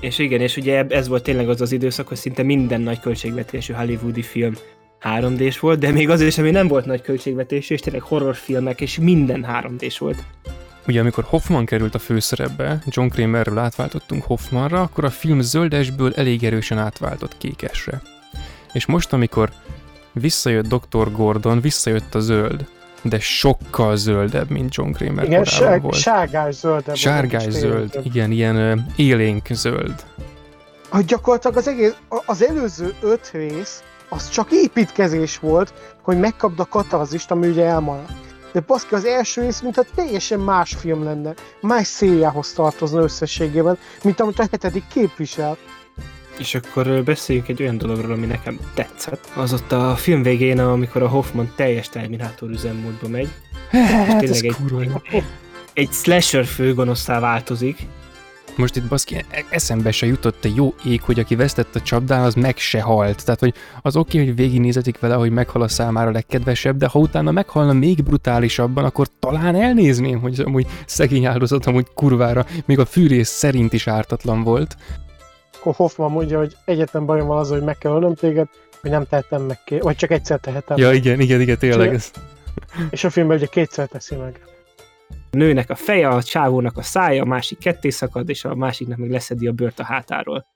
[0.00, 3.72] És igen, és ugye ez volt tényleg az az időszak, hogy szinte minden nagy költségvetésű
[3.72, 4.54] hollywoodi film
[5.00, 8.98] 3D-s volt, de még az is, ami nem volt nagy költségvetésű, és tényleg horrorfilmek, és
[8.98, 10.24] minden 3D-s volt.
[10.86, 16.44] Ugye amikor Hoffman került a főszerepbe, John Kramerről átváltottunk Hoffmanra, akkor a film zöldesből elég
[16.44, 18.02] erősen átváltott kékesre.
[18.72, 19.50] És most, amikor
[20.12, 21.12] visszajött Dr.
[21.12, 22.66] Gordon, visszajött a zöld,
[23.02, 25.94] de sokkal zöldebb, mint John Kramer Igen, sár, volt.
[25.94, 26.96] sárgás zöld.
[26.96, 29.94] Sárgás zöld, igen, ilyen élénk zöld.
[30.90, 31.94] Hogy gyakorlatilag az egész,
[32.26, 35.72] az előző öt rész, az csak építkezés volt,
[36.02, 38.12] hogy megkapd a katarzist, ami ugye elmaradt.
[38.52, 44.20] De baszki, az első rész, mintha teljesen más film lenne, más széljához tartozna összességében, mint
[44.20, 45.56] amit a hetedik képvisel.
[46.40, 49.28] És akkor beszéljünk egy olyan dologról, ami nekem tetszett.
[49.34, 53.28] Az ott a film végén, amikor a Hoffman teljes Terminátor üzemmódba megy,
[53.70, 55.22] Hát, tényleg egy- kurva jó.
[55.72, 57.86] egy slasher főgonosztá változik,
[58.56, 62.22] Most itt baszki, e- eszembe se jutott a jó ég, hogy aki vesztett a csapdán,
[62.22, 63.24] az meg se halt.
[63.24, 67.30] Tehát, hogy az oké, hogy végignézetik vele, hogy meghal a számára legkedvesebb, de ha utána
[67.30, 73.28] meghalna még brutálisabban, akkor talán elnézném, hogy amúgy szegény áldozat amúgy kurvára, még a fűrész
[73.28, 74.76] szerint is ártatlan volt.
[75.60, 78.48] Akkor Hoffman mondja, hogy egyetlen bajom van az, hogy meg kell ölnöm téged,
[78.80, 80.76] hogy nem tehetem meg ki, vagy csak egyszer tehetem.
[80.76, 81.94] Ja, igen, igen, igen, tényleg.
[81.94, 82.10] Ez...
[82.90, 84.40] És a filmben ugye kétszer teszi meg.
[85.30, 88.98] a nőnek a feje, a csávónak a szája, a másik ketté szakad, és a másiknak
[88.98, 90.46] meg leszedi a bőrt a hátáról.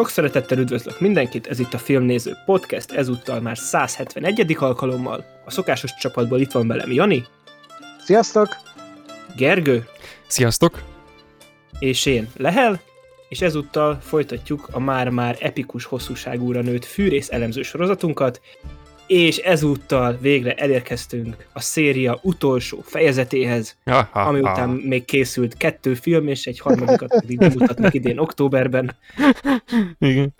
[0.00, 4.56] Sok szeretettel üdvözlök mindenkit, ez itt a Filmnéző Podcast, ezúttal már 171.
[4.58, 5.24] alkalommal.
[5.44, 7.24] A szokásos csapatból itt van velem Jani,
[7.98, 8.56] Sziasztok!
[9.36, 9.88] Gergő
[10.26, 10.82] Sziasztok!
[11.78, 12.80] és én, Lehel,
[13.28, 18.40] és ezúttal folytatjuk a már-már epikus hosszúságúra nőtt fűrész elemző sorozatunkat,
[19.10, 24.50] és ezúttal végre elérkeztünk a széria utolsó fejezetéhez, Ha, ha, ami ha.
[24.52, 28.96] után még készült kettő film, és egy harmadikat pedig bemutatnak idén októberben.
[29.98, 30.34] Igen.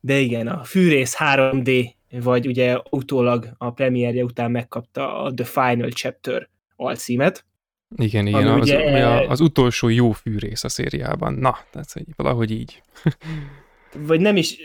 [0.00, 5.90] De igen, a Fűrész 3D, vagy ugye utólag a premierje után megkapta a The Final
[5.90, 7.44] Chapter alcímet.
[7.96, 11.32] Igen, igen, az, ugye- ami a, az utolsó jó fűrész a szériában.
[11.34, 12.82] Na, tehát hogy valahogy így.
[13.98, 14.56] Vagy nem is...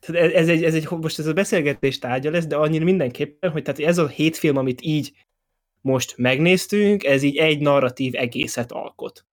[0.00, 3.50] Tehát ez, ez, egy, ez egy, most ez a beszélgetés tárgya lesz, de annyira mindenképpen,
[3.50, 5.12] hogy tehát ez a hét film, amit így
[5.80, 9.26] most megnéztünk, ez így egy narratív egészet alkot.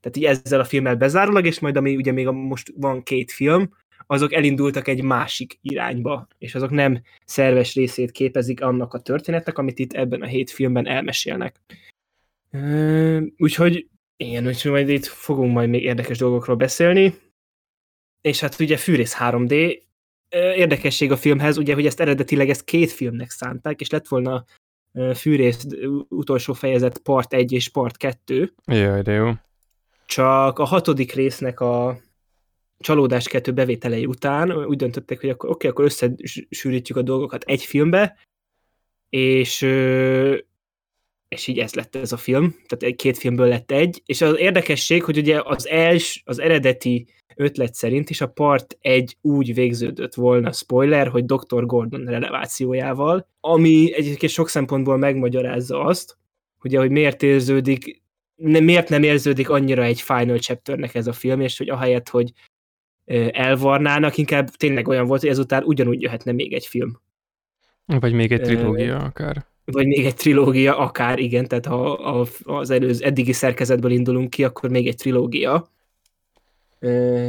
[0.00, 3.30] Tehát így ezzel a filmmel bezárólag, és majd ami ugye még a, most van két
[3.30, 3.70] film,
[4.06, 9.78] azok elindultak egy másik irányba, és azok nem szerves részét képezik annak a történetnek, amit
[9.78, 11.60] itt ebben a hét filmben elmesélnek.
[13.36, 17.14] Úgyhogy igen, úgyhogy majd itt fogunk majd még érdekes dolgokról beszélni,
[18.20, 19.85] és hát ugye Fűrész 3D, Ö,
[20.30, 24.44] érdekesség a filmhez, ugye, hogy ezt eredetileg ezt két filmnek szánták, és lett volna
[25.14, 25.66] Fűrész
[26.08, 29.32] utolsó fejezet part 1 és part 2, Jaj, de jó.
[30.06, 31.98] csak a hatodik résznek a
[32.78, 38.18] Csalódás 2 bevételei után úgy döntöttek, hogy akkor, oké, akkor összesűrítjük a dolgokat egy filmbe,
[39.08, 39.60] és
[41.28, 44.38] és így ez lett ez a film, tehát egy két filmből lett egy, és az
[44.38, 47.06] érdekesség, hogy ugye az els, az eredeti
[47.36, 51.66] ötlet szerint is a part egy úgy végződött volna, spoiler, hogy Dr.
[51.66, 56.18] Gordon relevációjával, ami egyébként sok szempontból megmagyarázza azt,
[56.62, 58.02] ugye, hogy miért érződik,
[58.34, 62.32] ne, miért nem érződik annyira egy final chapternek ez a film, és hogy ahelyett, hogy
[63.30, 67.00] elvarnának, inkább tényleg olyan volt, hogy ezután ugyanúgy jöhetne még egy film.
[67.84, 69.46] Vagy még egy trilógia akár.
[69.72, 71.92] Vagy még egy trilógia, akár, igen, tehát ha
[72.44, 75.70] az előző, eddigi szerkezetből indulunk ki, akkor még egy trilógia.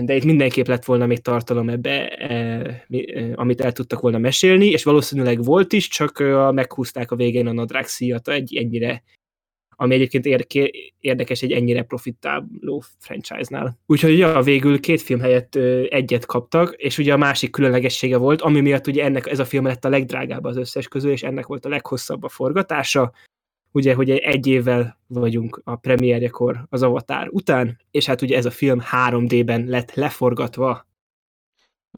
[0.01, 2.35] De itt mindenképp lett volna még tartalom ebbe, e,
[2.89, 6.19] e, amit el tudtak volna mesélni, és valószínűleg volt is, csak
[6.51, 7.85] meghúzták a végén a nadrág
[8.23, 9.03] egy ennyire,
[9.79, 10.26] ami egyébként
[11.00, 13.79] érdekes egy ennyire profitábló franchise-nál.
[13.85, 18.41] Úgyhogy ja, végül két film helyett ö, egyet kaptak, és ugye a másik különlegessége volt,
[18.41, 21.46] ami miatt ugye ennek ez a film lett a legdrágább az összes közül, és ennek
[21.46, 23.12] volt a leghosszabb a forgatása,
[23.72, 28.52] ugye, hogy egy évvel vagyunk a premierjekor az Avatar után, és hát ugye ez a
[28.52, 30.85] film 3D-ben lett leforgatva,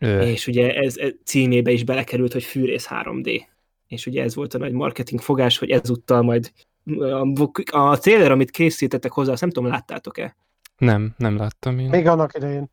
[0.01, 3.41] Ö, és ugye ez, ez címébe is belekerült, hogy Fűrész 3D.
[3.87, 6.51] És ugye ez volt a nagy marketing fogás, hogy ezúttal majd
[6.97, 10.35] a, a trailer, amit készítettek hozzá, azt nem tudom, láttátok-e?
[10.79, 11.89] nem, nem láttam én.
[11.89, 12.69] Még annak idején.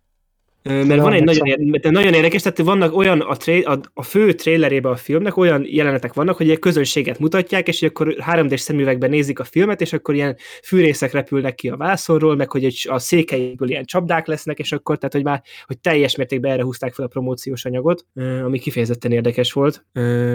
[0.63, 4.33] Mert van egy nagyon, ér, nagyon érdekes, tehát vannak olyan, a, tra- a, a fő
[4.33, 9.39] trailerében a filmnek olyan jelenetek vannak, hogy egy közönséget mutatják, és akkor 3D-s szemüvegben nézik
[9.39, 13.69] a filmet, és akkor ilyen fűrészek repülnek ki a vászonról, meg hogy egy, a székeiből
[13.69, 17.09] ilyen csapdák lesznek, és akkor tehát, hogy már hogy teljes mértékben erre húzták fel a
[17.09, 18.07] promóciós anyagot,
[18.45, 19.85] ami kifejezetten érdekes volt.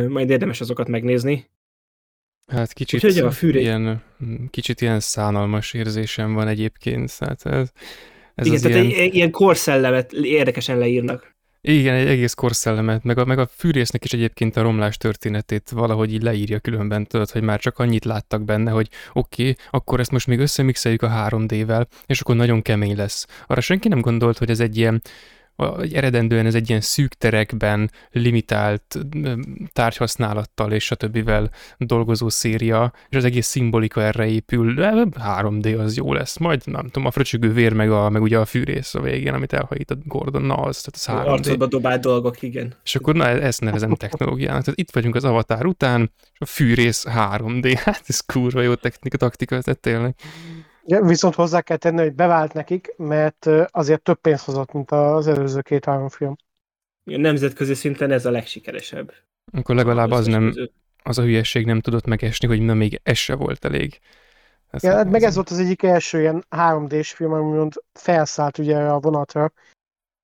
[0.08, 1.50] Majd érdemes azokat megnézni.
[2.52, 3.60] Hát kicsit, Úgyhogy a fűré...
[3.60, 4.04] ilyen,
[4.50, 7.70] kicsit ilyen szánalmas érzésem van egyébként, tehát ez,
[8.36, 9.00] ez Igen, tehát ilyen...
[9.00, 11.32] egy ilyen korszellemet érdekesen leírnak.
[11.64, 16.14] Igen, egy egész korszellemet, meg a, meg a fűrésznek is egyébként a romlás történetét valahogy
[16.14, 20.12] így leírja különben, tudod, hogy már csak annyit láttak benne, hogy oké, okay, akkor ezt
[20.12, 23.28] most még összemixeljük a 3D-vel, és akkor nagyon kemény lesz.
[23.48, 25.02] Arra senki nem gondolt, hogy ez egy ilyen
[25.82, 29.00] egy eredendően ez egy ilyen szűk terekben limitált
[29.74, 35.96] tárgyhasználattal és a többivel dolgozó széria, és az egész szimbolika erre épül, de 3D az
[35.96, 39.02] jó lesz, majd nem tudom, a fröcsögő vér meg, a, meg ugye a fűrész a
[39.02, 41.32] végén, amit elhajít a Gordon, na az, tehát az 3D.
[41.32, 42.76] Arcodba dobált dolgok, igen.
[42.84, 47.06] És akkor na, ezt nevezem technológiának, tehát itt vagyunk az Avatar után, és a fűrész
[47.08, 50.16] 3D, hát ez kurva jó technika, taktika, tehát tényleg.
[50.86, 55.28] Ja, viszont hozzá kell tenni, hogy bevált nekik, mert azért több pénzt hozott, mint az
[55.28, 56.36] előző két-három film.
[57.04, 59.14] Nemzetközi szinten ez a legsikeresebb.
[59.52, 60.54] Akkor legalább az nem,
[61.04, 64.00] az a hülyesség nem tudott megesni, hogy na még ez se volt elég.
[64.70, 68.58] Ez ja, hát meg ez volt az egyik első ilyen 3D-s film, ami mond felszállt
[68.58, 69.52] ugye a vonatra,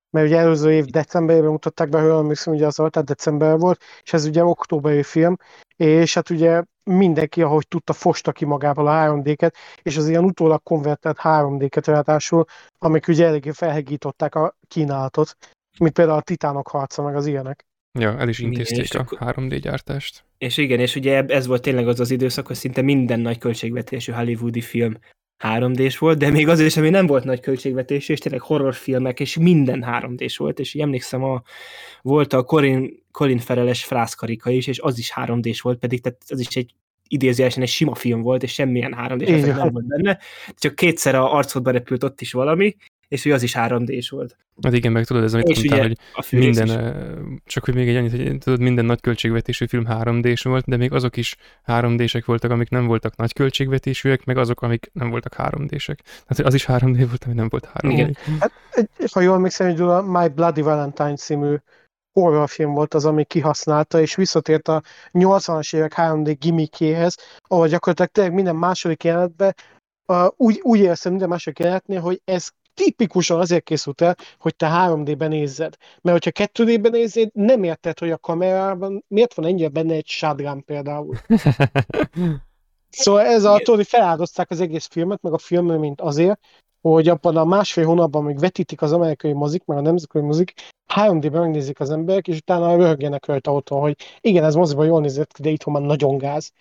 [0.09, 3.81] mert ugye előző év decemberben mutatták be, hogy emlékszem, ugye az volt, tehát december volt,
[4.03, 5.35] és ez ugye októberi film,
[5.75, 10.63] és hát ugye mindenki, ahogy tudta, fosta ki magából a 3D-ket, és az ilyen utólag
[10.63, 12.45] konvertált 3D-ket ráadásul,
[12.77, 15.37] amik ugye eléggé felhegították a kínálatot,
[15.79, 17.65] mint például a Titánok harca, meg az ilyenek.
[17.99, 20.23] Ja, el is intézték a 3D gyártást.
[20.37, 24.11] És igen, és ugye ez volt tényleg az az időszak, hogy szinte minden nagy költségvetésű
[24.11, 24.97] hollywoodi film
[25.39, 29.85] 3D-s volt, de még azért ami nem volt nagy költségvetés, és tényleg horrorfilmek, és minden
[29.87, 31.41] 3D-s volt, és emlékszem, a,
[32.01, 36.39] volt a Colin, Colin Fereles frászkarika is, és az is 3D-s volt, pedig tehát az
[36.39, 36.73] is egy
[37.07, 40.19] idézőjelesen egy sima film volt, és semmilyen 3D-s nem volt benne,
[40.57, 42.75] csak kétszer a arcodba repült ott is valami,
[43.07, 44.37] és hogy az is 3D-s volt.
[44.61, 45.97] Hát igen, meg tudod, ez amit mondtál, hogy
[46.29, 47.41] minden, is.
[47.45, 50.91] csak hogy még egy annyit, hogy tudod, minden nagy költségvetésű film 3D-s volt, de még
[50.91, 51.35] azok is
[51.67, 55.97] 3D-sek voltak, amik nem voltak nagy költségvetésűek, meg azok, amik nem voltak 3D-sek.
[56.27, 57.89] Tehát az is 3D volt, ami nem volt 3D.
[57.91, 58.17] Igen.
[58.39, 58.51] Hát,
[59.11, 61.55] ha jól emlékszem, hogy a My Bloody Valentine című
[62.19, 64.81] horrorfilm volt az, ami kihasználta, és visszatért a
[65.11, 69.55] 80-as évek 3D gimmickjéhez, ahol gyakorlatilag tényleg minden második jelenetben
[70.07, 74.67] uh, úgy, úgy érzem minden második jelenetnél, hogy ez tipikusan azért készült el, hogy te
[74.71, 75.75] 3D-ben nézzed.
[76.01, 80.63] Mert hogyha 2D-ben nézed, nem érted, hogy a kamerában miért van ennyire benne egy shotgun
[80.65, 81.15] például.
[82.89, 86.39] szóval ez a hogy feláldozták az egész filmet, meg a mint azért,
[86.81, 90.53] hogy abban a másfél hónapban, amíg vetítik az amerikai mozik, meg a nemzetközi mozik,
[90.95, 95.31] 3D-ben megnézik az emberek, és utána röhögjenek rajta otthon, hogy igen, ez moziban jól nézett
[95.31, 96.51] ki, de itthon már nagyon gáz.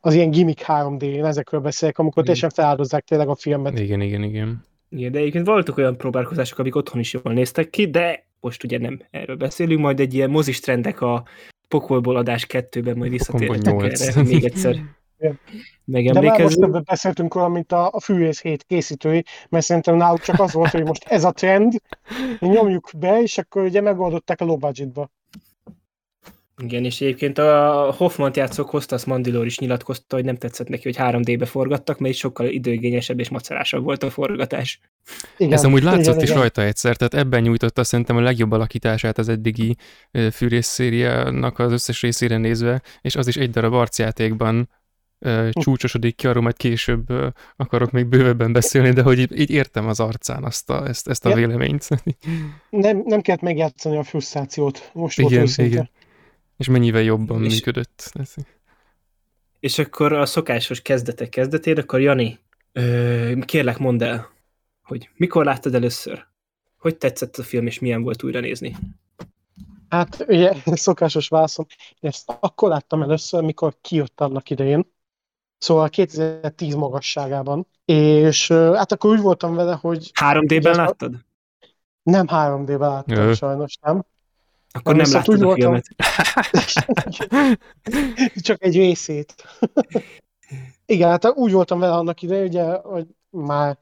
[0.00, 3.78] Az ilyen gimmick 3D, én ezekről beszélek, amikor teljesen feláldozzák tényleg a filmet.
[3.78, 4.68] Igen, igen, igen.
[4.90, 8.78] Igen, de egyébként voltak olyan próbálkozások, amik otthon is jól néztek ki, de most ugye
[8.78, 11.24] nem erről beszélünk, majd egy ilyen mozis trendek a
[11.68, 14.76] pokolból adás kettőben majd visszatérhetünk erre még egyszer.
[15.84, 20.20] De már most többet beszéltünk róla, mint a, a Fűrész 7 készítői, mert szerintem náluk
[20.20, 21.80] csak az volt, hogy most ez a trend,
[22.38, 25.10] nyomjuk be, és akkor ugye megoldották a low budgetba.
[26.62, 30.96] Igen, és egyébként a Hoffman játszó Kostas Mandilor is nyilatkozta, hogy nem tetszett neki, hogy
[30.98, 34.80] 3D-be forgattak, mert sokkal időigényesebb és macerásabb volt a forgatás.
[35.36, 36.40] Igen, Ez amúgy látszott igen, is igen.
[36.40, 39.76] rajta egyszer, tehát ebben nyújtotta szerintem a legjobb alakítását az eddigi
[40.32, 44.68] fűrész szériának az összes részére nézve, és az is egy darab arcjátékban
[45.20, 47.06] uh, csúcsosodik ki, arról majd később
[47.56, 51.26] akarok még bővebben beszélni, de hogy így, így értem az arcán azt a, ezt, ezt
[51.26, 51.88] a véleményt.
[52.70, 54.90] nem, nem kellett megjátszani a frusztrációt.
[54.92, 55.90] Most igen, volt igen.
[56.60, 58.12] És mennyivel jobban és, működött.
[59.60, 62.38] És akkor a szokásos kezdetek kezdetén, akkor Jani,
[62.72, 64.28] ö, kérlek mondd el,
[64.82, 66.26] hogy mikor láttad először?
[66.78, 68.76] Hogy tetszett a film, és milyen volt újra nézni?
[69.88, 71.66] Hát ugye szokásos válaszom,
[72.00, 74.92] ezt akkor láttam először, mikor kijött annak idején,
[75.58, 80.10] szóval 2010 magasságában, és hát akkor úgy voltam vele, hogy...
[80.20, 81.14] 3D-ben láttad?
[82.02, 83.34] Nem 3D-ben láttam, Jö.
[83.34, 84.04] sajnos nem.
[84.72, 85.86] Akkor nem, nem láttad a filmet.
[88.46, 89.34] Csak egy részét.
[90.86, 93.78] Igen, hát úgy voltam vele annak ide, ugye, hogy már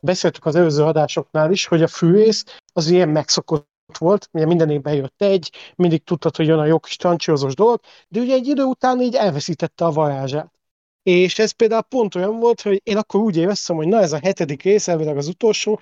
[0.00, 3.68] beszéltük az előző adásoknál is, hogy a fűész az ilyen megszokott
[3.98, 7.80] volt, ugye minden évben jött egy, mindig tudtad, hogy jön a jó kis tancsózós dolog,
[8.08, 10.52] de ugye egy idő után így elveszítette a varázsát.
[11.02, 14.18] És ez például pont olyan volt, hogy én akkor úgy éreztem, hogy na ez a
[14.18, 15.80] hetedik rész, elvileg az utolsó,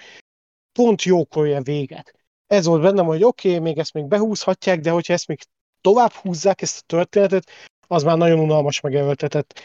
[0.73, 2.20] pont jókor véget
[2.51, 5.39] ez volt bennem, hogy oké, okay, még ezt még behúzhatják, de hogyha ezt még
[5.81, 7.51] tovább húzzák ezt a történetet,
[7.87, 9.61] az már nagyon unalmas megerőltetett.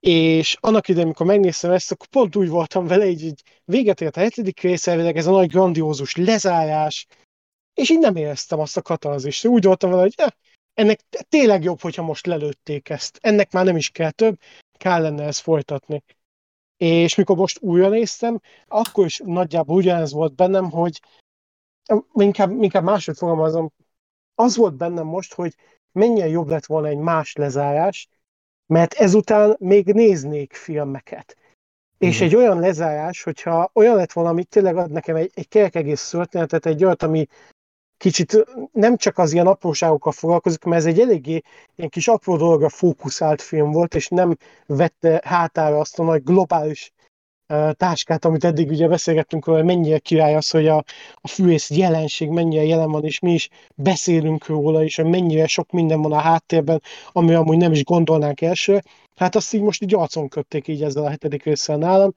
[0.00, 4.16] És annak idején, amikor megnéztem ezt, akkor pont úgy voltam vele, így, így véget ért
[4.16, 7.06] a hetedik rész, ez a nagy grandiózus lezárás,
[7.74, 9.46] és így nem éreztem azt a katarzist.
[9.46, 10.28] Úgy voltam vele, hogy eh,
[10.74, 13.18] ennek tényleg jobb, hogyha most lelőtték ezt.
[13.22, 14.38] Ennek már nem is kell több,
[14.76, 16.02] kell lenne ezt folytatni.
[16.76, 21.00] És mikor most újra néztem, akkor is nagyjából ugyanez volt bennem, hogy
[22.14, 23.72] inkább, inkább máshogy fogalmazom,
[24.34, 25.54] az volt bennem most, hogy
[25.92, 28.08] mennyire jobb lett volna egy más lezárás,
[28.66, 31.36] mert ezután még néznék filmeket.
[32.04, 32.08] Mm.
[32.08, 35.74] És egy olyan lezárás, hogyha olyan lett volna, amit tényleg ad nekem egy, egy kerek
[35.74, 37.26] egész történetet, egy olyat, ami
[37.96, 41.42] kicsit nem csak az ilyen apróságokkal foglalkozik, mert ez egy eléggé
[41.76, 46.92] ilyen kis apró dologra fókuszált film volt, és nem vette hátára azt a nagy globális
[47.72, 52.64] táskát, amit eddig ugye beszélgettünk róla, mennyire király az, hogy a, a fűész jelenség mennyire
[52.64, 56.82] jelen van, és mi is beszélünk róla, és hogy mennyire sok minden van a háttérben,
[57.12, 58.80] ami amúgy nem is gondolnánk első.
[59.16, 62.12] Hát azt így most így arcon kötték így ezzel a hetedik résszel nálam,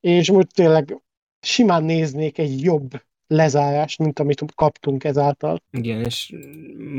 [0.00, 1.00] és most tényleg
[1.40, 2.90] simán néznék egy jobb
[3.26, 5.62] lezárást, mint amit kaptunk ezáltal.
[5.70, 6.34] Igen, és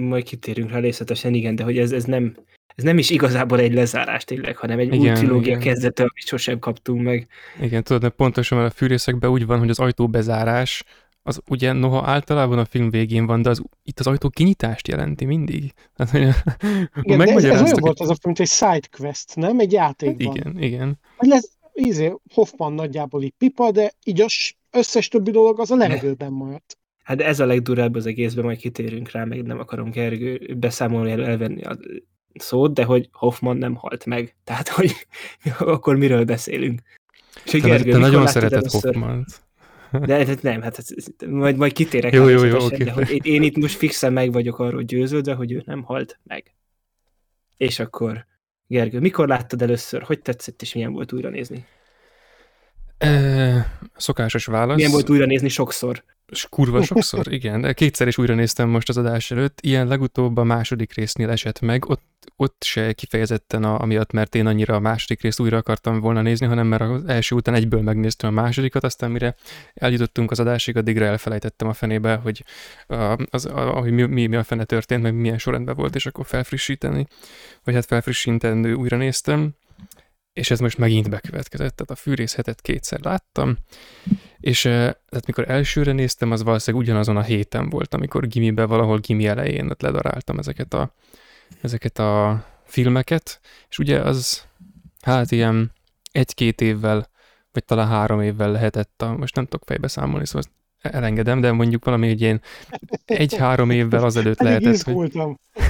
[0.10, 2.36] majd kitérünk rá részletesen, igen, de hogy ez, ez nem
[2.78, 5.60] ez nem is igazából egy lezárás tényleg, hanem egy igen, új trilógia igen.
[5.60, 7.28] kezdete, amit sosem kaptunk meg.
[7.62, 10.84] Igen, tudod, de pontosan mert a fűrészekben úgy van, hogy az ajtó bezárás,
[11.24, 15.26] az ugye noha általában a film végén van, de az, itt az ajtó kinyitást jelenti
[15.26, 15.74] mindig.
[15.96, 16.22] Tehát, hogy
[17.02, 19.60] igen, de ez, ez olyan volt az a film, mint egy side quest, nem?
[19.60, 20.36] Egy játékban.
[20.36, 21.00] Igen, igen.
[21.18, 25.76] Hogy lesz, ízé, Hoffman nagyjából így pipa, de így az összes többi dolog az a
[25.76, 26.78] levegőben maradt.
[27.04, 31.62] Hát ez a legdurább az egészben, majd kitérünk rá, meg nem akarom Gergő beszámolni, elvenni
[31.62, 31.78] a
[32.42, 34.36] szót, de hogy Hoffman nem halt meg.
[34.44, 35.08] Tehát, hogy
[35.60, 36.82] akkor miről beszélünk?
[37.46, 39.26] És te, Gergő, te nagyon szereted hoffman
[39.92, 40.84] De hát nem, hát
[41.28, 42.78] majd, majd kitérek jó, jó, jó, okay.
[42.78, 46.56] de hogy én itt most fixen meg vagyok arról győződve, hogy ő nem halt meg.
[47.58, 48.26] És akkor,
[48.68, 50.02] Gergő, mikor láttad először?
[50.02, 51.66] Hogy tetszett, és milyen volt újra nézni?
[52.98, 54.76] E, szokásos válasz.
[54.76, 56.04] Milyen volt újra nézni sokszor?
[56.32, 57.62] És kurva sokszor, igen.
[57.62, 59.60] De kétszer is újra néztem most az adás előtt.
[59.62, 61.90] Ilyen legutóbb a második résznél esett meg.
[61.90, 62.04] Ott,
[62.36, 66.46] ott se kifejezetten a, amiatt, mert én annyira a második részt újra akartam volna nézni,
[66.46, 69.36] hanem mert az első után egyből megnéztem a másodikat, aztán mire
[69.74, 72.44] eljutottunk az adásig, addigra elfelejtettem a fenébe, hogy,
[73.30, 76.26] az, a, hogy mi, mi, mi a fene történt, meg milyen sorrendben volt, és akkor
[76.26, 77.08] felfrissíteni,
[77.64, 79.56] vagy hát felfrissítendő újra néztem
[80.34, 83.58] és ez most megint bekövetkezett, tehát a fűrészhetet kétszer láttam,
[84.40, 89.28] és tehát mikor elsőre néztem, az valószínűleg ugyanazon a héten volt, amikor gimibe valahol gimi
[89.28, 90.94] elején ledaráltam ezeket a,
[91.62, 93.40] ezeket a filmeket,
[93.70, 94.46] és ugye az
[95.02, 95.72] hát ilyen
[96.12, 97.10] egy-két évvel,
[97.52, 101.86] vagy talán három évvel lehetett a, most nem tudok fejbe számolni, szóval elengedem, de mondjuk
[101.86, 102.42] valami egy ilyen
[103.06, 105.12] egy-három évvel azelőtt lehetett, hogy,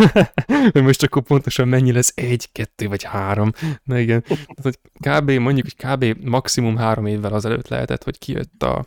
[0.71, 3.51] hogy most akkor pontosan mennyi lesz egy, kettő vagy három.
[3.83, 5.31] Na igen, tehát, hogy kb.
[5.31, 6.25] mondjuk, hogy kb.
[6.25, 8.85] maximum három évvel azelőtt lehetett, hogy kijött a,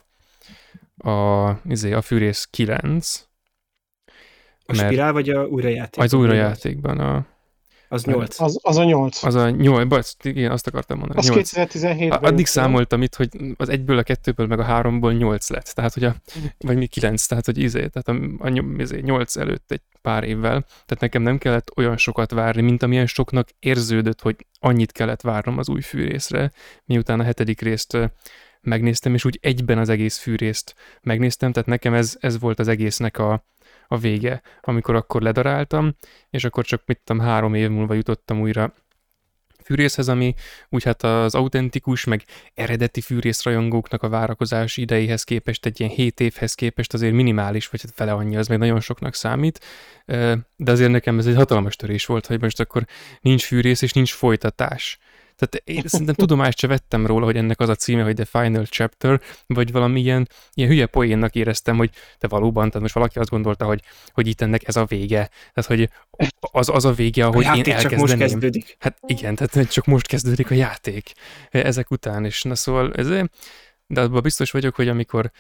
[1.11, 3.29] a, izé, a Fűrész 9.
[4.67, 6.03] A spirál vagy a újrajáték?
[6.03, 7.27] Az újrajátékban a
[7.93, 8.41] az 8.
[8.41, 9.23] Az, az a 8.
[9.23, 11.19] Az a 8, basz, igen, azt akartam mondani.
[11.19, 12.19] Az 2017-ben.
[12.23, 15.73] Addig számoltam itt, hogy az egyből, a kettőből, meg a háromból 8 lett.
[15.75, 16.15] Tehát, hogy a,
[16.59, 18.09] vagy mi 9, tehát, hogy izé, tehát
[18.41, 20.61] a, a, izé, 8 előtt egy pár évvel.
[20.61, 25.59] Tehát nekem nem kellett olyan sokat várni, mint amilyen soknak érződött, hogy annyit kellett várnom
[25.59, 26.53] az új fűrészre,
[26.85, 27.99] miután a hetedik részt
[28.61, 33.19] megnéztem, és úgy egyben az egész fűrészt megnéztem, tehát nekem ez, ez volt az egésznek
[33.19, 33.45] a,
[33.93, 35.97] a vége, amikor akkor ledaráltam,
[36.31, 38.75] és akkor csak mit tudom, három év múlva jutottam újra
[39.65, 40.35] fűrészhez, ami
[40.69, 46.55] úgy hát az autentikus, meg eredeti fűrészrajongóknak a várakozási idejéhez képest, egy ilyen 7 évhez
[46.55, 49.65] képest azért minimális, vagy hát fele annyi, az még nagyon soknak számít,
[50.57, 52.87] de azért nekem ez egy hatalmas törés volt, hogy most akkor
[53.21, 54.99] nincs fűrész és nincs folytatás.
[55.41, 58.65] Tehát én szerintem tudomást se vettem róla, hogy ennek az a címe, hogy The Final
[58.65, 63.31] Chapter, vagy valami ilyen, ilyen hülye poénnak éreztem, hogy te valóban, tehát most valaki azt
[63.31, 63.83] gondolta, hogy,
[64.13, 65.31] hogy itt ennek ez a vége.
[65.53, 65.91] Tehát, hogy
[66.41, 67.89] az, az a vége, ahogy a én elkezdeném.
[67.89, 68.77] csak most kezdődik.
[68.79, 71.13] Hát igen, tehát csak most kezdődik a játék
[71.51, 73.09] ezek után, és na szóval ez,
[73.87, 75.31] de abban biztos vagyok, hogy amikor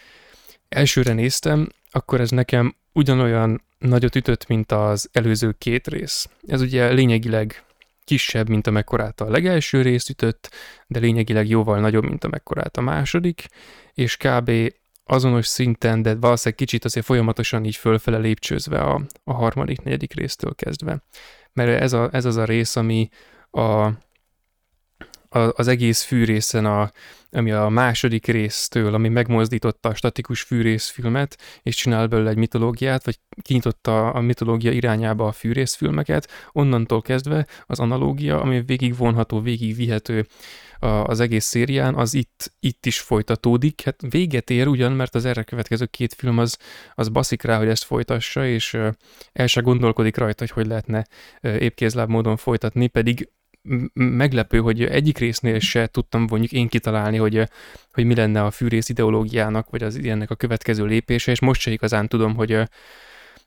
[0.69, 6.29] elsőre néztem, akkor ez nekem ugyanolyan nagyot ütött, mint az előző két rész.
[6.47, 7.65] Ez ugye lényegileg
[8.11, 10.51] kisebb, mint amekkorát a legelső rész ütött,
[10.87, 13.47] de lényegileg jóval nagyobb, mint amekkorát a második,
[13.95, 14.51] és kb.
[15.05, 20.55] azonos szinten, de valószínűleg kicsit azért folyamatosan így fölfele lépcsőzve a, a harmadik, negyedik résztől
[20.55, 21.03] kezdve.
[21.53, 23.09] Mert ez, a, ez az a rész, ami
[23.51, 23.91] a,
[25.31, 26.91] az egész fűrészen, a,
[27.31, 33.19] ami a második résztől, ami megmozdította a statikus fűrészfilmet, és csinál belőle egy mitológiát, vagy
[33.43, 40.27] kinyitotta a mitológia irányába a fűrészfilmeket, onnantól kezdve az analógia, ami végig vonható, végig vihető
[40.81, 43.83] az egész szérián, az itt, itt is folytatódik.
[43.85, 46.57] Hát véget ér ugyan, mert az erre következő két film az,
[46.95, 48.77] az baszik rá, hogy ezt folytassa, és
[49.33, 51.07] el se gondolkodik rajta, hogy hogy lehetne
[51.41, 53.29] épkézláb módon folytatni, pedig
[53.93, 57.49] meglepő, hogy egyik résznél se tudtam mondjuk én kitalálni, hogy,
[57.93, 61.71] hogy mi lenne a fűrész ideológiának, vagy az ilyennek a következő lépése, és most se
[61.71, 62.63] igazán tudom, hogy,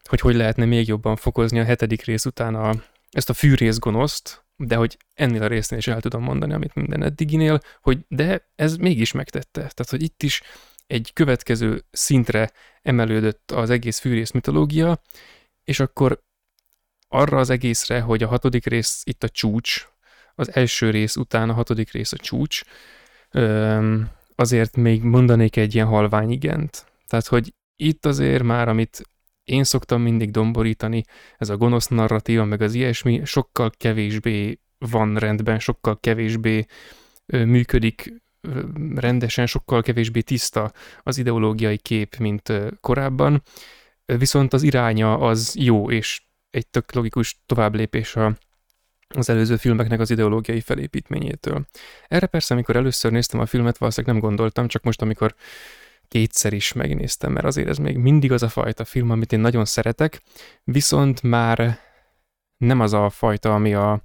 [0.04, 2.74] hogy hogy lehetne még jobban fokozni a hetedik rész után a,
[3.12, 7.04] ezt a fűrész gonoszt, de hogy ennél a résznél is el tudom mondani, amit minden
[7.04, 9.60] eddiginél, hogy de ez mégis megtette.
[9.60, 10.42] Tehát, hogy itt is
[10.88, 12.52] egy következő szintre
[12.82, 15.02] emelődött az egész fűrész mitológia,
[15.64, 16.24] és akkor
[17.08, 19.88] arra az egészre, hogy a hatodik rész itt a csúcs,
[20.36, 22.62] az első rész után a hatodik rész a csúcs,
[24.36, 26.86] azért még mondanék egy ilyen halvány igent.
[27.08, 29.04] Tehát, hogy itt azért már, amit
[29.44, 31.04] én szoktam mindig domborítani,
[31.38, 36.66] ez a gonosz narratíva, meg az ilyesmi sokkal kevésbé van rendben, sokkal kevésbé
[37.26, 38.14] működik
[38.96, 40.72] rendesen, sokkal kevésbé tiszta
[41.04, 43.44] az ideológiai kép, mint korábban,
[44.06, 48.38] viszont az iránya az jó, és egy tök logikus továbblépés a,
[49.16, 51.66] az előző filmeknek az ideológiai felépítményétől.
[52.08, 55.36] Erre persze, amikor először néztem a filmet, valószínűleg nem gondoltam, csak most, amikor
[56.08, 59.66] kétszer is megnéztem, mert azért ez még mindig az a fajta film, amit én nagyon
[59.66, 60.22] szeretek,
[60.64, 61.80] viszont már
[62.58, 64.02] nem az a fajta, ami a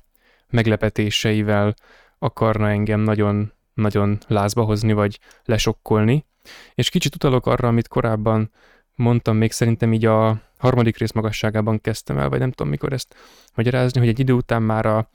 [0.50, 1.74] meglepetéseivel
[2.18, 6.26] akarna engem nagyon, nagyon lázba hozni, vagy lesokkolni.
[6.74, 8.50] És kicsit utalok arra, amit korábban
[8.94, 13.14] mondtam, még szerintem így a harmadik rész magasságában kezdtem el, vagy nem tudom mikor ezt
[13.54, 15.10] magyarázni, hogy egy idő után már a,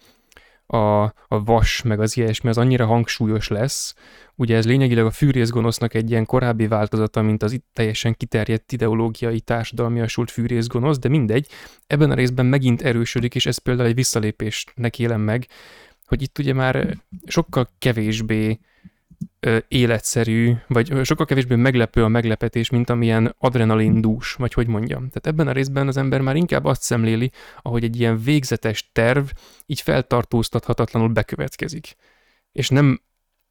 [0.77, 3.95] a, a vas, meg az ilyesmi, az annyira hangsúlyos lesz.
[4.35, 9.39] Ugye ez lényegileg a fűrészgonosznak egy ilyen korábbi változata, mint az itt teljesen kiterjedt ideológiai
[9.39, 11.47] társadalmiasult fűrészgonosz, de mindegy,
[11.87, 15.47] ebben a részben megint erősödik, és ez például egy visszalépésnek élem meg,
[16.05, 18.59] hogy itt ugye már sokkal kevésbé
[19.67, 24.99] életszerű, vagy sokkal kevésbé meglepő a meglepetés, mint amilyen adrenalindús, vagy hogy mondjam.
[24.99, 29.25] Tehát ebben a részben az ember már inkább azt szemléli, ahogy egy ilyen végzetes terv
[29.65, 31.95] így feltartóztathatatlanul bekövetkezik.
[32.51, 33.01] És nem,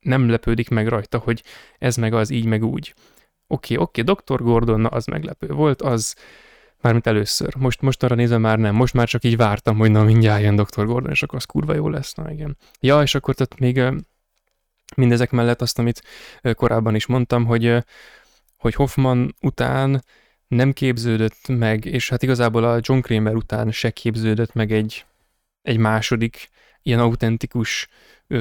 [0.01, 1.43] nem lepődik meg rajta, hogy
[1.79, 2.95] ez meg az, így meg úgy.
[3.47, 4.43] Oké, okay, oké, okay, Dr.
[4.43, 6.16] Gordon, na az meglepő volt, az
[6.81, 7.55] mármint először.
[7.57, 10.57] Most, most arra nézve már nem, most már csak így vártam, hogy na mindjárt jön
[10.57, 10.85] Dr.
[10.85, 12.57] Gordon, és akkor az kurva jó lesz, na igen.
[12.81, 13.83] Ja, és akkor tehát még
[14.94, 16.02] mindezek mellett azt, amit
[16.55, 17.85] korábban is mondtam, hogy,
[18.57, 20.05] hogy Hoffman után
[20.48, 25.05] nem képződött meg, és hát igazából a John Kramer után se képződött meg egy,
[25.62, 26.48] egy második
[26.83, 27.88] ilyen autentikus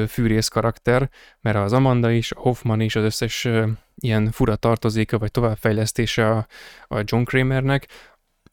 [0.08, 1.10] fűrész karakter,
[1.42, 3.48] mert az Amanda is, a Hoffman is, az összes
[3.96, 6.48] ilyen fura tartozéka vagy továbbfejlesztése a,
[6.88, 7.88] a John Kramernek,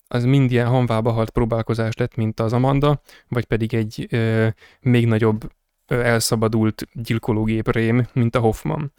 [0.08, 4.48] az mind ilyen hanvába halt próbálkozás lett, mint az Amanda, vagy pedig egy ö,
[4.80, 5.52] még nagyobb
[5.90, 8.92] elszabadult gyilkológép rém, mint a Hoffman.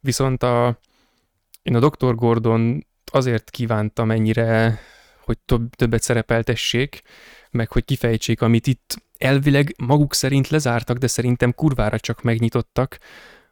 [0.00, 0.78] Viszont a,
[1.62, 2.14] én a Dr.
[2.14, 4.80] Gordon azért kívántam ennyire,
[5.24, 7.02] hogy több, többet szerepeltessék,
[7.50, 12.98] meg hogy kifejtsék, amit itt elvileg maguk szerint lezártak, de szerintem kurvára csak megnyitottak,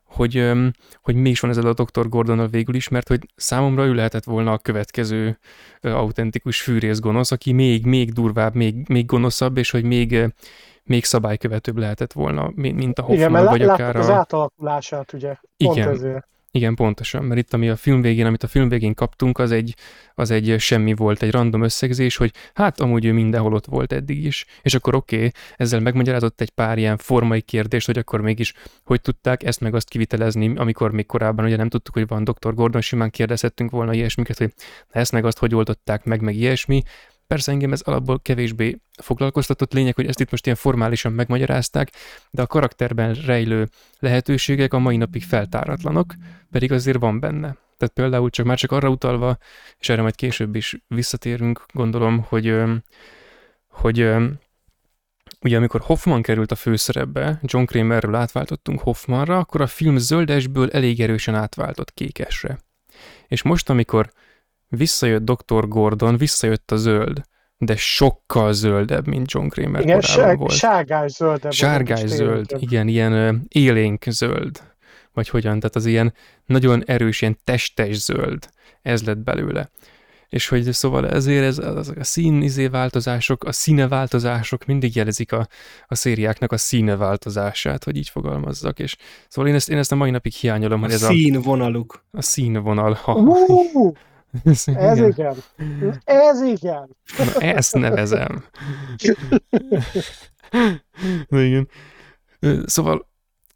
[0.04, 0.50] hogy,
[1.02, 2.08] hogy mi is van ezzel a Dr.
[2.08, 5.38] Gordonnal végül is, mert hogy számomra ő lehetett volna a következő
[5.80, 10.32] autentikus fűrész gonosz, aki még, még durvább, még, még gonoszabb, és hogy még,
[10.84, 13.98] még szabálykövetőbb lehetett volna, mint a Hoffman, Igen, mert vagy akár a...
[13.98, 15.36] az átalakulását, ugye?
[15.56, 15.88] Pont Igen.
[15.88, 16.30] ezért.
[16.54, 19.74] Igen, pontosan, mert itt ami a film végén, amit a film végén kaptunk, az egy,
[20.14, 24.24] az egy semmi volt, egy random összegzés, hogy hát amúgy ő mindenhol ott volt eddig
[24.24, 28.54] is, és akkor oké, okay, ezzel megmagyarázott egy pár ilyen formai kérdést, hogy akkor mégis
[28.84, 32.54] hogy tudták ezt meg azt kivitelezni, amikor még korábban ugye nem tudtuk, hogy van Dr.
[32.54, 34.52] Gordon, simán kérdezhettünk volna ilyesmiket, hogy
[34.90, 36.82] ezt meg azt hogy oldották meg, meg ilyesmi,
[37.32, 41.90] Persze engem ez alapból kevésbé foglalkoztatott lényeg, hogy ezt itt most ilyen formálisan megmagyarázták,
[42.30, 43.68] de a karakterben rejlő
[43.98, 46.14] lehetőségek a mai napig feltáratlanok,
[46.50, 47.56] pedig azért van benne.
[47.76, 49.36] Tehát például csak már csak arra utalva,
[49.78, 52.62] és erre majd később is visszatérünk, gondolom, hogy,
[53.68, 54.10] hogy
[55.40, 61.00] ugye amikor Hoffman került a főszerepbe, John Kramerről átváltottunk Hoffmanra, akkor a film zöldesből elég
[61.00, 62.58] erősen átváltott kékesre.
[63.28, 64.12] És most, amikor
[64.76, 65.68] visszajött Dr.
[65.68, 67.20] Gordon, visszajött a zöld,
[67.56, 70.52] de sokkal zöldebb, mint John Kramer igen, korábban volt.
[70.52, 71.52] sárgás zöldebb.
[71.52, 72.70] Sárgás zöld, tényleg.
[72.70, 74.60] igen, ilyen élénk zöld.
[75.12, 76.14] Vagy hogyan, tehát az ilyen
[76.46, 78.48] nagyon erős, ilyen testes zöld.
[78.82, 79.70] Ez lett belőle.
[80.28, 85.32] és hogy szóval ezért ez, az, a szín izé változások, a színe változások mindig jelezik
[85.32, 85.46] a,
[85.86, 88.96] a szériáknak a színe változását, hogy így fogalmazzak, és
[89.28, 92.04] szóval én ezt, én ezt a mai napig hiányolom, A hogy ez színvonaluk.
[92.12, 92.92] a, a színvonal.
[92.92, 93.92] Ha, Uh,
[94.44, 95.08] ez, ez igen.
[95.08, 96.00] igen.
[96.04, 96.96] Ez igen.
[97.18, 98.44] Na, ezt nevezem.
[101.28, 101.68] Na igen.
[102.64, 103.10] Szóval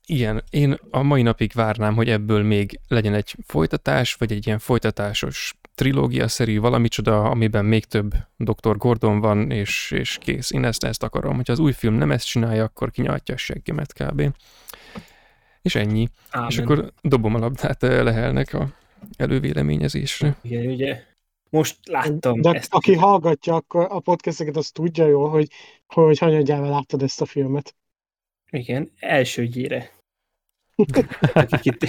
[0.06, 4.58] igen, én a mai napig várnám, hogy ebből még legyen egy folytatás, vagy egy ilyen
[4.58, 8.76] folytatásos trilógia-szerű valamicsoda, amiben még több Dr.
[8.76, 10.50] Gordon van, és, és kész.
[10.50, 11.36] Én ezt, ezt akarom.
[11.36, 14.22] Hogyha az új film nem ezt csinálja, akkor kinyaltja a seggemet kb.
[15.62, 16.08] És ennyi.
[16.30, 16.48] Ámen.
[16.50, 18.68] És akkor dobom a labdát eh, lehelnek a
[19.16, 20.36] elővéleményezésre.
[20.42, 21.02] Igen, ugye
[21.50, 22.74] most láttam De ezt.
[22.74, 25.50] aki hallgatja akkor a podcasteket, az tudja jól, hogy,
[25.86, 27.74] hogy hanyadjával láttad ezt a filmet.
[28.50, 29.92] Igen, elsődjére.
[31.32, 31.86] Akik itt...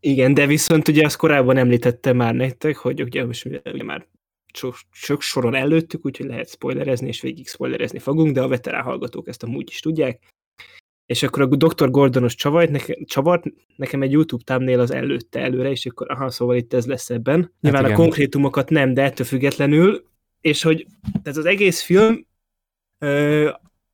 [0.00, 4.06] Igen, de viszont ugye azt korábban említettem már nektek, hogy ugye, most ugye már
[4.52, 9.28] sok, sok soron előttük, úgyhogy lehet spoilerezni, és végig spoilerezni fogunk, de a veterán hallgatók
[9.28, 10.32] ezt amúgy is tudják.
[11.06, 11.90] És akkor a Dr.
[11.90, 13.44] Gordonos csavart, neke, csavart
[13.76, 17.52] nekem egy YouTube thumbnail az előtte előre, és akkor aha, szóval itt ez lesz ebben.
[17.60, 17.98] Nyilván a igen.
[17.98, 20.04] konkrétumokat nem, de ettől függetlenül,
[20.40, 20.86] és hogy
[21.22, 22.26] tehát az egész film
[22.98, 23.50] ö,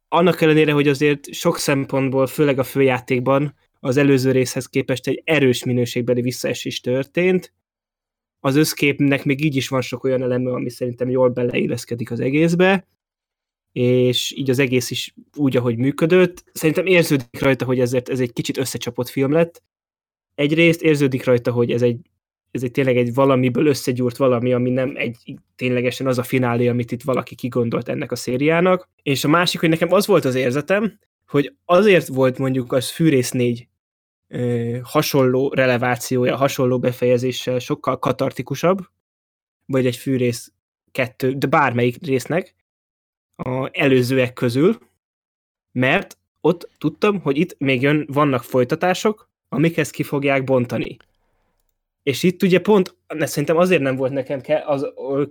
[0.08, 5.64] annak ellenére, hogy azért sok szempontból, főleg a főjátékban az előző részhez képest egy erős
[5.64, 7.52] minőségbeli visszaesés történt,
[8.40, 12.86] az összképnek még így is van sok olyan eleme, ami szerintem jól beleilleszkedik az egészbe,
[13.72, 16.44] és így az egész is úgy, ahogy működött.
[16.52, 19.62] Szerintem érződik rajta, hogy ezért ez egy kicsit összecsapott film lett.
[20.34, 21.98] Egyrészt érződik rajta, hogy ez egy,
[22.50, 25.16] ez egy tényleg egy valamiből összegyúrt valami, ami nem egy
[25.56, 28.88] ténylegesen az a finálé, amit itt valaki kigondolt ennek a szériának.
[29.02, 33.30] És a másik, hogy nekem az volt az érzetem, hogy azért volt mondjuk az Fűrész
[33.30, 33.68] 4
[34.28, 38.78] ö, hasonló relevációja, hasonló befejezéssel sokkal katartikusabb,
[39.66, 40.52] vagy egy Fűrész
[40.92, 42.54] 2, de bármelyik résznek
[43.42, 44.78] a előzőek közül,
[45.72, 50.96] mert ott tudtam, hogy itt még jön, vannak folytatások, amik ezt ki fogják bontani.
[52.02, 54.86] És itt ugye pont, ne, szerintem azért nem volt nekem ke- az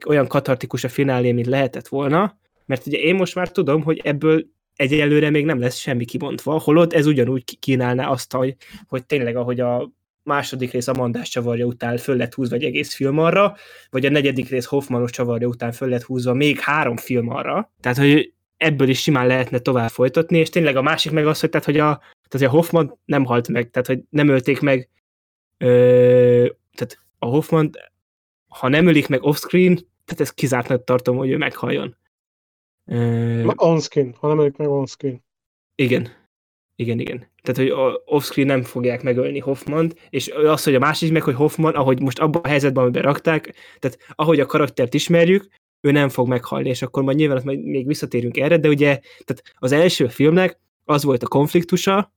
[0.08, 4.46] olyan katartikus a finálé, mint lehetett volna, mert ugye én most már tudom, hogy ebből
[4.76, 8.56] egyelőre még nem lesz semmi kibontva, holott ez ugyanúgy kínálná azt, hogy,
[8.88, 9.91] hogy tényleg ahogy a
[10.27, 13.55] második rész Amandás csavarja után föl lett húzva egy egész film arra,
[13.89, 17.71] vagy a negyedik rész Hoffmanos csavarja után föl lett húzva még három film arra.
[17.79, 21.49] Tehát, hogy ebből is simán lehetne tovább folytatni, és tényleg a másik meg az, hogy,
[21.49, 24.89] tehát, hogy a, tehát, hogy a Hoffman nem halt meg, tehát hogy nem ölték meg,
[25.57, 27.71] ö, tehát a Hoffman,
[28.47, 31.95] ha nem ölik meg offscreen, tehát ezt kizártnak tartom, hogy ő meghalljon.
[32.85, 35.23] Ö, On-screen, ha nem ölik meg on-screen.
[35.75, 36.26] igen.
[36.79, 37.27] Igen, igen.
[37.41, 41.75] Tehát, hogy offscreen nem fogják megölni Hoffmant, és az, hogy a másik meg, hogy Hoffman,
[41.75, 45.47] ahogy most abban a helyzetben, amiben rakták, tehát ahogy a karaktert ismerjük,
[45.81, 49.43] ő nem fog meghalni, és akkor majd nyilván majd még visszatérünk erre, de ugye tehát
[49.53, 52.13] az első filmnek az volt a konfliktusa,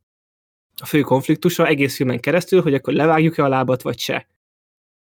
[0.82, 4.26] a fő konfliktusa egész filmen keresztül, hogy akkor levágjuk-e a lábat, vagy se.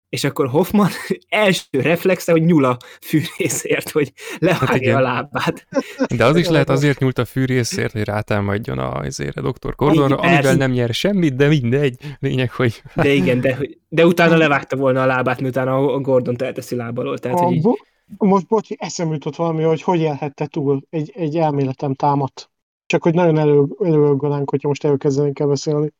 [0.09, 0.89] És akkor Hoffman
[1.29, 4.95] első reflexe, hogy nyúl a fűrészért, hogy levágja igen.
[4.95, 5.67] a lábát.
[6.15, 9.75] De az is lehet azért nyúlt a fűrészért, hogy rátámadjon a izére Dr.
[9.75, 10.57] Gordonra, Igen, amivel persze.
[10.57, 11.97] nem nyer semmit, de mindegy.
[12.19, 16.35] Lényeg, hogy De igen, de, de utána levágta volna a lábát, miután a a Gordon
[16.37, 17.17] elteszi láb alól.
[17.17, 17.85] Tehát, A, hogy így, bo-
[18.17, 22.49] most bocsi, eszem jutott valami, hogy hogy élhette túl egy, egy elméletem támadt.
[22.85, 25.91] Csak hogy nagyon elő, előgolánk, hogyha most elkezdenénk el beszélni.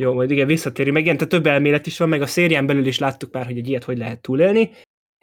[0.00, 0.94] Jó, majd igen, visszatérünk.
[0.94, 3.58] Meg igen, tehát több elmélet is van, meg a szérián belül is láttuk már, hogy
[3.58, 4.70] egy ilyet hogy lehet túlélni,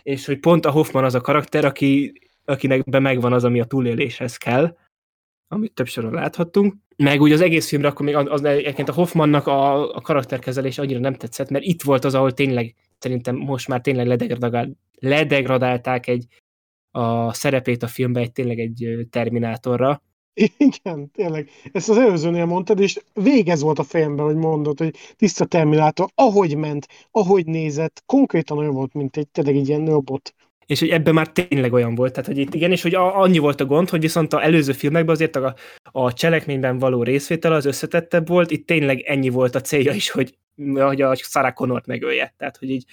[0.03, 2.13] és hogy pont a Hoffman az a karakter, aki,
[2.45, 4.77] akinek be megvan az, ami a túléléshez kell,
[5.47, 6.75] amit több soron láthattunk.
[6.95, 10.77] Meg úgy az egész filmre akkor még az, az egyébként a Hoffmannak a, a karakterkezelés
[10.77, 16.07] annyira nem tetszett, mert itt volt az, ahol tényleg szerintem most már tényleg ledegradál, ledegradálták
[16.07, 16.25] egy
[16.91, 20.01] a szerepét a filmbe egy tényleg egy terminátorra,
[20.58, 21.50] Igen, tényleg.
[21.71, 26.56] Ezt az előzőnél mondtad, és végez volt a fejemben, hogy mondod, hogy tiszta Terminátor, ahogy
[26.58, 30.34] ment, ahogy nézett, konkrétan olyan volt, mint egy tényleg egy ilyen robot.
[30.65, 33.38] és hogy ebben már tényleg olyan volt, tehát hogy itt igen, és hogy a, annyi
[33.38, 37.65] volt a gond, hogy viszont a előző filmekben azért a, a cselekményben való részvétel az
[37.65, 40.38] összetettebb volt, itt tényleg ennyi volt a célja is, hogy,
[40.74, 42.34] hogy a Sarah Connort megölje.
[42.38, 42.86] Tehát, hogy így,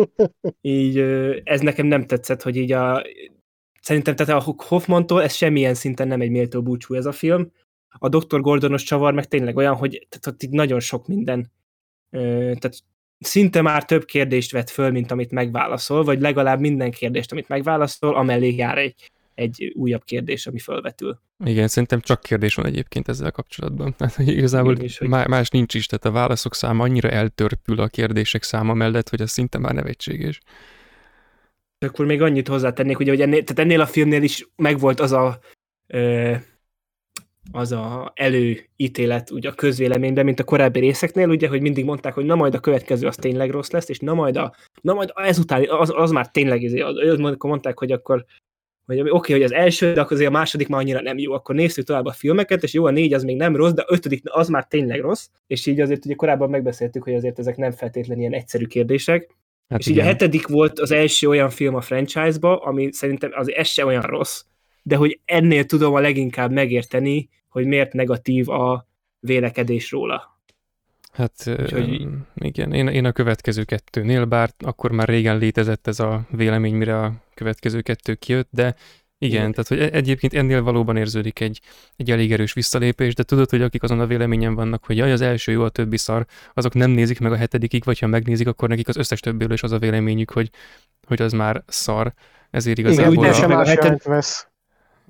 [0.60, 0.98] így
[1.44, 3.02] ez nekem nem tetszett, hogy így a
[3.82, 7.52] szerintem tehát a Hoffmantól ez semmilyen szinten nem egy méltó búcsú ez a film.
[7.98, 8.40] A Dr.
[8.40, 11.50] Gordonos csavar meg tényleg olyan, hogy tehát ott így nagyon sok minden
[12.10, 12.82] tehát
[13.18, 18.14] szinte már több kérdést vet föl, mint amit megválaszol, vagy legalább minden kérdést, amit megválaszol,
[18.14, 21.20] amellé jár egy, egy újabb kérdés, ami felvetül.
[21.44, 23.94] Igen, szerintem csak kérdés van egyébként ezzel kapcsolatban.
[23.98, 28.42] Tehát, igazából is, hogy- más nincs is, tehát a válaszok száma annyira eltörpül a kérdések
[28.42, 30.40] száma mellett, hogy az szinte már nevetséges.
[31.82, 35.38] Akkor még annyit hozzátennék, ugye, hogy ennél, tehát ennél a filmnél is megvolt az a
[35.86, 36.34] ö,
[37.52, 42.24] az a előítélet ugye a közvéleményben, mint a korábbi részeknél, ugye, hogy mindig mondták, hogy
[42.24, 45.66] na majd a következő az tényleg rossz lesz, és na majd, a, na majd ezután,
[45.68, 48.24] az, az már tényleg, izé, az, akkor mondták, hogy akkor
[48.86, 51.32] hogy oké, okay, hogy az első, de akkor azért a második már annyira nem jó,
[51.32, 53.92] akkor nézzük tovább a filmeket, és jó, a négy az még nem rossz, de a
[53.92, 57.70] ötödik az már tényleg rossz, és így azért ugye korábban megbeszéltük, hogy azért ezek nem
[57.70, 59.36] feltétlenül ilyen egyszerű kérdések,
[59.68, 63.50] Hát és így a hetedik volt az első olyan film a franchise-ba, ami szerintem az
[63.50, 64.42] ez se olyan rossz,
[64.82, 68.86] de hogy ennél tudom a leginkább megérteni, hogy miért negatív a
[69.20, 70.40] vélekedés róla.
[71.12, 76.26] Hát Úgyhogy- igen, én, én a következő kettőnél, bár akkor már régen létezett ez a
[76.30, 78.74] vélemény, mire a következő kettő kijött, de
[79.22, 79.52] igen, Igen.
[79.52, 81.60] tehát hogy e- egyébként ennél valóban érződik egy,
[81.96, 85.20] egy elég erős visszalépés, de tudod, hogy akik azon a véleményen vannak, hogy jaj, az
[85.20, 88.68] első jó, a többi szar, azok nem nézik meg a hetedikig, vagy ha megnézik, akkor
[88.68, 90.50] nekik az összes többéről is az a véleményük, hogy,
[91.06, 92.12] hogy az már szar.
[92.50, 93.16] Ezért Igen, igazából...
[93.16, 94.48] úgy teljesen meg a heted- vesz.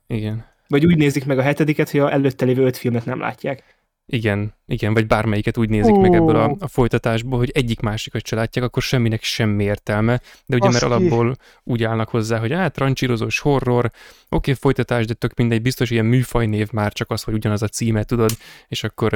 [0.07, 0.45] igen.
[0.69, 3.63] Vagy úgy nézik meg a hetediket, hogy a előtte lévő öt filmet nem látják.
[4.07, 6.15] Igen, igen, vagy bármelyiket úgy nézik meg Ó.
[6.15, 10.69] ebből a, a folytatásból, hogy egyik másikat se látják, akkor semminek semmi értelme, de ugye
[10.71, 13.91] mert Azt ki- alapból úgy állnak hozzá, hogy hát trancsírozós horror,
[14.29, 18.03] oké, folytatás, de tök mindegy, biztos ilyen műfajnév már csak az, hogy ugyanaz a címe,
[18.05, 18.31] tudod,
[18.69, 19.11] és akkor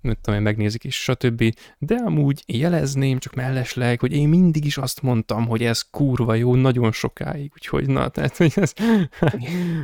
[0.00, 1.54] nem tudom, megnézik is, stb.
[1.78, 6.54] De amúgy jelezném csak mellesleg, hogy én mindig is azt mondtam, hogy ez kurva jó
[6.54, 8.72] nagyon sokáig, úgyhogy na, tehát, hogy ez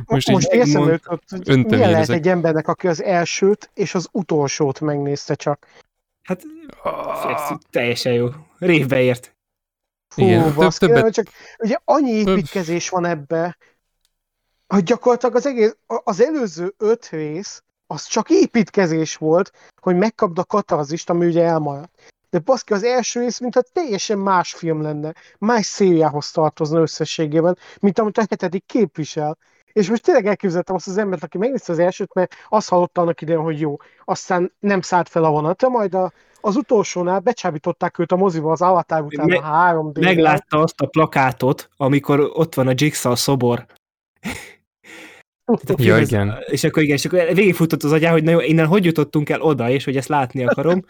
[0.05, 3.95] Most, így most megmond- eszembe jutott, hogy milyen lehet egy embernek, aki az elsőt és
[3.95, 4.07] az
[4.37, 5.67] utolsót megnézte csak.
[6.23, 6.41] Hát
[7.27, 8.27] ez teljesen jó.
[8.57, 9.35] Révbe ért.
[10.07, 11.27] Fú, Igen, több- baszki, többet- nem, csak
[11.59, 13.57] ugye annyi építkezés van ebbe,
[14.67, 20.43] hogy gyakorlatilag az egész, az előző öt rész, az csak építkezés volt, hogy megkapd a
[20.43, 22.15] katarzist, ami ugye elmaradt.
[22.29, 27.99] De baszki, az első rész, mintha teljesen más film lenne, más szériához tartozna összességében, mint
[27.99, 29.37] amit a hetedik képvisel.
[29.77, 33.21] És most tényleg elképzeltem azt az embert, aki megnézte az elsőt, mert azt hallotta annak
[33.21, 33.77] idején, hogy jó.
[34.05, 36.11] Aztán nem szállt fel a vonatra, majd a,
[36.41, 40.81] az utolsónál becsábították őt a moziba az Avatar után Me- a 3 d Meglátta azt
[40.81, 43.65] a plakátot, amikor ott van a Jigsaw szobor.
[45.75, 46.33] Ja, igen.
[46.45, 49.41] És akkor igen, és akkor végigfutott az agyá, hogy na jó, innen hogy jutottunk el
[49.41, 50.85] oda, és hogy ezt látni akarom.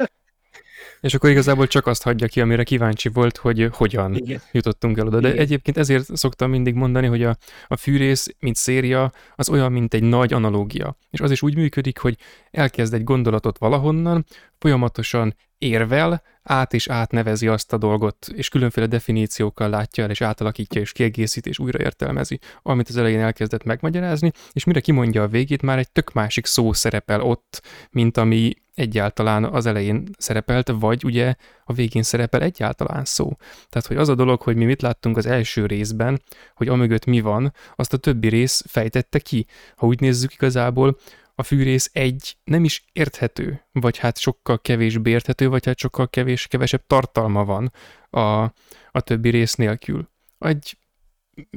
[1.01, 4.41] És akkor igazából csak azt hagyja ki, amire kíváncsi volt, hogy hogyan Igen.
[4.51, 5.19] jutottunk el oda.
[5.19, 5.39] De Igen.
[5.39, 10.03] egyébként ezért szoktam mindig mondani, hogy a, a fűrész, mint széria, az olyan, mint egy
[10.03, 10.97] nagy analógia.
[11.09, 12.17] És az is úgy működik, hogy
[12.51, 14.25] elkezd egy gondolatot valahonnan,
[14.59, 20.81] folyamatosan érvel, át és átnevezi azt a dolgot, és különféle definíciókkal látja el, és átalakítja,
[20.81, 25.77] és kiegészít, és újraértelmezi, amit az elején elkezdett megmagyarázni, és mire kimondja a végét, már
[25.77, 31.73] egy tök másik szó szerepel ott, mint ami egyáltalán az elején szerepelt, vagy ugye a
[31.73, 33.31] végén szerepel egyáltalán szó.
[33.69, 36.21] Tehát, hogy az a dolog, hogy mi mit láttunk az első részben,
[36.55, 39.45] hogy amögött mi van, azt a többi rész fejtette ki.
[39.75, 40.97] Ha úgy nézzük igazából,
[41.39, 46.47] a fűrész egy nem is érthető, vagy hát sokkal kevésbé érthető, vagy hát sokkal kevés,
[46.47, 47.71] kevesebb tartalma van
[48.09, 48.43] a,
[48.91, 50.09] a többi rész nélkül.
[50.39, 50.77] Egy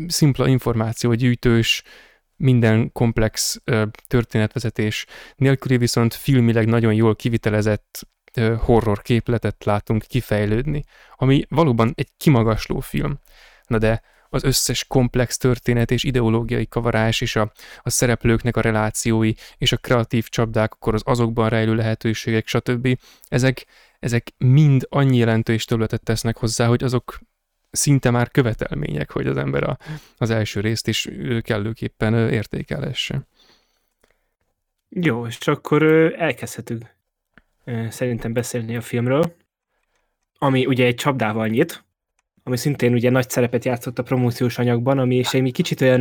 [0.07, 1.83] szimpla információgyűjtős,
[2.37, 10.85] minden komplex ö, történetvezetés nélküli viszont filmileg nagyon jól kivitelezett ö, horror képletet látunk kifejlődni,
[11.17, 13.19] ami valóban egy kimagasló film.
[13.67, 19.33] Na de az összes komplex történet és ideológiai kavarás és a, a szereplőknek a relációi
[19.59, 22.99] és a kreatív csapdák, akkor az azokban rejlő lehetőségek, stb.
[23.29, 23.67] Ezek,
[23.99, 27.21] ezek mind annyi jelentős területet tesznek hozzá, hogy azok
[27.71, 29.79] szinte már követelmények, hogy az ember a,
[30.19, 31.09] az első részt is
[31.43, 33.27] kellőképpen ö, értékelhesse.
[34.89, 35.83] Jó, és akkor
[36.19, 36.95] elkezdhetünk
[37.89, 39.37] szerintem beszélni a filmről,
[40.39, 41.85] ami ugye egy csapdával nyit,
[42.51, 46.01] ami szintén ugye nagy szerepet játszott a promóciós anyagban, ami és egy kicsit olyan,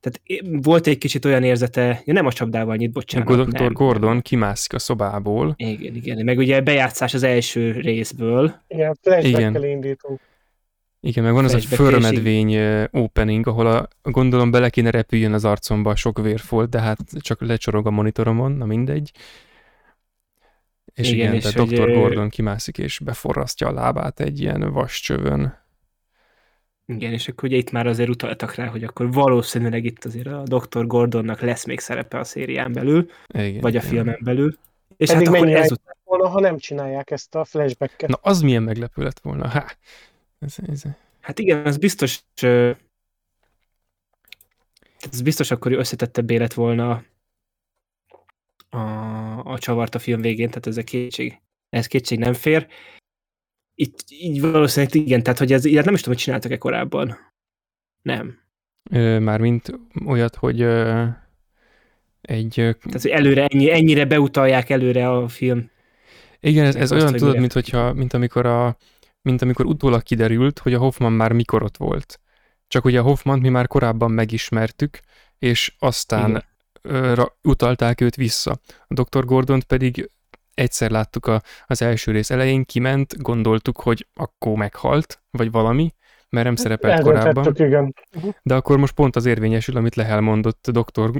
[0.00, 0.20] tehát
[0.62, 3.48] volt egy kicsit olyan érzete, ja nem a csapdával nyit, bocsánat.
[3.48, 3.60] Dr.
[3.60, 3.72] nem.
[3.72, 9.64] Gordon kimászik a szobából, Igen, igen, meg ugye bejátszás az első részből, Igen, flashback-kel Igen.
[9.64, 10.20] indítunk.
[11.00, 12.58] Igen, meg van az a förmedvény
[12.90, 17.42] opening, ahol a, gondolom bele kéne repüljön az arcomba a sok vérfolt, de hát csak
[17.42, 19.10] lecsorog a monitoromon, na mindegy.
[21.00, 21.92] És igen, Igen, és tehát Dr.
[21.92, 25.58] Gordon kimászik és beforrasztja a lábát egy ilyen vas csövön.
[26.86, 30.42] Igen, és akkor ugye itt már azért utaltak rá, hogy akkor valószínűleg itt azért a
[30.42, 30.86] Dr.
[30.86, 33.90] Gordonnak lesz még szerepe a szérián belül, Igen, vagy a igen.
[33.90, 34.58] filmen belül.
[34.96, 38.08] És Pedig hát akkor ezután, Volna, ha nem csinálják ezt a flashback-et.
[38.08, 39.48] Na, az milyen meglepő lett volna.
[39.48, 39.66] Há,
[40.38, 40.82] ez, ez,
[41.20, 42.22] hát igen, az biztos,
[45.10, 47.02] ez biztos akkor összetettebb élet volna
[48.70, 48.78] a,
[49.52, 52.66] a csavart a film végén, tehát ez a kétség, ez kétség nem fér.
[53.74, 57.16] Itt így valószínűleg igen, tehát hogy ez, ilyet nem is tudom, hogy csináltak-e korábban.
[58.02, 58.38] Nem.
[59.22, 61.04] Mármint olyat, hogy ö,
[62.20, 62.54] egy...
[62.54, 65.70] Tehát, hogy előre, ennyi, ennyire beutalják előre a film.
[66.40, 68.76] Igen, ez, ez olyan, tudod, mint, hogyha, mint, amikor a,
[69.22, 72.20] mint amikor utólag kiderült, hogy a Hoffman már mikor ott volt.
[72.68, 75.00] Csak ugye a Hoffman mi már korábban megismertük,
[75.38, 76.38] és aztán ö,
[77.42, 78.60] utalták őt vissza.
[78.86, 79.24] A Dr.
[79.24, 80.10] Gordont pedig
[80.54, 85.94] egyszer láttuk a, az első rész elején, kiment, gondoltuk, hogy akkor meghalt, vagy valami,
[86.30, 87.54] mert nem szerepelt korábban.
[87.58, 87.94] igen.
[88.42, 91.10] De akkor most pont az érvényesül, amit Lehel mondott doktor,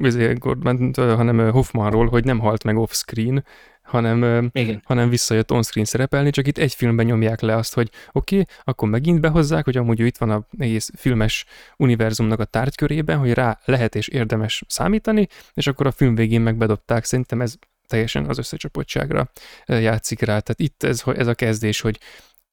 [0.96, 3.44] hanem Hoffmanról, hogy nem halt meg off-screen,
[3.82, 4.82] hanem, Igen.
[4.84, 8.88] hanem visszajött on-screen szerepelni, csak itt egy filmben nyomják le azt, hogy oké, okay, akkor
[8.88, 11.44] megint behozzák, hogy amúgy itt van a egész filmes
[11.76, 17.04] univerzumnak a tárgykörében, hogy rá lehet és érdemes számítani, és akkor a film végén megbedobták.
[17.04, 17.54] Szerintem ez
[17.86, 19.30] teljesen az összecsapottságra
[19.66, 20.38] játszik rá.
[20.38, 21.98] Tehát itt ez, ez a kezdés, hogy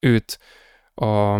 [0.00, 0.38] őt
[1.00, 1.34] a,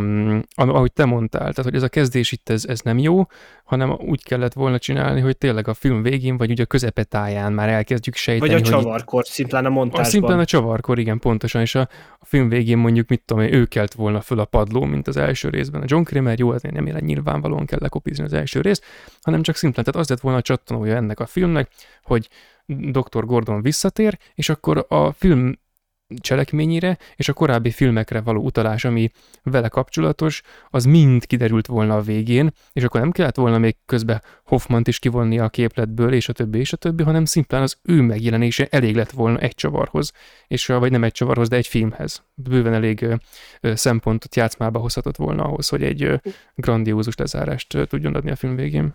[0.55, 3.27] ahogy te mondtál, tehát hogy ez a kezdés itt ez, ez nem jó,
[3.65, 7.69] hanem úgy kellett volna csinálni, hogy tényleg a film végén, vagy ugye a közepetáján már
[7.69, 8.51] elkezdjük sejteni.
[8.51, 10.05] Vagy a csavarkor, szimplán a montásban.
[10.05, 13.53] A szimplán a csavarkor, igen, pontosan, és a, a film végén mondjuk, mit tudom én,
[13.55, 15.83] ő kelt volna föl a padló, mint az első részben.
[15.83, 18.85] A John Kramer, jó, azért nem élet nyilvánvalóan kell lekopizni az első részt,
[19.23, 21.71] hanem csak szimplán, tehát az lett volna a csattanója ennek a filmnek,
[22.03, 22.29] hogy
[22.67, 23.25] Dr.
[23.25, 25.59] Gordon visszatér, és akkor a film
[26.21, 29.11] cselekményére és a korábbi filmekre való utalás, ami
[29.43, 34.23] vele kapcsolatos, az mind kiderült volna a végén, és akkor nem kellett volna még közben
[34.45, 38.01] Hoffmant is kivonni a képletből, és a többi, és a többi, hanem szimplán az ő
[38.01, 40.13] megjelenése elég lett volna egy csavarhoz,
[40.47, 42.23] és vagy nem egy csavarhoz, de egy filmhez.
[42.35, 43.07] Bőven elég
[43.61, 46.21] szempontot játszmába hozhatott volna ahhoz, hogy egy
[46.55, 48.95] grandiózus lezárást tudjon adni a film végén.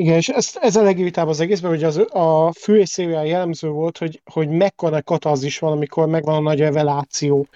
[0.00, 4.22] Igen, és ez, ez a legvitább az egészben, hogy az, a fő jellemző volt, hogy,
[4.24, 7.46] hogy mekkora katarzis van, amikor megvan a nagy reveláció.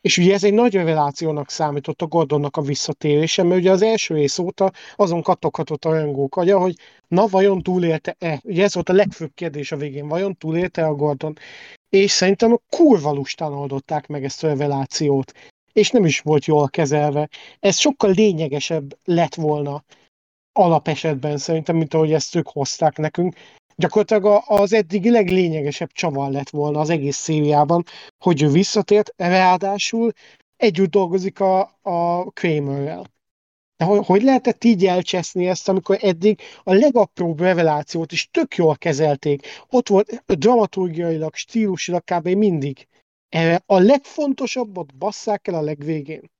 [0.00, 4.14] És ugye ez egy nagy revelációnak számított a Gordonnak a visszatérése, mert ugye az első
[4.14, 6.74] rész óta azon kattoghatott a rajongók agya, hogy
[7.08, 8.40] na vajon túlélte-e?
[8.44, 11.38] Ugye ez volt a legfőbb kérdés a végén, vajon túlélte a Gordon?
[11.88, 15.32] És szerintem a kurva lustán oldották meg ezt a revelációt.
[15.72, 17.28] És nem is volt jól kezelve.
[17.60, 19.84] Ez sokkal lényegesebb lett volna,
[20.56, 23.34] alapesetben szerintem, mint ahogy ezt ők hozták nekünk.
[23.76, 27.84] Gyakorlatilag az eddigi leglényegesebb csavar lett volna az egész szériában,
[28.18, 30.12] hogy ő visszatért, ráadásul
[30.56, 33.14] együtt dolgozik a, a Kramerrel.
[33.76, 39.46] De hogy, lehetett így elcseszni ezt, amikor eddig a legapróbb revelációt is tök jól kezelték.
[39.70, 42.28] Ott volt dramaturgiailag, stílusilag kb.
[42.28, 42.86] mindig.
[43.28, 46.30] Erre a legfontosabbat basszák el a legvégén.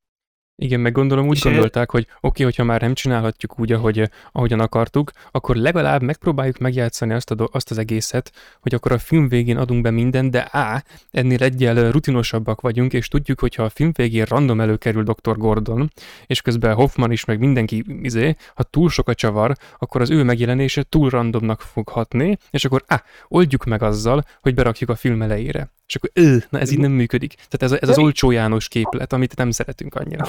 [0.59, 4.61] Igen, meg gondolom úgy gondolták, hogy oké, okay, hogyha már nem csinálhatjuk úgy, ahogy, ahogyan
[4.61, 9.57] akartuk, akkor legalább megpróbáljuk megjátszani azt, a, azt az egészet, hogy akkor a film végén
[9.57, 14.25] adunk be mindent, de á, ennél egyel rutinosabbak vagyunk, és tudjuk, hogyha a film végén
[14.25, 15.37] random előkerül Dr.
[15.37, 15.91] Gordon,
[16.27, 20.23] és közben Hoffman is, meg mindenki, izé, ha túl sok a csavar, akkor az ő
[20.23, 25.23] megjelenése túl randomnak fog hatni, és akkor á, oldjuk meg azzal, hogy berakjuk a film
[25.23, 25.71] elejére.
[25.87, 27.35] És akkor, ő, na ez így nem működik.
[27.35, 30.25] Tehát ez, ez az olcsó János képlet, amit nem szeretünk annyira.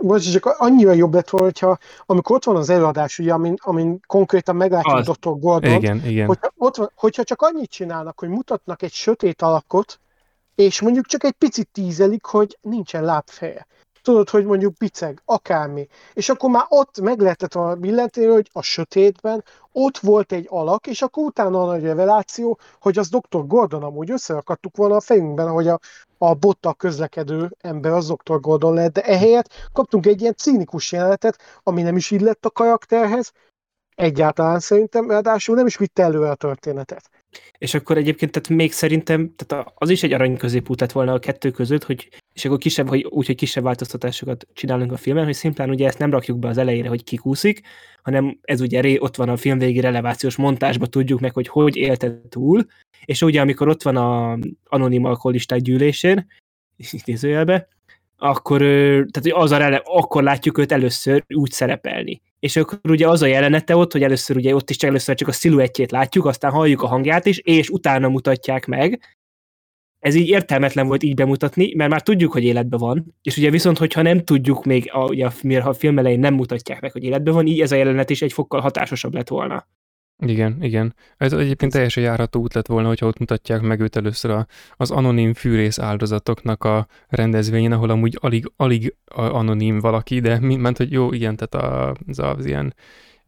[0.00, 4.00] Vagy csak annyira jobb lett volna, hogyha amikor ott van az előadás, ugye, amin, amin
[4.06, 5.06] konkrétan meglátjuk az.
[5.06, 5.38] Dr.
[5.38, 6.26] Gordon, igen, igen.
[6.26, 10.00] Hogyha, ott van, hogyha csak annyit csinálnak, hogy mutatnak egy sötét alakot,
[10.54, 13.66] és mondjuk csak egy picit tízelik, hogy nincsen lábfeje
[14.06, 15.88] tudod, hogy mondjuk piceg, akármi.
[16.14, 20.86] És akkor már ott meg lehetett volna billenteni, hogy a sötétben ott volt egy alak,
[20.86, 23.46] és akkor utána a nagy reveláció, hogy az Dr.
[23.46, 25.80] Gordon amúgy összerakadtuk volna a fejünkben, hogy a,
[26.18, 28.40] a botta közlekedő ember az Dr.
[28.40, 33.32] Gordon lett, de ehelyett kaptunk egy ilyen cínikus jelenetet, ami nem is illett a karakterhez,
[33.96, 37.10] egyáltalán szerintem, ráadásul nem is vitte előre a történetet.
[37.58, 41.18] És akkor egyébként tehát még szerintem tehát az is egy arany középút lett volna a
[41.18, 45.34] kettő között, hogy, és akkor kisebb, hogy, úgy, hogy kisebb változtatásokat csinálunk a filmen, hogy
[45.34, 47.60] szimplán ugye ezt nem rakjuk be az elejére, hogy kikúszik,
[48.02, 51.76] hanem ez ugye ré, ott van a film végi relevációs montásban tudjuk meg, hogy hogy
[51.76, 52.64] élte túl,
[53.04, 56.26] és ugye amikor ott van a anonim alkoholisták gyűlésén,
[56.90, 57.68] idézőjelbe,
[58.18, 58.60] akkor,
[59.10, 62.20] tehát az a rele, akkor látjuk őt először úgy szerepelni.
[62.38, 65.28] És akkor ugye az a jelenete ott, hogy először ugye ott is csak először csak
[65.28, 69.00] a sziluettjét látjuk, aztán halljuk a hangját is, és utána mutatják meg.
[69.98, 73.78] Ez így értelmetlen volt így bemutatni, mert már tudjuk, hogy életben van, és ugye viszont,
[73.78, 75.26] hogyha nem tudjuk még, a, ugye,
[75.60, 78.32] a film elején nem mutatják meg, hogy életben van, így ez a jelenet is egy
[78.32, 79.66] fokkal hatásosabb lett volna.
[80.18, 80.94] Igen, igen.
[81.16, 84.46] Ez egyébként teljesen járható út lett volna, hogyha ott mutatják meg őt először a,
[84.76, 90.92] az anonim fűrész áldozatoknak a rendezvényen, ahol amúgy alig, alig anonim valaki, de ment, hogy
[90.92, 92.74] jó, igen, tehát a, az, az ilyen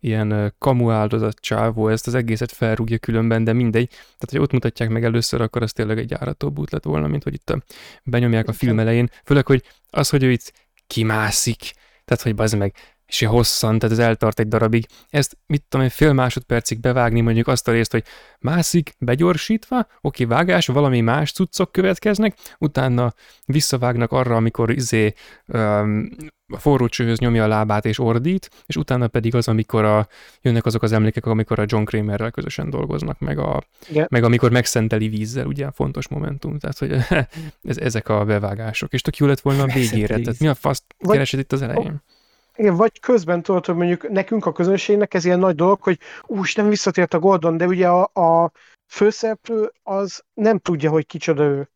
[0.01, 3.89] ilyen kamu áldozat csávó, ezt az egészet felrúgja különben, de mindegy.
[3.89, 7.22] Tehát, hogy ott mutatják meg először, akkor az tényleg egy járatóbb út lett volna, mint
[7.22, 7.55] hogy itt
[8.03, 9.11] benyomják a film elején.
[9.24, 10.53] Főleg, hogy az, hogy ő itt
[10.86, 11.72] kimászik,
[12.05, 12.74] tehát, hogy bazd meg,
[13.09, 14.87] és hosszan, tehát ez eltart egy darabig.
[15.11, 18.05] Ezt, mit tudom én, fél másodpercig bevágni mondjuk azt a részt, hogy
[18.39, 23.13] mászik, begyorsítva, oké, vágás, valami más cuccok következnek, utána
[23.45, 25.13] visszavágnak arra, amikor izé
[25.47, 26.09] um,
[26.53, 30.09] a forró csőhöz nyomja a lábát és ordít, és utána pedig az, amikor a,
[30.41, 34.07] jönnek azok az emlékek, amikor a John Kramerrel közösen dolgoznak, meg, a, yeah.
[34.11, 36.93] meg amikor megszenteli vízzel, ugye fontos momentum, tehát hogy
[37.71, 40.83] ez, ezek a bevágások, és tök jó lett volna a végére, tehát mi a fasz
[40.99, 41.93] keresed itt az elején?
[41.93, 42.17] Oh
[42.59, 46.55] igen, vagy közben tudod, hogy mondjuk nekünk a közönségnek ez ilyen nagy dolog, hogy ús,
[46.55, 48.53] nem visszatért a Gordon, de ugye a, a
[48.87, 51.69] főszereplő az nem tudja, hogy kicsoda ő.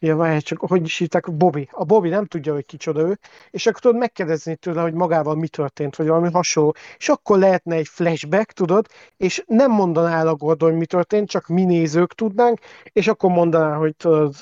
[0.00, 1.68] Ja, várj, csak hogy is hívták, Bobby.
[1.72, 3.18] A Bobby nem tudja, hogy kicsoda ő,
[3.50, 6.74] és akkor tudod megkérdezni tőle, hogy magával mi történt, vagy valami hasonló.
[6.96, 11.28] És akkor lehetne egy flashback, tudod, és nem mondaná el a Gordon, hogy mi történt,
[11.28, 12.58] csak mi nézők tudnánk,
[12.92, 14.34] és akkor mondaná, hogy tudod,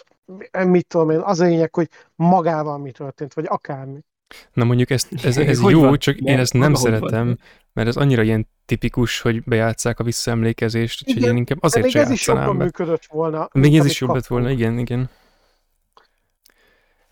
[0.67, 4.05] mit tudom én, az a lényeg, hogy magával mi történt, vagy akármi.
[4.53, 5.99] Na mondjuk ezt, ez, ez jó, van?
[5.99, 7.41] csak én ezt nem szeretem, van?
[7.73, 11.97] mert ez annyira ilyen tipikus, hogy bejátszák a visszaemlékezést, úgyhogy igen, én inkább azért még
[11.97, 12.65] ez is jobban be.
[12.65, 13.49] működött volna.
[13.53, 15.11] Még ez is jobb lett volna, igen, igen.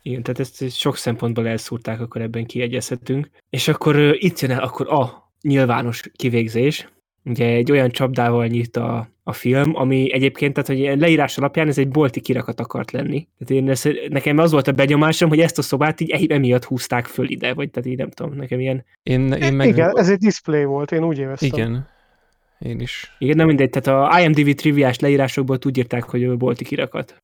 [0.03, 3.31] Igen, tehát ezt sok szempontból elszúrták, akkor ebben kiegyezhetünk.
[3.51, 6.89] És akkor uh, itt jön el akkor a nyilvános kivégzés,
[7.25, 11.79] ugye egy olyan csapdával nyit a, a film, ami egyébként, tehát hogy leírás alapján ez
[11.79, 13.29] egy bolti kirakat akart lenni.
[13.39, 17.07] Tehát én ezt, nekem az volt a benyomásom, hogy ezt a szobát így emiatt húzták
[17.07, 18.85] föl ide, vagy tehát így nem tudom, nekem ilyen...
[19.03, 19.69] Én, én meg...
[19.69, 21.49] Igen, ez egy display volt, én úgy éreztem.
[21.49, 21.89] Igen,
[22.59, 23.15] én is.
[23.19, 27.17] Igen, nem mindegy, tehát a IMDb triviás leírásokból úgy írták, hogy bolti kirakat.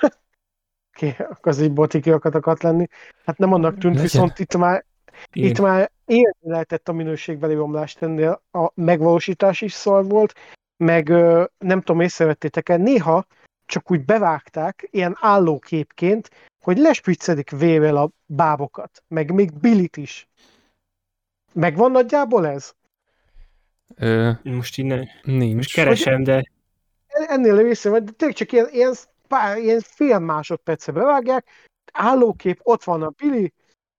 [0.96, 2.86] Oké, okay, akkor az egy bolti kirakat akart lenni.
[3.24, 4.02] Hát nem annak tűnt, Legyen.
[4.02, 4.84] viszont itt már
[5.32, 5.50] igen.
[5.50, 10.34] Itt már élni lehetett a minőségbeli romlást ennél, a megvalósítás is szar volt,
[10.76, 11.08] meg
[11.58, 13.26] nem tudom, észrevettétek el, néha
[13.66, 16.30] csak úgy bevágták ilyen állóképként,
[16.64, 20.28] hogy lespiccedik vével a bábokat, meg még Billit is.
[21.52, 22.74] Megvan nagyjából ez?
[23.96, 25.54] Ö, most innen nincs.
[25.54, 26.50] Most keresem, de...
[27.06, 28.94] Ennél észre, de tényleg csak ilyen, ilyen,
[29.28, 31.46] pár, ilyen fél másodperce bevágják,
[31.92, 33.52] állókép, ott van a Billy,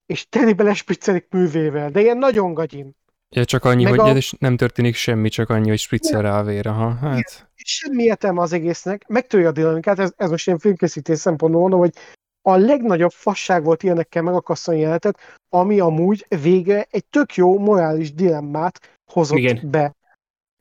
[0.05, 2.95] és telibe lespriccelik művével, de ilyen nagyon gagyin.
[3.29, 4.35] Ja, csak annyi, Meg hogy a...
[4.39, 7.49] nem történik semmi, csak annyi, hogy spriccel rá a vér, aha, hát.
[7.55, 11.93] Semmi értelme az egésznek, megtölje a dinamikát, ez, ez most ilyen filmkészítés szempontból mondom, hogy
[12.41, 18.99] a legnagyobb fasság volt ilyenekkel megakasztani jelenetet, ami amúgy vége egy tök jó morális dilemmát
[19.11, 19.69] hozott Igen.
[19.69, 19.95] be.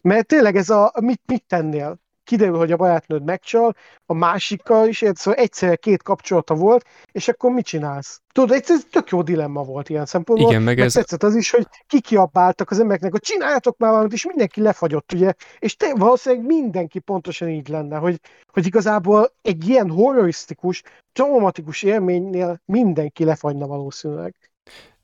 [0.00, 1.98] Mert tényleg ez a mit, mit tennél?
[2.24, 3.74] Kiderül, hogy a barátnőd megcsal,
[4.06, 8.20] a másikkal is, szóval egyszerre két kapcsolata volt, és akkor mit csinálsz?
[8.32, 10.50] Tudod, ez tök jó dilemma volt ilyen szempontból.
[10.50, 10.92] Igen, meg, meg ez...
[10.92, 15.32] tetszett az is, hogy kikiabáltak az embereknek, hogy csináljatok már valamit, és mindenki lefagyott, ugye?
[15.58, 18.20] És te, valószínűleg mindenki pontosan így lenne, hogy,
[18.52, 24.34] hogy igazából egy ilyen horrorisztikus, traumatikus élménynél mindenki lefagyna valószínűleg.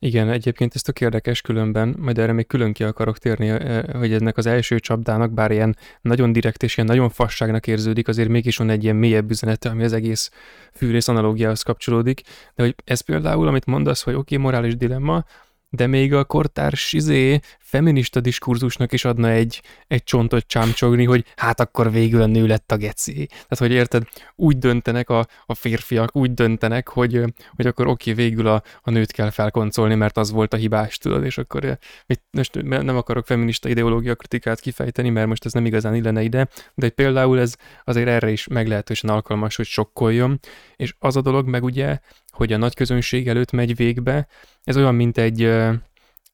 [0.03, 3.49] Igen, egyébként ez tök érdekes különben, majd erre még külön ki akarok térni,
[3.93, 8.29] hogy ennek az első csapdának, bár ilyen nagyon direkt és ilyen nagyon fasságnak érződik, azért
[8.29, 10.31] mégis van egy ilyen mélyebb üzenete, ami az egész
[10.73, 12.21] fűrész analógiához kapcsolódik,
[12.55, 15.25] de hogy ez például, amit mondasz, hogy oké, okay, morális dilemma,
[15.71, 21.61] de még a kortárs izé, feminista diskurzusnak is adna egy, egy csontot csámcsogni, hogy hát
[21.61, 23.27] akkor végül a nő lett a geci.
[23.27, 24.03] Tehát, hogy érted,
[24.37, 27.25] úgy döntenek a, a férfiak, úgy döntenek, hogy,
[27.57, 31.25] hogy akkor oké, végül a, a nőt kell felkoncolni, mert az volt a hibás, tudod,
[31.25, 35.95] és akkor mit, most nem akarok feminista ideológia kritikát kifejteni, mert most ez nem igazán
[35.95, 37.55] illene ide, de például ez
[37.85, 40.41] azért erre is meglehetősen alkalmas, hogy sokkoljon,
[40.77, 41.99] és az a dolog meg ugye,
[42.41, 44.27] hogy a nagy közönség előtt megy végbe,
[44.63, 45.53] ez olyan, mint egy,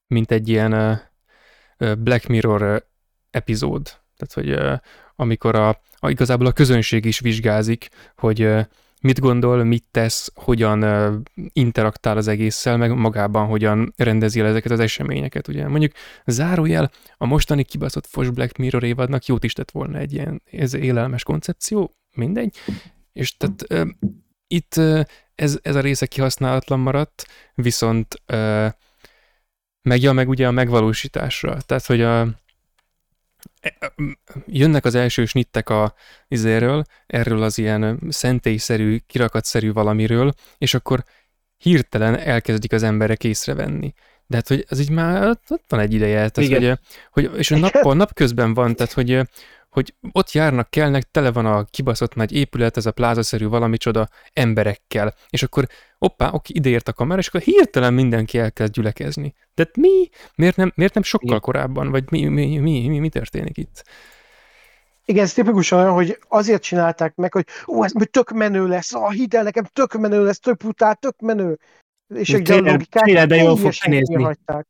[0.07, 1.01] mint egy ilyen
[1.99, 2.87] Black Mirror
[3.31, 3.83] epizód.
[4.17, 4.81] Tehát, hogy
[5.17, 8.49] amikor a, a, igazából a közönség is vizsgázik, hogy
[9.01, 10.85] mit gondol, mit tesz, hogyan
[11.53, 15.49] interaktál az egésszel, meg magában hogyan rendezi el ezeket az eseményeket.
[15.49, 15.93] Ugye mondjuk
[16.27, 20.75] zárójel a mostani kibaszott Fos Black Mirror évadnak jót is tett volna egy ilyen ez
[20.75, 22.57] élelmes koncepció, mindegy.
[23.13, 23.87] És tehát
[24.47, 24.75] itt
[25.35, 28.23] ez, ez a része kihasználatlan maradt, viszont
[29.83, 31.57] megja meg ugye a megvalósításra.
[31.67, 32.29] Tehát, hogy a,
[33.61, 33.93] e,
[34.47, 35.95] jönnek az első snittek a
[36.29, 41.05] izéről, erről az ilyen szentélyszerű, kirakatszerű valamiről, és akkor
[41.57, 43.95] hirtelen elkezdik az emberek észrevenni.
[44.27, 46.79] De hát, hogy az így már ott van egy ideje, tehát, hogy,
[47.11, 49.21] hogy, és a nap, napközben van, tehát, hogy,
[49.77, 55.15] hogy ott járnak, kelnek, tele van a kibaszott nagy épület, ez a plázaszerű valamicsoda emberekkel,
[55.29, 55.67] és akkor
[55.99, 59.35] hoppá, oké, ideért a kamera, és akkor hirtelen mindenki elkezd gyülekezni.
[59.55, 60.09] De mi?
[60.35, 61.91] Miért nem, miért nem sokkal korábban?
[61.91, 63.85] Vagy mi, mi, mi, mi, mi történik itt?
[65.05, 69.13] Igen, ez tipikusan olyan, hogy azért csinálták meg, hogy ó, ez tök menő lesz, ah,
[69.13, 71.59] hidd el nekem, tök menő lesz, tök brutál, tök menő.
[72.15, 74.17] És egy a tényleg- logikát tényleg, de jól fog kinézni.
[74.17, 74.67] kihagyták.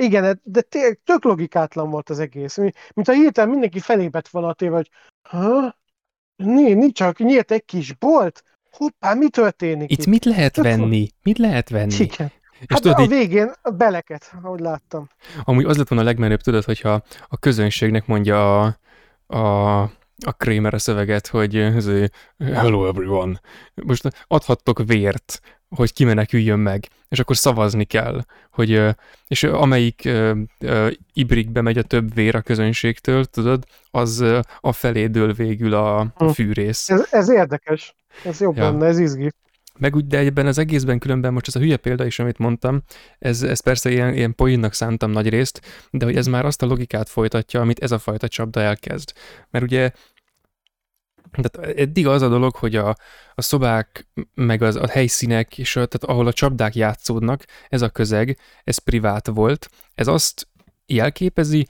[0.00, 2.56] Igen, de tényleg tök logikátlan volt az egész.
[2.56, 4.90] Mi- Mint a hirtelen mindenki felébett volna a téve, hogy
[5.22, 5.78] ha?
[6.36, 8.44] Nincs, csak nyílt egy kis bolt?
[8.70, 11.08] Hoppá, mi történik Itt mit lehet Tök venni?
[11.22, 11.94] Mit lehet venni?
[11.94, 12.32] Igen.
[12.60, 15.08] És Hát tudod, a így, végén a beleket, ahogy láttam.
[15.44, 18.76] amúgy az lett volna a legmenőbb, tudod, hogyha a közönségnek mondja a,
[19.36, 19.80] a,
[20.24, 21.54] a Kramer a szöveget, hogy
[22.38, 23.40] hello everyone,
[23.74, 28.82] most adhattok vért, hogy kimeneküljön meg, és akkor szavazni kell, hogy,
[29.28, 30.08] és amelyik
[31.12, 34.24] ibrikbe megy a több vér a közönségtől, tudod, az
[34.60, 36.26] a felé dől végül a, Hm.
[36.28, 36.88] fűrész.
[36.88, 37.94] Ez, ez érdekes.
[38.24, 38.62] Ez jobb ja.
[38.62, 39.32] lenne, ez izgi.
[39.80, 42.82] Meg úgy, de ebben az egészben különben most ez a hülye példa is, amit mondtam,
[43.18, 45.60] ez, ez persze ilyen, ilyen poénnak szántam nagy részt,
[45.90, 49.12] de hogy ez már azt a logikát folytatja, amit ez a fajta csapda elkezd.
[49.50, 49.90] Mert ugye
[51.30, 52.96] tehát eddig az a dolog, hogy a,
[53.34, 57.88] a szobák, meg az, a helyszínek, és a, tehát ahol a csapdák játszódnak, ez a
[57.88, 60.48] közeg, ez privát volt, ez azt
[60.86, 61.66] jelképezi,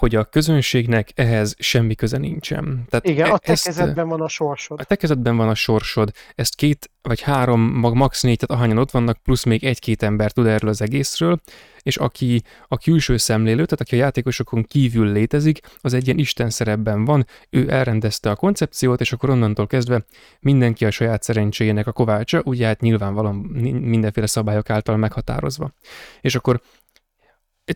[0.00, 2.84] hogy a közönségnek ehhez semmi köze nincsen.
[2.88, 4.80] Tehát Igen, a te ezt- kezedben van a sorsod.
[4.80, 8.78] a te kezedben van a sorsod, ezt két vagy három, mag max négy, tehát ahányan
[8.82, 11.40] ott vannak, plusz még egy-két ember tud erről az egészről,
[11.82, 16.50] és aki a külső szemlélő, tehát aki a játékosokon kívül létezik, az egy ilyen Isten
[16.50, 20.04] szerepben van, ő elrendezte a koncepciót, és akkor onnantól kezdve
[20.40, 23.34] mindenki a saját szerencséjének a kovácsa, ugye hát nyilvánvalóan
[23.80, 25.72] mindenféle szabályok által meghatározva.
[26.20, 26.60] És akkor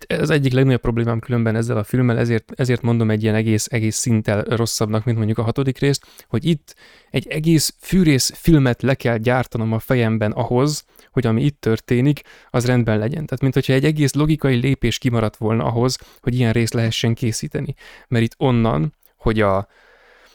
[0.02, 3.96] ez egyik legnagyobb problémám különben ezzel a filmmel, ezért, ezért mondom egy ilyen egész, egész
[3.96, 6.74] szinttel rosszabbnak, mint mondjuk a hatodik részt, hogy itt
[7.10, 12.66] egy egész fűrész filmet le kell gyártanom a fejemben ahhoz, hogy ami itt történik, az
[12.66, 13.26] rendben legyen.
[13.26, 17.74] Tehát, mint hogyha egy egész logikai lépés kimaradt volna ahhoz, hogy ilyen részt lehessen készíteni.
[18.08, 19.56] Mert itt onnan, hogy a,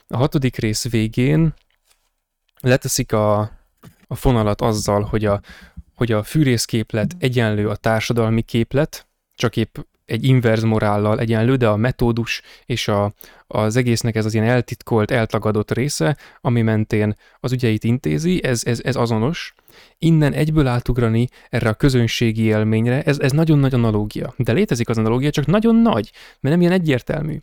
[0.07, 1.53] a hatodik rész végén
[2.59, 3.39] leteszik a,
[4.07, 5.41] a fonalat azzal, hogy a,
[5.95, 9.08] hogy a fűrészképlet egyenlő a társadalmi képlet,
[9.39, 13.13] csak épp egy inverz morállal egyenlő, de a metódus és a,
[13.47, 18.79] az egésznek ez az ilyen eltitkolt, eltagadott része, ami mentén az ügyeit intézi, ez, ez,
[18.83, 19.53] ez azonos.
[19.97, 24.33] Innen egyből átugrani erre a közönségi élményre, ez, ez nagyon nagy analógia.
[24.37, 27.39] De létezik az analógia, csak nagyon nagy, mert nem ilyen egyértelmű.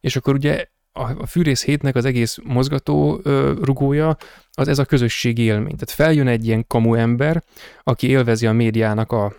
[0.00, 3.20] És akkor ugye a, Fűrész hétnek az egész mozgató
[3.62, 4.16] rugója
[4.52, 5.76] az ez a közösségi élmény.
[5.76, 7.42] Tehát feljön egy ilyen kamu ember,
[7.82, 9.32] aki élvezi a médiának a,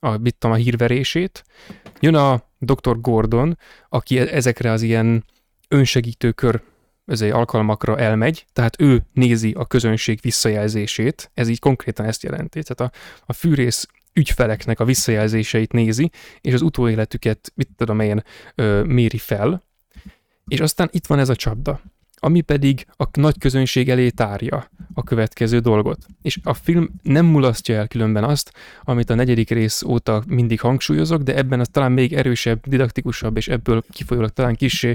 [0.00, 1.44] a, mit a hírverését,
[2.00, 3.00] jön a Dr.
[3.00, 5.24] Gordon, aki e- ezekre az ilyen
[5.68, 6.62] önsegítő kör
[7.06, 12.62] ezért alkalmakra elmegy, tehát ő nézi a közönség visszajelzését, ez így konkrétan ezt jelenti.
[12.62, 18.24] Tehát a, a fűrész ügyfeleknek a visszajelzéseit nézi, és az utóéletüket, mit tudom én,
[18.84, 19.62] méri fel,
[20.46, 21.80] és aztán itt van ez a csapda,
[22.20, 26.06] ami pedig a nagy közönség elé tárja a következő dolgot.
[26.22, 28.52] És a film nem mulasztja el különben azt,
[28.84, 33.48] amit a negyedik rész óta mindig hangsúlyozok, de ebben az talán még erősebb, didaktikusabb, és
[33.48, 34.94] ebből kifolyólag talán kissé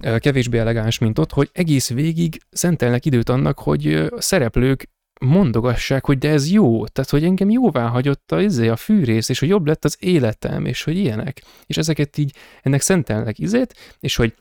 [0.00, 4.88] ö, kevésbé elegáns, mint ott, hogy egész végig szentelnek időt annak, hogy ö, a szereplők
[5.20, 9.38] mondogassák, hogy de ez jó, tehát hogy engem jóvá hagyott a, izé, a fűrész, és
[9.38, 11.42] hogy jobb lett az életem, és hogy ilyenek.
[11.66, 14.34] És ezeket így, ennek szentelnek izét, és hogy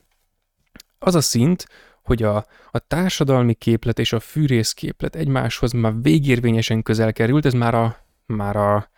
[1.00, 1.68] az a szint,
[2.10, 7.54] hogy a, a társadalmi képlet és a fűrész képlet egymáshoz már végérvényesen közel került, ez
[7.54, 8.90] már a, már a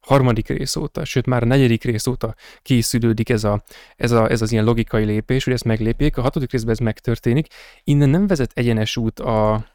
[0.00, 3.62] harmadik rész óta, sőt már a negyedik rész óta készülődik ez, a,
[3.96, 7.46] ez, a, ez az ilyen logikai lépés, hogy ezt meglépjék, a hatodik részben ez megtörténik,
[7.84, 9.66] innen nem vezet egyenes út a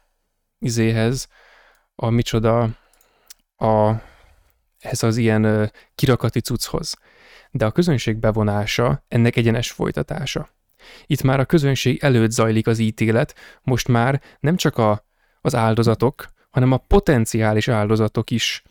[0.58, 1.28] izéhez,
[1.94, 2.62] a micsoda,
[3.56, 3.92] a,
[4.78, 6.96] ez az ilyen kirakati cucchoz.
[7.50, 10.48] De a közönség bevonása ennek egyenes folytatása.
[11.06, 15.04] Itt már a közönség előtt zajlik az ítélet, most már nem csak a,
[15.40, 18.62] az áldozatok, hanem a potenciális áldozatok is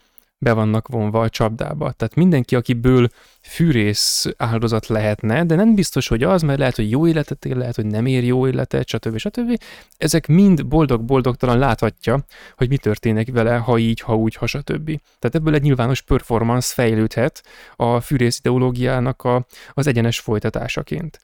[0.44, 1.92] be vannak vonva a csapdába.
[1.92, 3.10] Tehát mindenki, akiből
[3.42, 7.76] fűrész áldozat lehetne, de nem biztos, hogy az, mert lehet, hogy jó életet él, lehet,
[7.76, 9.18] hogy nem ér jó életet, stb.
[9.18, 9.62] stb.
[9.98, 12.26] Ezek mind boldog-boldogtalan láthatja,
[12.58, 14.86] hogy mi történik vele, ha így, ha úgy, ha stb.
[15.20, 17.44] Tehát ebből egy nyilvános performance fejlődhet
[17.76, 21.20] a fűrész ideológiának a, az egyenes folytatásaként.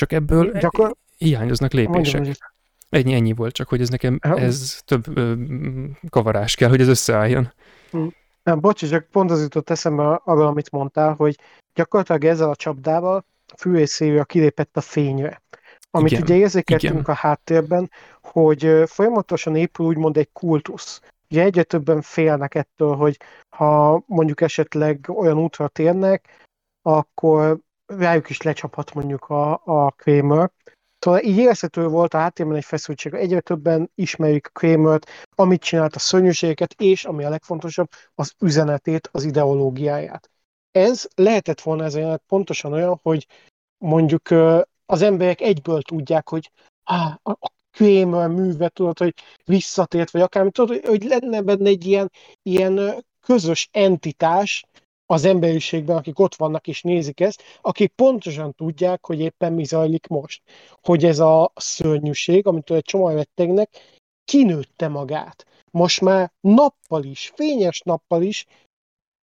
[0.00, 0.94] Csak ebből Gyakor...
[1.18, 2.24] hiányoznak Mondjam, lépések.
[2.24, 2.38] hogy
[2.88, 4.38] Ennyi, ennyi volt, csak hogy ez nekem, Ja.
[4.38, 5.32] ez több ö,
[6.10, 7.52] kavarás kell, hogy ez összeálljon.
[8.42, 11.36] Nem, bocs, csak pont az jutott eszembe arra, amit mondtál, hogy
[11.74, 15.42] gyakorlatilag ezzel a csapdával a fűrészévő kilépett a fényre.
[15.90, 17.04] amit Igen, ugye érzékeltünk igen.
[17.04, 17.90] a háttérben,
[18.22, 21.00] hogy folyamatosan épül úgymond egy kultusz.
[21.30, 23.16] Ugye egyre többen félnek ettől, hogy
[23.48, 26.46] ha mondjuk esetleg olyan útra térnek,
[26.82, 27.58] akkor
[27.98, 30.50] rájuk is lecsaphat mondjuk a, a Kramer.
[30.98, 33.14] Szóval így érezhető volt a háttérben egy feszültség.
[33.14, 39.24] Egyre többen ismerik Kramert, amit csinált a szörnyűségeket, és ami a legfontosabb, az üzenetét, az
[39.24, 40.30] ideológiáját.
[40.70, 43.26] Ez lehetett volna ez a pontosan olyan, hogy
[43.78, 44.28] mondjuk
[44.86, 46.50] az emberek egyből tudják, hogy
[46.84, 47.38] á, a,
[47.70, 49.14] Kramer műve, tudod, hogy
[49.44, 52.10] visszatért, vagy akármi, tudod, hogy, lenne benne egy ilyen,
[52.42, 54.64] ilyen közös entitás
[55.10, 60.06] az emberiségben, akik ott vannak és nézik ezt, akik pontosan tudják, hogy éppen mi zajlik
[60.06, 60.42] most.
[60.82, 63.70] Hogy ez a szörnyűség, amitől egy csomó rettegnek,
[64.24, 65.46] kinőtte magát.
[65.70, 68.46] Most már nappal is, fényes nappal is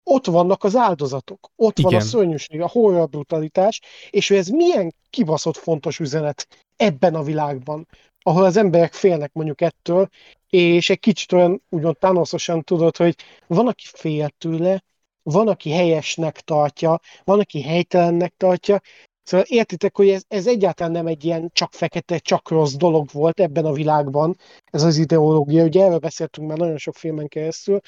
[0.04, 2.08] ott vannak az áldozatok, ott van a Igen.
[2.08, 7.88] szörnyűség, a horror brutalitás, és hogy ez milyen kibaszott fontos üzenet ebben a világban,
[8.22, 10.10] ahol az emberek félnek mondjuk ettől,
[10.50, 13.16] és egy kicsit olyan úgymond tánoszosan tudod, hogy
[13.48, 14.84] van, aki fél tőle,
[15.24, 18.82] van, aki helyesnek tartja, van, aki helytelennek tartja,
[19.24, 23.40] Szóval értitek, hogy ez, ez egyáltalán nem egy ilyen csak fekete, csak rossz dolog volt
[23.40, 27.80] ebben a világban, ez az ideológia, ugye erről beszéltünk már nagyon sok filmen keresztül,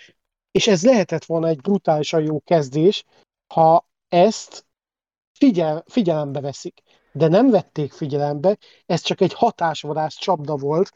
[0.51, 3.03] és ez lehetett volna egy brutálisan jó kezdés,
[3.53, 4.65] ha ezt
[5.39, 6.81] figyel, figyelembe veszik.
[7.11, 10.91] De nem vették figyelembe, ez csak egy hatásvadász csapda volt,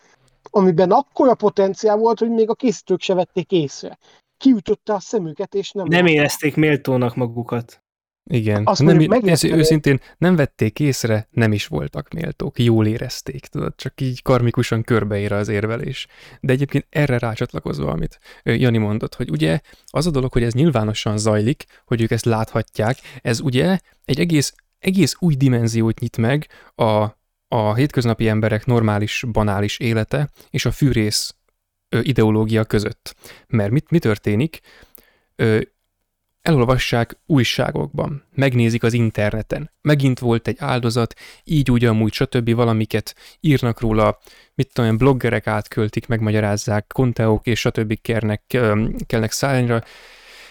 [0.50, 3.98] amiben akkora potenciál volt, hogy még a készítők se vették észre.
[4.40, 5.86] Kiütötte a szemüket, és nem...
[5.88, 7.84] Nem érezték méltónak magukat.
[8.32, 8.66] Igen.
[8.66, 13.76] Azt nem, mondjuk ez őszintén nem vették észre, nem is voltak méltók, jól érezték, tudod,
[13.76, 16.08] csak így karmikusan körbeér az érvelés.
[16.40, 21.18] De egyébként erre rácsatlakozva, amit Jani mondott, hogy ugye az a dolog, hogy ez nyilvánosan
[21.18, 27.08] zajlik, hogy ők ezt láthatják, ez ugye egy egész, egész új dimenziót nyit meg a,
[27.48, 31.36] a hétköznapi emberek normális, banális élete és a fűrész
[31.90, 33.16] ideológia között.
[33.48, 34.60] Mert mit, mi történik?
[36.42, 39.72] Elolvassák újságokban, megnézik az interneten.
[39.82, 42.54] Megint volt egy áldozat, így úgy amúgy, stb.
[42.54, 44.20] valamiket írnak róla,
[44.54, 48.02] mit tudom, bloggerek átköltik, megmagyarázzák, konteók és stb.
[48.02, 49.84] Kernek, öm, kelnek szállányra,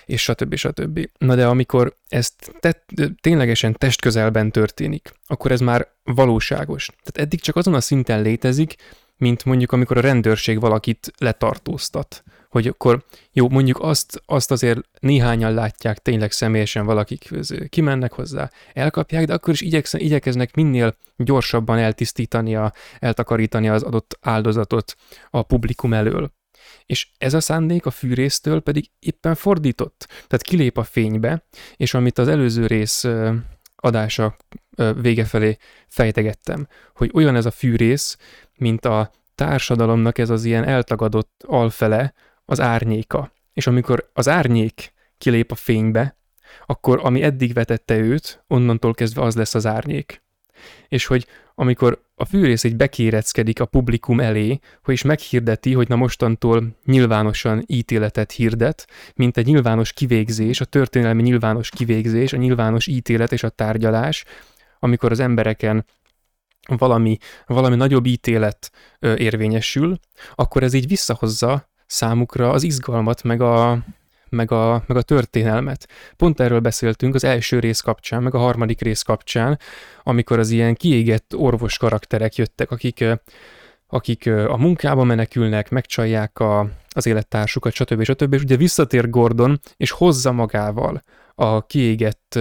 [0.05, 0.55] és stb.
[0.55, 1.09] stb.
[1.19, 2.85] Na de amikor ez te,
[3.21, 6.87] ténylegesen testközelben történik, akkor ez már valóságos.
[6.87, 8.75] Tehát eddig csak azon a szinten létezik,
[9.19, 12.23] mint mondjuk amikor a rendőrség valakit letartóztat.
[12.49, 17.31] Hogy akkor jó, mondjuk azt, azt azért néhányan látják tényleg személyesen valakik
[17.69, 21.95] kimennek hozzá, elkapják, de akkor is igyeksz, igyekeznek minél gyorsabban
[22.55, 24.97] a, eltakarítani az adott áldozatot
[25.31, 26.33] a publikum elől.
[26.87, 30.07] És ez a szándék a fűrésztől pedig éppen fordított.
[30.09, 31.47] Tehát kilép a fénybe,
[31.77, 33.05] és amit az előző rész
[33.81, 34.37] adása
[35.01, 35.57] vége felé
[35.87, 38.17] fejtegettem, hogy olyan ez a fűrész,
[38.57, 42.15] mint a társadalomnak ez az ilyen eltagadott alfele,
[42.45, 43.33] az árnyéka.
[43.53, 46.17] És amikor az árnyék kilép a fénybe,
[46.67, 50.23] akkor ami eddig vetette őt, onnantól kezdve az lesz az árnyék.
[50.89, 55.97] És hogy amikor a fűrész így bekéreckedik a publikum elé, hogy is meghirdeti, hogy na
[55.97, 63.33] mostantól nyilvánosan ítéletet hirdet, mint egy nyilvános kivégzés, a történelmi nyilvános kivégzés, a nyilvános ítélet
[63.33, 64.25] és a tárgyalás,
[64.79, 65.85] amikor az embereken
[66.77, 68.71] valami, valami nagyobb ítélet
[69.01, 69.99] érvényesül,
[70.35, 73.79] akkor ez így visszahozza számukra az izgalmat, meg a,
[74.31, 75.89] meg a, meg a történelmet.
[76.17, 79.59] Pont erről beszéltünk az első rész kapcsán, meg a harmadik rész kapcsán,
[80.03, 83.05] amikor az ilyen kiégett orvos karakterek jöttek, akik,
[83.87, 88.03] akik a munkába menekülnek, megcsalják a, az élettársukat, stb.
[88.03, 88.35] stb.
[88.35, 91.03] És ugye visszatér Gordon, és hozza magával
[91.35, 92.39] a kiégett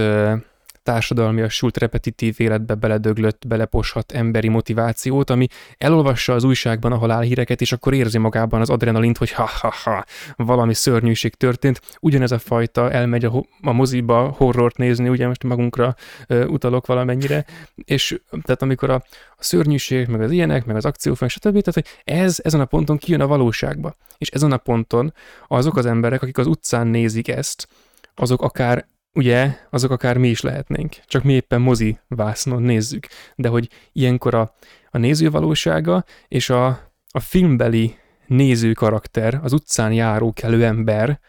[0.88, 5.46] társadalmiasult, repetitív életbe beledöglött, beleposhat emberi motivációt, ami
[5.78, 10.04] elolvassa az újságban a halálhíreket, és akkor érzi magában az adrenalint, hogy ha-ha-ha,
[10.36, 11.80] valami szörnyűség történt.
[12.00, 15.94] Ugyanez a fajta elmegy a, a moziba horrort nézni, ugye most magunkra
[16.26, 19.02] ö, utalok valamennyire, és tehát amikor a,
[19.36, 21.60] a szörnyűség, meg az ilyenek, meg az akciófilm, stb.
[21.60, 23.96] Tehát, hogy ez ezen a ponton kijön a valóságba.
[24.18, 25.12] És ezen a ponton
[25.48, 27.68] azok az emberek, akik az utcán nézik ezt,
[28.14, 30.96] azok akár ugye, azok akár mi is lehetnénk.
[31.06, 33.06] Csak mi éppen mozi vásznon nézzük.
[33.34, 34.54] De hogy ilyenkor a,
[34.90, 36.66] a néző valósága és a,
[37.10, 37.96] a filmbeli
[38.26, 41.20] néző karakter, az utcán járó kelő ember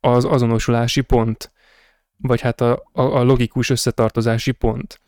[0.00, 1.52] az azonosulási pont.
[2.16, 5.00] Vagy hát a, a, a logikus összetartozási pont.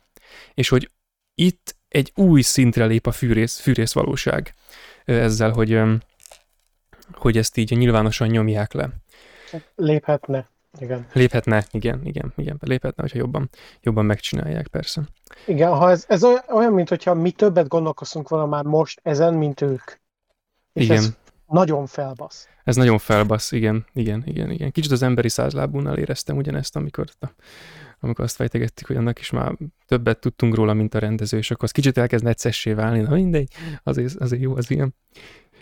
[0.55, 0.91] És hogy
[1.35, 4.55] itt egy új szintre lép a fűrész, fűrész valóság
[5.05, 5.81] ezzel, hogy,
[7.13, 8.91] hogy ezt így nyilvánosan nyomják le.
[9.77, 10.51] Léphetne.
[10.79, 11.07] Igen.
[11.13, 13.51] Léphetne, igen, igen, igen, léphetne, hogyha jobban,
[13.81, 15.03] jobban megcsinálják, persze.
[15.47, 19.35] Igen, ha ez, ez olyan, olyan, mint hogyha mi többet gondolkoztunk volna már most ezen,
[19.35, 19.83] mint ők.
[20.73, 20.97] És Igen.
[20.97, 21.13] ez
[21.47, 22.49] nagyon felbasz.
[22.65, 24.71] Ez nagyon felbasz, igen, igen, igen, igen.
[24.71, 27.07] Kicsit az emberi százlábúnál éreztem ugyanezt, amikor,
[28.01, 29.57] amikor azt fejtegettük, hogy annak is már
[29.87, 33.53] többet tudtunk róla, mint a rendező, és akkor az kicsit elkezd neccessé válni, na mindegy,
[33.83, 34.95] azért, azért jó az ilyen.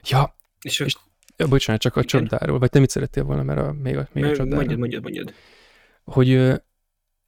[0.03, 0.97] Ja, És, És
[1.41, 2.09] ja, bocsánat, csak a Igen.
[2.09, 4.55] csapdáról, vagy te mit szerettél volna, mert a, még a, még a csapdáról.
[4.55, 5.33] mondjad, mondjad, mondjad.
[6.05, 6.61] hogy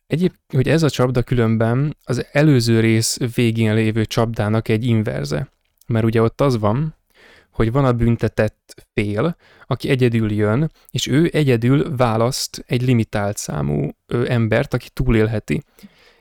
[0.06, 5.48] egyéb, hogy ez a csapda különben az előző rész végén lévő csapdának egy inverze.
[5.86, 6.96] Mert ugye ott az van,
[7.52, 9.36] hogy van a büntetett fél,
[9.66, 13.90] aki egyedül jön, és ő egyedül választ egy limitált számú
[14.26, 15.62] embert, aki túlélheti.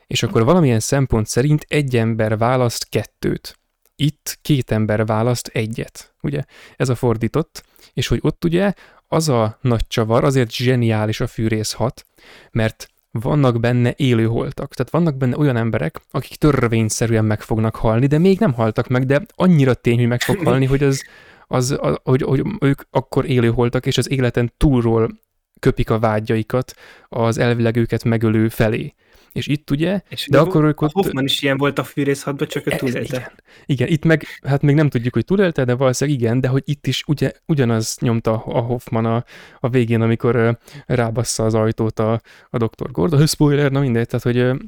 [0.06, 3.58] És akkor valamilyen szempont szerint egy ember választ kettőt.
[3.96, 6.42] Itt két ember választ egyet, ugye?
[6.76, 8.72] Ez a fordított, és hogy ott ugye
[9.08, 12.06] az a nagy csavar, azért zseniális a fűrész 6,
[12.50, 14.74] mert vannak benne élőholtak.
[14.74, 19.06] Tehát vannak benne olyan emberek, akik törvényszerűen meg fognak halni, de még nem haltak meg,
[19.06, 21.04] de annyira tény, hogy meg fog halni, hogy, az,
[21.46, 25.20] az, a- hogy, hogy ők akkor élőholtak, és az életen túlról
[25.60, 26.74] köpik a vágyaikat
[27.08, 28.94] az elvileg őket megölő felé.
[29.32, 30.92] És itt ugye, És de akkor a ott...
[30.92, 33.16] Hoffman is ilyen volt a Fűrész 6 csak ő Ez- túlélte.
[33.16, 33.32] Igen,
[33.66, 36.86] igen, itt meg, hát még nem tudjuk, hogy túlélte, de valószínűleg igen, de hogy itt
[36.86, 39.24] is ugye, ugyanaz nyomta a Hoffman a,
[39.60, 42.20] a végén, amikor rábassza az ajtót a,
[42.50, 42.90] a Dr.
[42.90, 44.66] Gordon, spoiler, na mindegy, tehát hogy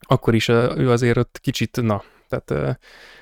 [0.00, 2.78] akkor is ő azért ott kicsit, na, tehát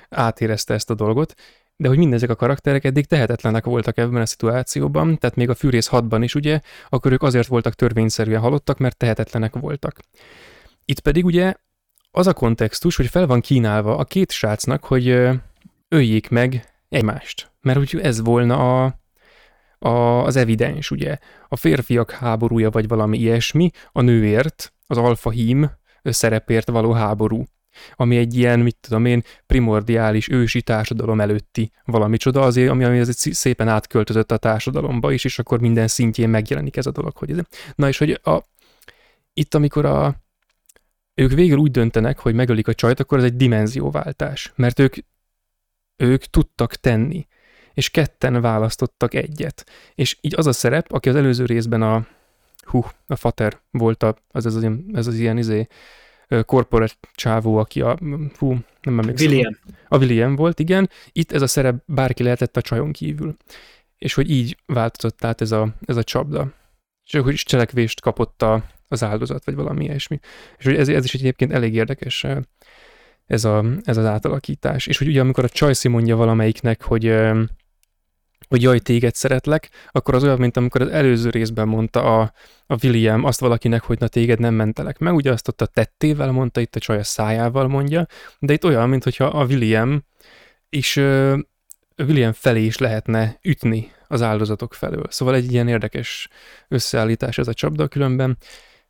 [0.09, 1.33] átérezte ezt a dolgot,
[1.77, 5.89] de hogy mindezek a karakterek eddig tehetetlenek voltak ebben a szituációban, tehát még a Fűrész
[5.91, 6.59] 6-ban is ugye,
[6.89, 9.99] akkor ők azért voltak törvényszerűen halottak, mert tehetetlenek voltak.
[10.85, 11.53] Itt pedig ugye
[12.11, 15.07] az a kontextus, hogy fel van kínálva a két srácnak, hogy
[15.87, 17.51] öljék meg egymást.
[17.61, 18.99] Mert úgy ez volna a,
[19.87, 21.17] a, az evidens, ugye.
[21.47, 25.71] A férfiak háborúja, vagy valami ilyesmi, a nőért, az alfa hím
[26.03, 27.43] szerepért való háború
[27.95, 32.99] ami egy ilyen, mit tudom én, primordiális ősi társadalom előtti valami csoda, azért, ami, ami
[32.99, 37.17] azért szépen átköltözött a társadalomba is, és akkor minden szintjén megjelenik ez a dolog.
[37.17, 37.37] Hogy ez.
[37.75, 38.43] Na és hogy a,
[39.33, 40.15] itt, amikor a,
[41.13, 44.95] ők végül úgy döntenek, hogy megölik a csajt, akkor ez egy dimenzióváltás, mert ők,
[45.95, 47.27] ők tudtak tenni,
[47.73, 49.65] és ketten választottak egyet.
[49.95, 52.07] És így az a szerep, aki az előző részben a,
[52.65, 55.67] hú, a fater volt a, az, ez, az, ilyen- ez az ilyen izé,
[56.27, 57.97] ö, corporate csávó, aki a,
[58.37, 59.27] hú, nem emlékszem.
[59.27, 59.57] William.
[59.87, 60.89] A William volt, igen.
[61.11, 63.35] Itt ez a szerep bárki lehetett a csajon kívül.
[63.97, 66.53] És hogy így változott át ez a, ez a csapda.
[67.05, 70.19] És hogy is cselekvést kapott a, az áldozat, vagy valami ilyesmi.
[70.57, 72.25] És hogy ez, ez is egyébként elég érdekes
[73.25, 74.87] ez, a, ez az átalakítás.
[74.87, 77.15] És hogy ugye amikor a Csajci mondja valamelyiknek, hogy,
[78.47, 82.33] hogy jaj, téged szeretlek, akkor az olyan, mint amikor az előző részben mondta a,
[82.65, 86.31] a William azt valakinek, hogy na téged nem mentelek meg, ugye azt ott a tettével
[86.31, 88.07] mondta, itt a csaj a szájával mondja,
[88.39, 90.03] de itt olyan, mintha a William
[90.69, 90.95] is
[91.97, 95.05] William felé is lehetne ütni az áldozatok felől.
[95.09, 96.29] Szóval egy ilyen érdekes
[96.67, 98.37] összeállítás ez a csapda különben,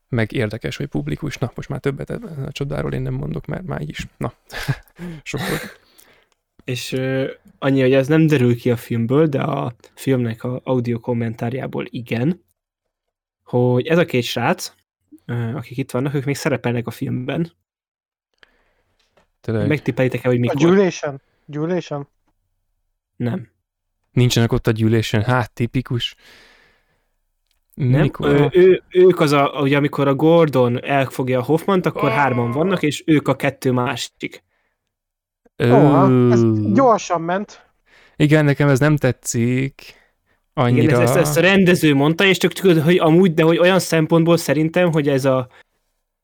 [0.09, 1.37] meg érdekes, hogy publikus.
[1.37, 4.07] Na, most már többet a csapdáról én nem mondok, mert már így is.
[4.17, 4.33] Na,
[5.23, 5.84] sok volt.
[6.65, 10.99] És uh, annyi, hogy ez nem derül ki a filmből, de a filmnek a audio
[10.99, 12.43] kommentárjából igen,
[13.43, 14.73] hogy ez a két srác,
[15.55, 17.51] akik itt vannak, ők még szerepelnek a filmben.
[19.41, 19.67] Tényleg.
[19.67, 20.57] Megtippelitek-e, hogy A mikor?
[20.57, 21.21] gyűlésen?
[21.45, 22.07] Gyűlésen?
[23.15, 23.49] Nem.
[24.11, 26.15] Nincsenek ott a gyűlésen, hát tipikus.
[27.73, 28.01] Nem?
[28.01, 28.29] Mikor?
[28.29, 32.83] Ő, ő, ők az a, ugye amikor a Gordon elfogja a Hoffmant, akkor hárman vannak,
[32.83, 34.43] és ők a kettő másik.
[35.55, 36.43] Ö, Ó, ez
[36.73, 37.65] gyorsan ment.
[38.15, 40.03] Igen, nekem ez nem tetszik.
[40.53, 40.83] Annyira.
[40.83, 43.79] Igen, ezt, ezt, ezt a rendező mondta, és csak tudod, hogy amúgy, de hogy olyan
[43.79, 45.47] szempontból szerintem, hogy ez a,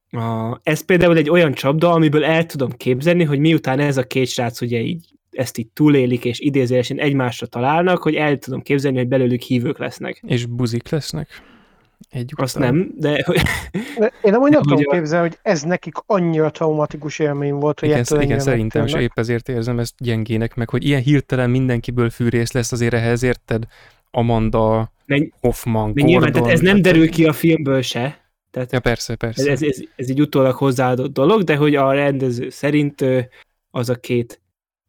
[0.10, 4.28] a ez például egy olyan csapda, amiből el tudom képzelni, hogy miután ez a két
[4.28, 9.08] srác ugye így ezt így túlélik, és idézőjelesen egymásra találnak, hogy el tudom képzelni, hogy
[9.08, 10.24] belőlük hívők lesznek.
[10.28, 11.28] És buzik lesznek.
[12.12, 13.42] Egy Azt nem, de hogy-
[13.98, 17.80] De Én nem úgy nem De tudom képzelni, hogy ez nekik annyira traumatikus élmény volt,
[17.80, 21.50] hogy Igen, ettől igen szerintem, és épp ezért érzem ezt gyengének, meg hogy ilyen hirtelen
[21.50, 23.64] mindenkiből fűrész lesz, azért ehhez érted
[24.12, 26.42] Amanda, Men- Hoffman, de nyilván, Gordon.
[26.42, 28.20] tehát ez nem derül ki a filmből se.
[28.52, 29.52] Tehát Ja, persze, ez, persze.
[29.52, 33.06] ez, ez, ez egy utólag hozzáadott dolog, de hogy a rendező szerint
[33.72, 34.42] az a két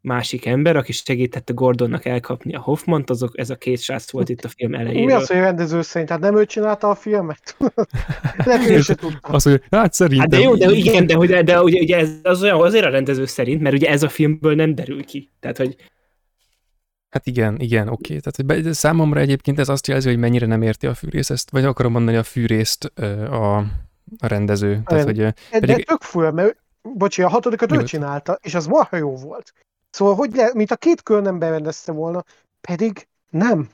[0.03, 4.45] másik ember, aki segítette Gordonnak elkapni a Hoffmant, azok, ez a két srác volt itt
[4.45, 5.05] a film elejéről.
[5.05, 6.11] Mi az, hogy a rendező szerint?
[6.11, 7.57] Hát nem ő csinálta a filmet?
[8.45, 9.29] Lehet, hogy ő se tudta.
[9.29, 10.31] Az, hogy hát szerintem...
[10.31, 12.91] Hát de jó, de igen, de, hogy, de ugye, ugye ez az olyan azért a
[12.91, 15.31] rendező szerint, mert ugye ez a filmből nem derül ki.
[15.41, 15.77] Tehát, hogy
[17.11, 18.19] Hát igen, igen, oké.
[18.19, 21.65] Tehát hogy számomra egyébként ez azt jelzi, hogy mennyire nem érti a fűrész ezt, vagy
[21.65, 22.85] akarom mondani a fűrészt
[23.31, 23.57] a,
[24.19, 24.83] a rendező.
[24.85, 28.67] Tehát, hogy, De, pedig, de tök fura, mert bocsi, a hatodikat ő csinálta, és az
[28.67, 29.53] marha jó volt.
[29.93, 32.25] Szóval, hogy le, mint a két kör nem berendezte volna,
[32.61, 33.69] pedig nem.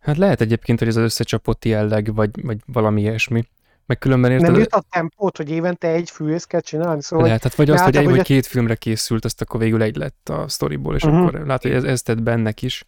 [0.00, 3.44] hát lehet egyébként, hogy ez az összecsapott jelleg, vagy, vagy valami ilyesmi.
[3.86, 7.02] Meg különben érted, Nem jut a tempót, hogy évente egy fűrészt kell csinálni.
[7.02, 9.96] Szóval, lehet, hát vagy azt, hogy, egy, ez- két filmre készült, azt akkor végül egy
[9.96, 11.14] lett a sztoriból, és Mhm.
[11.14, 12.84] akkor látod, hogy ez, ez tett bennek is.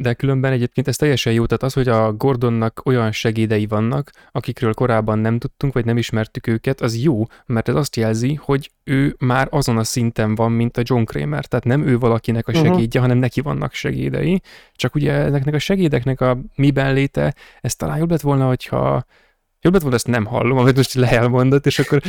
[0.00, 4.74] De különben egyébként ez teljesen jó, tehát az, hogy a Gordonnak olyan segédei vannak, akikről
[4.74, 9.16] korábban nem tudtunk, vagy nem ismertük őket, az jó, mert ez azt jelzi, hogy ő
[9.18, 12.60] már azon a szinten van, mint a John Kramer, tehát nem ő valakinek a Mhm.
[12.64, 14.40] segédje, hanem neki vannak segédei,
[14.72, 19.04] csak ugye ezeknek a segédeknek a miben léte, ez talán jobb lett volna, hogyha
[19.60, 22.02] Jobb lett volna, ezt nem hallom, amit most le elmondott, és akkor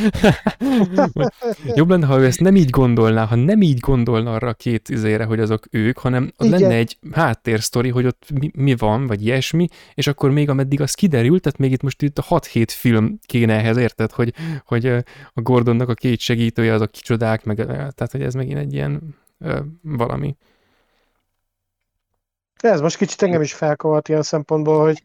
[1.75, 4.89] jobb lenne, ha ő ezt nem így gondolná, ha nem így gondolna arra a két
[4.89, 6.59] izére, hogy azok ők, hanem Igen.
[6.59, 10.93] lenne egy háttérsztori, hogy ott mi, mi van, vagy ilyesmi, és akkor még ameddig az
[10.93, 14.33] kiderült, tehát még itt most itt a 6-7 film kéne ehhez, érted, hogy,
[14.65, 14.85] hogy
[15.33, 19.15] a Gordonnak a két segítője azok kicsodák, meg, tehát hogy ez megint egy ilyen
[19.81, 20.35] valami.
[22.55, 25.03] Ez most kicsit engem is felkavart ilyen szempontból, hogy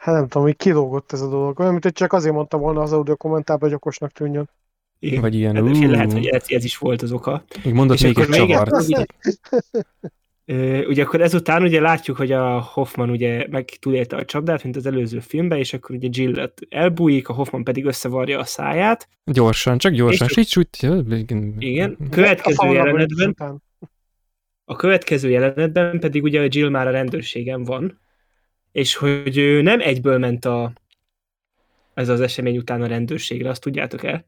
[0.00, 1.58] hát nem tudom, hogy kilógott ez a dolog.
[1.58, 4.50] Olyan, mint hogy csak azért mondta volna az audio kommentárban, hogy okosnak tűnjön.
[4.98, 5.20] Igen.
[5.20, 7.44] Vagy ilyen, Hát, ú, lehet, hogy ez, ez is volt az oka.
[7.64, 8.70] még mondott És még egy csavart.
[8.72, 9.04] Ugye,
[10.86, 14.86] ugye akkor ezután ugye látjuk, hogy a Hoffman ugye meg túlélte a csapdát, mint az
[14.86, 19.08] előző filmben, és akkor ugye Jill elbújik, a Hoffman pedig összevarja a száját.
[19.24, 21.02] Gyorsan, csak gyorsan, És- süt, süt, ja,
[21.58, 21.96] igen.
[22.10, 23.62] Következő jelenetben,
[24.64, 28.00] a következő jelenetben pedig ugye a Jill már a rendőrségen van,
[28.72, 30.72] és hogy ő nem egyből ment a
[31.94, 34.24] ez az esemény után a rendőrségre, azt tudjátok el?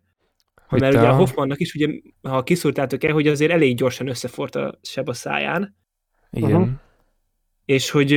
[0.66, 1.88] Hogy Mert te ugye a Hoffmannak is, ugye,
[2.22, 5.76] ha kiszúrtátok el, hogy azért elég gyorsan összefort a seb a száján,
[6.30, 6.52] Igen.
[6.52, 6.68] Aha.
[7.64, 8.12] és hogy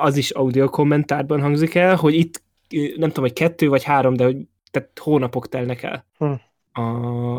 [0.00, 2.42] az is audio kommentárban hangzik el, hogy itt
[2.96, 4.36] nem tudom, hogy kettő vagy három, de hogy
[4.70, 6.06] tehát hónapok telnek el.
[6.18, 6.32] Hm.
[6.82, 7.38] A,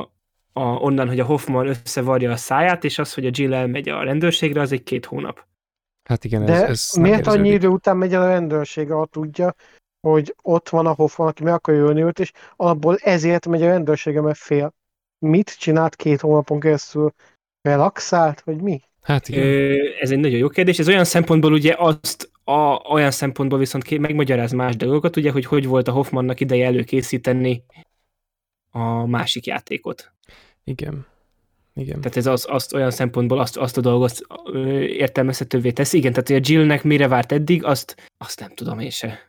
[0.53, 4.03] a, onnan, hogy a Hoffman összevarja a száját, és az, hogy a Jill elmegy a
[4.03, 5.45] rendőrségre, az egy két hónap.
[6.05, 9.55] Hát igen, ez, De ez miért annyi idő után megy el a rendőrség, ha tudja,
[10.07, 13.67] hogy ott van a Hoffman, aki meg akarja ölni őt, és alapból ezért megy a
[13.67, 14.73] rendőrsége, mert fél.
[15.19, 17.13] Mit csinált két hónapon keresztül?
[17.61, 18.81] Relaxált, vagy mi?
[19.01, 19.43] Hát igen.
[19.43, 20.79] Ö, ez egy nagyon jó kérdés.
[20.79, 25.45] Ez olyan szempontból ugye azt, a, olyan szempontból viszont ké- megmagyaráz más dolgokat, ugye, hogy
[25.45, 27.63] hogy volt a Hoffmannak ideje előkészíteni
[28.71, 30.11] a másik játékot.
[30.63, 31.05] Igen.
[31.75, 32.01] Igen.
[32.01, 34.21] Tehát ez az, azt olyan szempontból azt, azt a dolgot
[34.81, 35.97] értelmezhetővé teszi.
[35.97, 39.19] Igen, tehát hogy a Jillnek mire várt eddig, azt, azt nem tudom én se.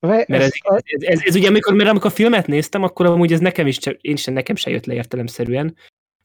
[0.00, 3.32] Mert ez, ez, ez, ez, ez ugye, amikor, mert amikor a filmet néztem, akkor amúgy
[3.32, 5.76] ez nekem is, én sem, nekem se jött le értelemszerűen.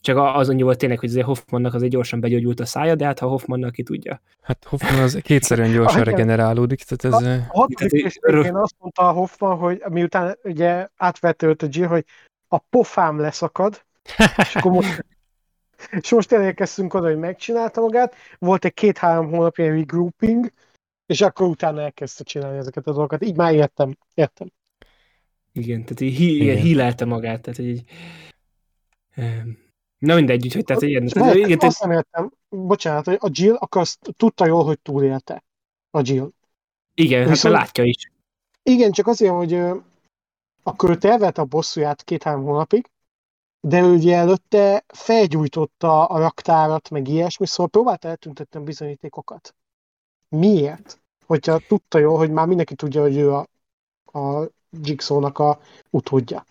[0.01, 3.19] Csak a- azon volt tényleg, hogy azért Hoffmannak azért gyorsan begyógyult a szája, de hát
[3.19, 4.21] ha Hoffmannak ki tudja.
[4.41, 7.27] Hát Hoffman az kétszerűen gyorsan regenerálódik, tehát ez...
[7.27, 7.27] a
[7.75, 12.05] Tehát, örök- végén azt mondta a Hoffman, hogy miután ugye átvette őt a Jill, hogy
[12.47, 13.83] a pofám leszakad,
[14.37, 15.05] és akkor most,
[15.91, 20.51] és most elérkeztünk oda, hogy megcsinálta magát, volt egy két-három hónapja regrouping,
[21.05, 23.23] és akkor utána elkezdte csinálni ezeket a dolgokat.
[23.23, 24.51] Így már értem, értem.
[25.51, 26.55] Igen, tehát így hí, Igen.
[26.57, 27.83] hílelte magát, tehát hogy így...
[29.97, 33.55] Na mindegy, úgyhogy tehát ilyen, tehát, lehet, igen, azt nem értem, bocsánat, hogy a Jill
[33.55, 35.43] akkor azt tudta jól, hogy túlélte.
[35.89, 36.29] A Jill.
[36.93, 38.11] igen hát viszont- mert látja is.
[38.63, 39.59] Igen, csak azért, hogy
[40.63, 42.89] akkor ő tervelte a bosszúját két-három hónapig,
[43.67, 49.55] de ő ugye előtte felgyújtotta a raktárat, meg ilyesmi, szóval próbálta eltüntetni a bizonyítékokat.
[50.29, 51.01] Miért?
[51.25, 53.47] Hogyha tudta jól, hogy már mindenki tudja, hogy ő a,
[54.19, 54.49] a
[54.81, 55.59] Jigsaw-nak a
[55.89, 56.45] utódja.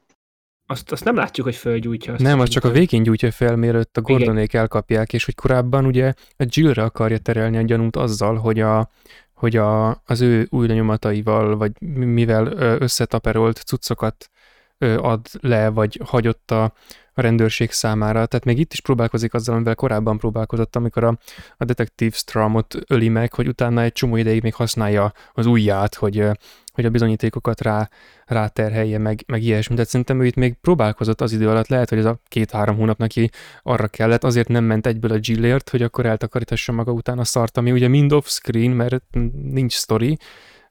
[0.67, 2.13] Azt, azt nem látjuk, hogy fölgyújtja.
[2.13, 4.01] Azt Nem, az csak a végén gyújtja fel, mielőtt a.
[4.01, 8.91] Gordonék elkapják, és hogy korábban ugye a Jillre akarja terelni a gyanút azzal, hogy, a,
[9.35, 12.47] hogy a, az ő új lenyomataival, vagy mi- mivel
[12.81, 14.31] összetaperolt cuccokat
[14.79, 16.73] ad le, vagy hagyott a,
[17.15, 18.27] a rendőrség számára.
[18.27, 21.19] Tehát még itt is próbálkozik azzal, amivel korábban próbálkozott, amikor a,
[21.57, 26.29] a detektív Stramot öli meg, hogy utána egy csomó ideig még használja az ujját, hogy,
[26.73, 27.89] hogy a bizonyítékokat rá,
[28.27, 29.75] ráterhelje, meg, meg ilyesmi.
[29.75, 32.99] Tehát szerintem ő itt még próbálkozott az idő alatt, lehet, hogy ez a két-három hónap
[32.99, 33.31] neki
[33.63, 37.57] arra kellett, azért nem ment egyből a Gillért, hogy akkor eltakarítassa maga után a szart,
[37.57, 40.19] ami ugye mind off-screen, mert nincs story,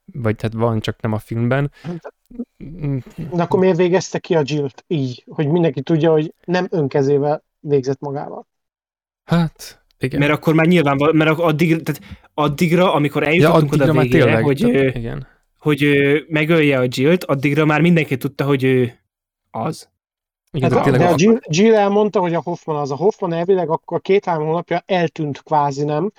[0.05, 1.71] vagy hát van, csak nem a filmben.
[3.32, 7.99] De akkor miért végezte ki a Jill-t így, hogy mindenki tudja, hogy nem önkezével végzett
[7.99, 8.47] magával?
[9.23, 10.19] Hát, igen.
[10.19, 12.01] Mert akkor már nyilván, mert addig, tehát
[12.34, 15.27] addigra, amikor ja, eljutottunk addigra oda végére, tényleg, hogy, ö, igen.
[15.59, 15.86] hogy
[16.27, 18.99] megölje a Jill-t, addigra már mindenki tudta, hogy ő
[19.51, 19.89] az.
[20.51, 22.91] Igen, Hát, de de a, Jill, Jill elmondta, hogy a Hoffman az.
[22.91, 26.11] A Hoffman elvileg akkor két-három hónapja eltűnt kvázi, nem?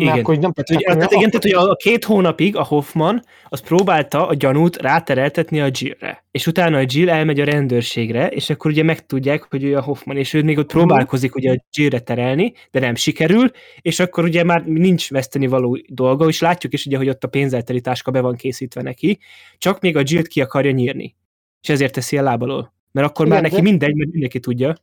[0.00, 0.14] Igen.
[0.14, 3.22] Mert hogy nem Tehát, hogy, tehát, igen, tehát, hogy a, a két hónapig a Hoffman
[3.48, 6.24] az próbálta a gyanút rátereltetni a Jillre.
[6.30, 10.16] És utána a Jill elmegy a rendőrségre, és akkor ugye megtudják, hogy ő a Hoffman,
[10.16, 14.44] és ő még ott próbálkozik ugye a Jillre terelni, de nem sikerül, és akkor ugye
[14.44, 18.20] már nincs veszteni való dolga, és látjuk is ugye, hogy ott a pénzelteli táska be
[18.20, 19.18] van készítve neki,
[19.58, 21.16] csak még a Jill-t ki akarja nyírni.
[21.62, 22.74] És ezért teszi el lábalól.
[22.92, 24.74] Mert akkor Igen, már neki de- mindegy, mert mindenki tudja.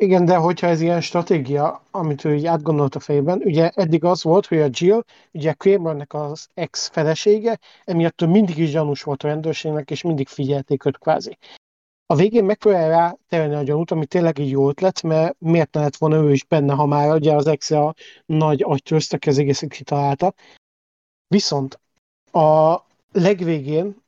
[0.00, 4.22] Igen, de hogyha ez ilyen stratégia, amit ő így átgondolt a fejében, ugye eddig az
[4.22, 9.28] volt, hogy a Jill, ugye Kramernek az ex-felesége, emiatt ő mindig is gyanús volt a
[9.28, 11.38] rendőrségnek, és mindig figyelték őt kvázi.
[12.06, 15.80] A végén megpróbálja rá terelni a gyanút, ami tényleg egy jó ötlet, mert miért ne
[15.80, 17.94] lett volna ő is benne, ha már ugye az ex a
[18.26, 20.34] nagy agytőzt, aki az egészet kitalálta.
[21.28, 21.80] Viszont
[22.32, 22.76] a
[23.12, 24.02] legvégén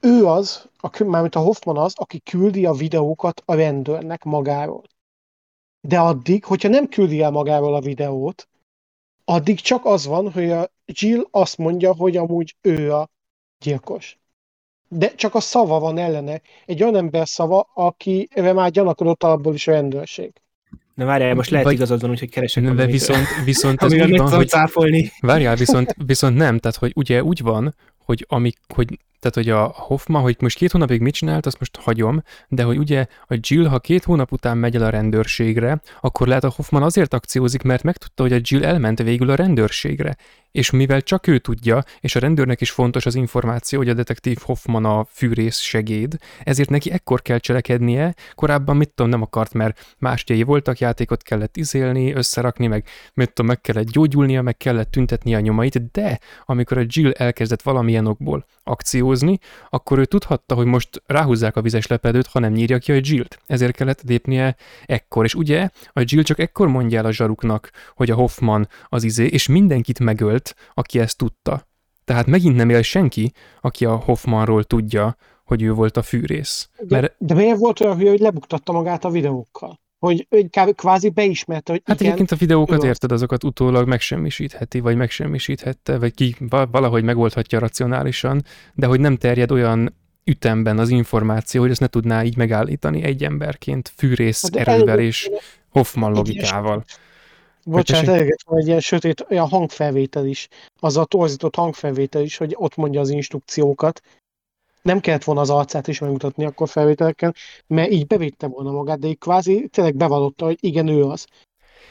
[0.00, 4.82] ő az, a, mármint a Hoffman az, aki küldi a videókat a rendőrnek magáról.
[5.80, 8.48] De addig, hogyha nem küldi el magáról a videót,
[9.24, 13.10] addig csak az van, hogy a Jill azt mondja, hogy amúgy ő a
[13.58, 14.18] gyilkos.
[14.88, 16.40] De csak a szava van ellene.
[16.66, 20.32] Egy olyan ember szava, akire már gyanakodott alapból is a rendőrség.
[20.94, 23.98] De várjál, most lehet Vagy- igazad van, úgyhogy keresek de valamit, viszont, viszont ez úgy
[23.98, 25.12] meg van, hogy cáfolni.
[25.20, 29.72] Várjál, viszont, viszont nem, tehát hogy ugye úgy van, hogy, amik, hogy tehát hogy a
[29.76, 33.66] Hoffman, hogy most két hónapig mit csinált, azt most hagyom, de hogy ugye a Jill,
[33.66, 37.82] ha két hónap után megy el a rendőrségre, akkor lehet a Hoffman azért akciózik, mert
[37.82, 40.16] megtudta, hogy a Jill elment végül a rendőrségre.
[40.50, 44.38] És mivel csak ő tudja, és a rendőrnek is fontos az információ, hogy a detektív
[44.42, 49.94] Hoffman a fűrész segéd, ezért neki ekkor kell cselekednie, korábban mit tudom, nem akart, mert
[49.98, 54.90] más ügyei voltak, játékot kellett izélni, összerakni, meg mit tudom, meg kellett gyógyulnia, meg kellett
[54.90, 58.46] tüntetni a nyomait, de amikor a Jill elkezdett valamilyen okból
[59.06, 59.38] akciózni,
[59.70, 63.38] akkor ő tudhatta, hogy most ráhúzzák a vizes lepedőt, ha nem nyírja ki a Jill-t.
[63.46, 65.24] Ezért kellett lépnie ekkor.
[65.24, 69.26] És ugye a Jill csak ekkor mondja el a zsaruknak, hogy a Hoffman az izé,
[69.26, 71.66] és mindenkit megölt, aki ezt tudta.
[72.04, 76.68] Tehát megint nem él senki, aki a Hoffmanról tudja, hogy ő volt a fűrész.
[76.78, 79.80] De, Mert de miért volt olyan hülye, hogy lebuktatta magát a videókkal?
[80.06, 84.80] Hogy, kb- kvázi beismerte, hogy Hát igen, egyébként a videókat ő érted, azokat utólag megsemmisítheti,
[84.80, 88.42] vagy megsemmisíthette, vagy ki va- valahogy megoldhatja racionálisan,
[88.74, 89.94] de hogy nem terjed olyan
[90.24, 95.06] ütemben az információ, hogy ezt ne tudná így megállítani egy emberként fűrész Hát erővel elég-
[95.06, 95.30] és
[95.68, 96.84] Hoffman logikával.
[97.64, 100.48] Bocsánat, eleget van egy ilyen sötét olyan hangfelvétel is,
[100.80, 104.00] az a torzított hangfelvétel is, hogy ott mondja az instrukciókat.
[104.86, 107.34] Nem kellett volna az arcát is megmutatni akkor felvételeken,
[107.66, 111.26] mert így bevitte volna magát, de így kvázi tényleg bevallotta, hogy igen, ő az.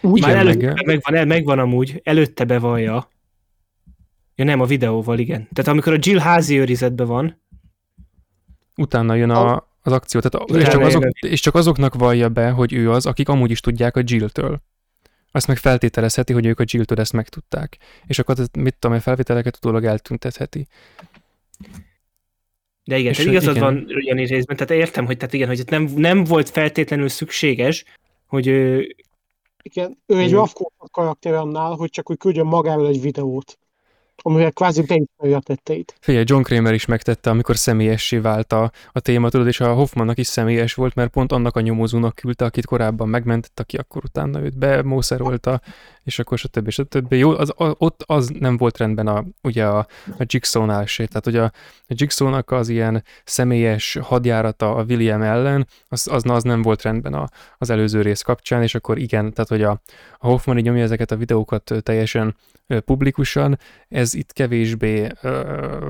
[0.01, 3.09] Úgy, Már Igen, előtte meg- megvan, el, megvan amúgy, előtte bevallja.
[4.35, 5.47] Ja nem, a videóval, igen.
[5.53, 7.43] Tehát amikor a Jill házi őrizetben van,
[8.77, 12.49] Utána jön a, az akció, tehát a, és, csak azok, és csak azoknak vallja be,
[12.49, 14.61] hogy ő az, akik amúgy is tudják a Jill-től.
[15.31, 17.77] Azt meg feltételezheti, hogy ők a Jill-től ezt megtudták.
[18.05, 20.67] És akkor mit tudom, a felvételeket utólag eltüntetheti.
[22.85, 23.73] De igen, És tehát igazad igen.
[23.73, 27.83] van olyan részben, tehát értem, hogy tehát igen, hogy nem, nem volt feltétlenül szükséges,
[28.27, 28.95] hogy ő,
[29.61, 30.37] igen, ő egy Igen.
[30.37, 33.57] rafkózott karakter annál, hogy csak úgy küldjön magáról egy videót,
[34.27, 35.95] amivel kvázi beismeri a tetteit.
[35.99, 40.17] Figyelj, John Kramer is megtette, amikor személyessé vált a, a téma, tudod, és a Hoffmannak
[40.17, 44.39] is személyes volt, mert pont annak a nyomozónak küldte, akit korábban megmentett, aki akkor utána
[44.41, 45.61] őt bemószerolta,
[46.03, 46.69] és akkor stb.
[46.69, 47.13] stb.
[47.13, 49.77] Jó, az, a, ott az nem volt rendben a, ugye a,
[50.17, 51.05] a Jigsaw-nál se.
[51.05, 51.43] Tehát, hogy a,
[51.87, 57.13] a Jigsaw-nak az ilyen személyes hadjárata a William ellen, az, az, az nem volt rendben
[57.13, 59.81] a, az előző rész kapcsán, és akkor igen, tehát, hogy a,
[60.17, 62.35] a Hoffman így nyomja ezeket a videókat teljesen
[62.85, 65.07] publikusan, ez itt kevésbé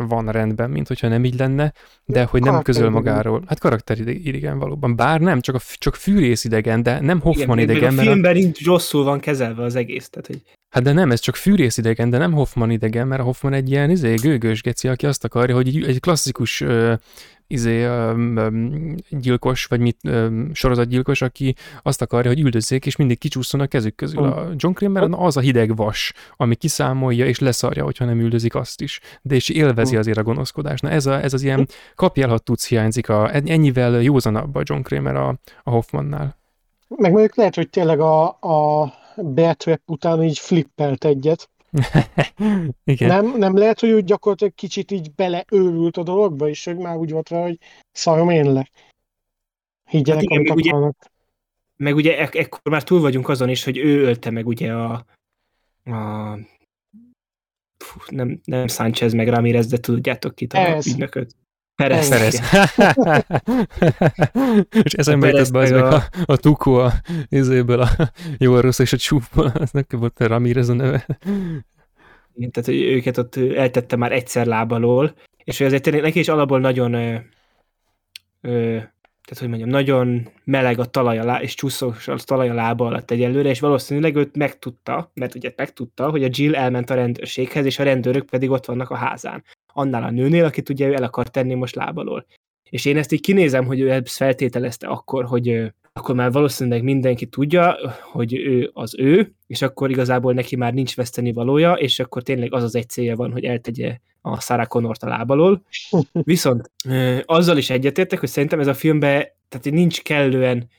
[0.07, 1.73] van rendben, mint hogyha nem így lenne,
[2.05, 3.43] de hogy nem közöl magáról.
[3.47, 4.95] Hát karakteridegen valóban.
[4.95, 8.11] Bár nem, csak, a, csak fűrész idegen, de nem Hoffman igen, idegen, a mert a,
[8.11, 11.77] filmben így rosszul van kezelve az egész, tehát hogy hát de nem, ez csak fűrész
[11.77, 15.23] idegen, de nem Hoffman idegen, mert a Hoffman egy ilyen izé, gőgös geci, aki azt
[15.23, 16.93] akarja, hogy egy, egy klasszikus ö,
[17.47, 17.87] izé,
[19.09, 19.97] gyilkos, vagy mit,
[20.53, 24.23] sorozatgyilkos, aki azt akarja, hogy üldözzék, és mindig kicsúszson a kezük közül.
[24.23, 28.81] A John Kramer az a hideg vas, ami kiszámolja, és leszarja, hogyha nem üldözik azt
[28.81, 28.99] is.
[29.21, 30.83] De és élvezi azért a gonoszkodást.
[30.83, 34.81] Na ez, a, ez az ilyen kapjál, ha tudsz hiányzik, a, ennyivel józanabb a John
[34.81, 36.37] Kramer a, a Hoffmannál.
[36.87, 41.49] Meg mondjuk lehet, hogy tényleg a, a Bear Trap után így flippelt egyet.
[42.83, 43.07] Igen.
[43.07, 47.11] Nem, nem lehet, hogy úgy gyakorlatilag kicsit így beleőrült a dologba, és hogy már úgy
[47.11, 47.57] volt rá, hogy
[47.91, 48.69] szarom én le.
[49.89, 50.91] Higgyenek, Hát igen, amit meg ugye-
[51.77, 55.05] meg ugye ek- ekkor már túl vagyunk azon is, hogy ő ölte meg ugye a,
[55.83, 56.37] a
[57.77, 60.87] fú, nem, nem Sánchez meg Ramirez, de tudjátok kit a Ez.
[60.87, 61.35] ügynököt.
[61.75, 62.09] Perez.
[62.09, 62.41] Perez.
[64.83, 66.91] és eszembe jutott be az meg a- a, a tukó a
[67.29, 67.89] izéből, a
[68.37, 71.05] jó, rossz és a csúfból, az neki volt a Ramirez a neve.
[72.35, 75.13] Igen, tehát hogy őket ott eltette már egyszer lábalól,
[75.43, 77.15] és hogy azért tényleg neki is alapból nagyon, ö,
[78.41, 78.51] ö,
[79.25, 83.11] tehát hogy mondjam, nagyon meleg a talaj alá, és csúszós a talaj a lába alatt
[83.11, 87.79] egyelőre, és valószínűleg őt megtudta, mert ugye megtudta, hogy a Jill elment a rendőrséghez, és
[87.79, 89.43] a rendőrök pedig ott vannak a házán.
[89.77, 92.25] Annál a nőnél, akit ugye ő el akar tenni most lábalól.
[92.69, 97.25] És én ezt így kinézem, hogy ő ezt feltételezte akkor, hogy akkor már valószínűleg mindenki
[97.25, 97.77] tudja,
[98.11, 102.53] hogy ő az ő, és akkor igazából neki már nincs veszteni valója, és akkor tényleg
[102.53, 105.61] az az egy célja van, hogy eltegye a Sarah Connort a lábalól.
[106.11, 106.71] Viszont
[107.25, 110.69] azzal is egyetértek, hogy szerintem ez a filmben tehát nincs kellően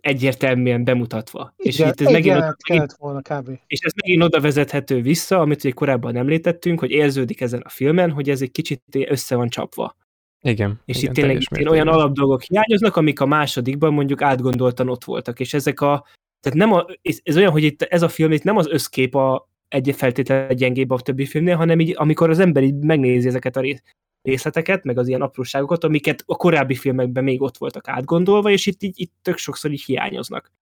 [0.00, 1.54] egyértelműen bemutatva.
[1.56, 3.58] és Igen, itt ez egy megint, jelenet megint kellett volna kb.
[3.66, 8.10] és ez megint oda vezethető vissza, amit ugye korábban említettünk, hogy érződik ezen a filmen,
[8.10, 9.96] hogy ez egy kicsit össze van csapva.
[10.40, 10.80] Igen.
[10.84, 15.40] És igen, itt tényleg itt olyan alapdolgok hiányoznak, amik a másodikban mondjuk átgondoltan ott voltak,
[15.40, 16.06] és ezek a,
[16.40, 19.14] tehát nem a, ez ez olyan, hogy itt ez a film itt nem az összkép
[19.14, 23.56] a egy feltétlenül gyengébb a többi filmnél, hanem így, amikor az ember így megnézi ezeket
[23.56, 23.82] a rész-
[24.22, 28.82] részleteket, meg az ilyen apróságokat, amiket a korábbi filmekben még ott voltak átgondolva, és itt,
[28.82, 30.52] így, itt tök sokszor így hiányoznak.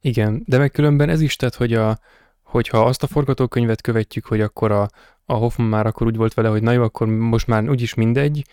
[0.00, 1.98] Igen, de meg különben ez is, tehát, hogy a,
[2.42, 4.88] hogyha azt a forgatókönyvet követjük, hogy akkor a,
[5.24, 8.44] a Hoffman már akkor úgy volt vele, hogy na jó, akkor most már úgyis mindegy,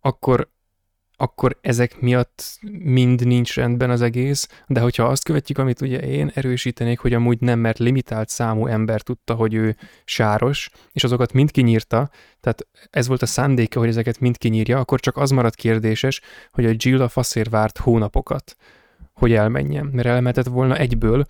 [0.00, 0.48] akkor,
[1.22, 6.30] akkor ezek miatt mind nincs rendben az egész, de hogyha azt követjük, amit ugye én
[6.34, 11.50] erősítenék, hogy amúgy nem, mert limitált számú ember tudta, hogy ő sáros, és azokat mind
[11.50, 12.10] kinyírta,
[12.40, 16.20] tehát ez volt a szándéka, hogy ezeket mind kinyírja, akkor csak az maradt kérdéses,
[16.52, 17.10] hogy a Jill a
[17.50, 18.56] várt hónapokat,
[19.12, 21.24] hogy elmenjen, mert elmehetett volna egyből,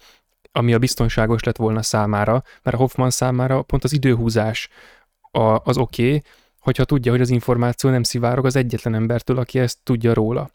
[0.53, 4.69] ami a biztonságos lett volna számára, mert a Hoffman számára pont az időhúzás
[5.31, 6.23] a, az oké, okay,
[6.63, 10.51] hogyha tudja, hogy az információ nem szivárog az egyetlen embertől, aki ezt tudja róla.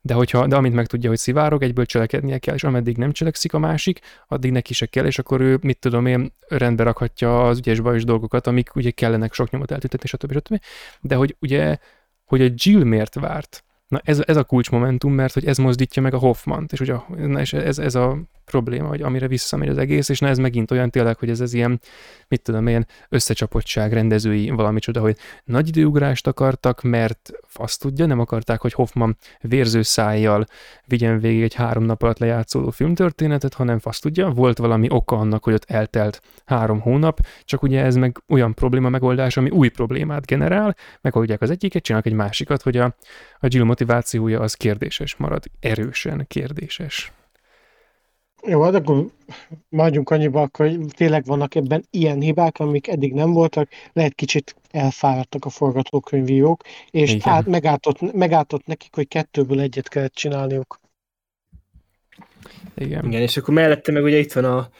[0.00, 3.58] De, hogyha, de amint megtudja, hogy szivárog, egyből cselekednie kell, és ameddig nem cselekszik a
[3.58, 7.80] másik, addig neki se kell, és akkor ő, mit tudom én, rendbe rakhatja az ügyes
[7.80, 10.32] bajos dolgokat, amik ugye kellenek sok nyomot eltüntetni, stb.
[10.32, 10.60] stb.
[11.00, 11.78] De hogy ugye,
[12.24, 13.64] hogy a Jill miért várt?
[13.88, 17.40] Na ez, ez a kulcsmomentum, mert hogy ez mozdítja meg a Hoffmant, és, ugye, na,
[17.40, 20.90] és ez, ez a probléma, hogy amire visszamegy az egész, és na ez megint olyan
[20.90, 21.80] tényleg, hogy ez az ilyen,
[22.28, 28.20] mit tudom, ilyen összecsapottság rendezői valami csoda, hogy nagy időugrást akartak, mert azt tudja, nem
[28.20, 30.46] akarták, hogy Hoffman vérző szájjal
[30.84, 35.44] vigyen végig egy három nap alatt lejátszódó filmtörténetet, hanem azt tudja, volt valami oka annak,
[35.44, 40.26] hogy ott eltelt három hónap, csak ugye ez meg olyan probléma megoldás, ami új problémát
[40.26, 42.96] generál, megoldják az egyiket, csinálnak egy másikat, hogy a,
[43.38, 47.12] a Jill motivációja az kérdéses marad, erősen kérdéses.
[48.46, 49.06] Jó, hát akkor
[49.68, 54.56] maradjunk annyiba, akkor hogy tényleg vannak ebben ilyen hibák, amik eddig nem voltak, lehet kicsit
[54.70, 57.32] elfáradtak a forgatókönyvírók, és Igen.
[57.32, 60.80] át, megálltott, megálltott nekik, hogy kettőből egyet kellett csinálniuk.
[62.74, 63.04] Igen.
[63.04, 64.70] Igen, és akkor mellette meg ugye itt van a,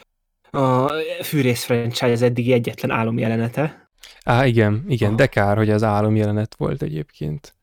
[0.58, 0.92] a
[1.22, 3.90] fűrész franchise az eddigi egyetlen álomjelenete.
[4.24, 5.16] Á, igen, igen, Aha.
[5.16, 7.54] de kár, hogy az álom jelenet volt egyébként.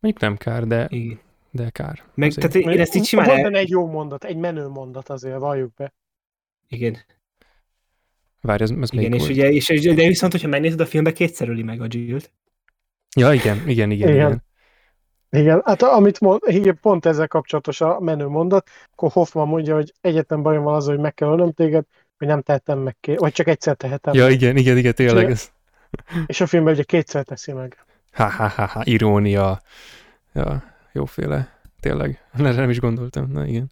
[0.00, 1.20] Mondjuk nem kár, de, Igen.
[1.50, 2.02] De kár.
[2.14, 2.52] Meg, Azért.
[2.52, 5.92] tehát én ezt így simán benne egy jó mondat, egy menő mondat azért, valljuk be.
[6.68, 6.96] Igen,
[8.40, 9.32] Várj, ez, ez igen és volt?
[9.32, 12.32] ugye, és, és, de viszont, hogyha megnézed a filmbe, kétszer öli meg a Jill-t.
[13.16, 14.14] Ja, igen, igen, igen, igen.
[14.14, 14.42] Igen.
[15.30, 15.62] igen.
[15.64, 20.42] Hát amit mond, igen, pont ezzel kapcsolatos a menő mondat, akkor Hoffman mondja, hogy egyetlen
[20.42, 21.84] bajom van az, hogy meg kell ölnöm téged,
[22.18, 24.14] hogy nem tehetem meg, ké- vagy csak egyszer tehetem.
[24.14, 25.30] Ja, igen, igen, igen, tényleg.
[25.30, 25.50] Ez...
[26.26, 27.84] És a filmben ugye kétszer teszi meg.
[28.12, 29.60] Ha, ha, ha, ha, irónia.
[30.32, 31.60] Ja, jóféle.
[31.80, 32.18] Tényleg.
[32.38, 33.30] Erre nem is gondoltam.
[33.32, 33.70] Na igen.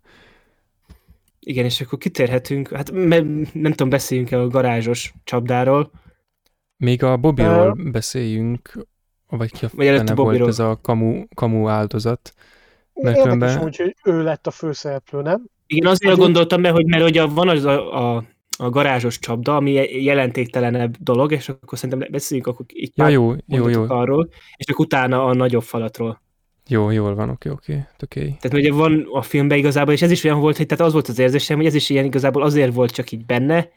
[1.40, 3.18] Igen, és akkor kitérhetünk, hát me,
[3.52, 5.90] nem tudom, beszéljünk-e a garázsos csapdáról,
[6.76, 8.86] Még a Bobbyról beszéljünk,
[9.26, 10.48] vagy ki a Vagy előtte fene volt Bobbyról.
[10.48, 12.34] ez a kamu, kamu áldozat.
[12.94, 15.44] Mert Érdekes különben- úgy, hogy ő lett a főszereplő, nem?
[15.66, 18.24] Igen, azért Azért- gondoltam be, hogy mert ugye van az a, a,
[18.58, 23.12] a garázsos csapda, ami je- jelentéktelenebb dolog, és akkor szerintem beszéljünk akkor itt Ja, pár
[23.12, 26.22] jó, jó, jó, arról, és akkor utána a nagyobb falatról.
[26.68, 28.20] Jó, jól van, oké, oké, oké.
[28.40, 31.08] Tehát ugye van a filmben igazából, és ez is olyan volt, hogy tehát az volt
[31.08, 33.68] az érzésem, hogy ez is ilyen igazából azért volt csak így benne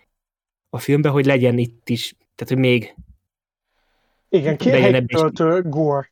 [0.70, 2.96] a filmben, hogy legyen itt is, tehát hogy még,
[4.30, 6.12] Igen, ki Legyen ebben is- helytöltő gore.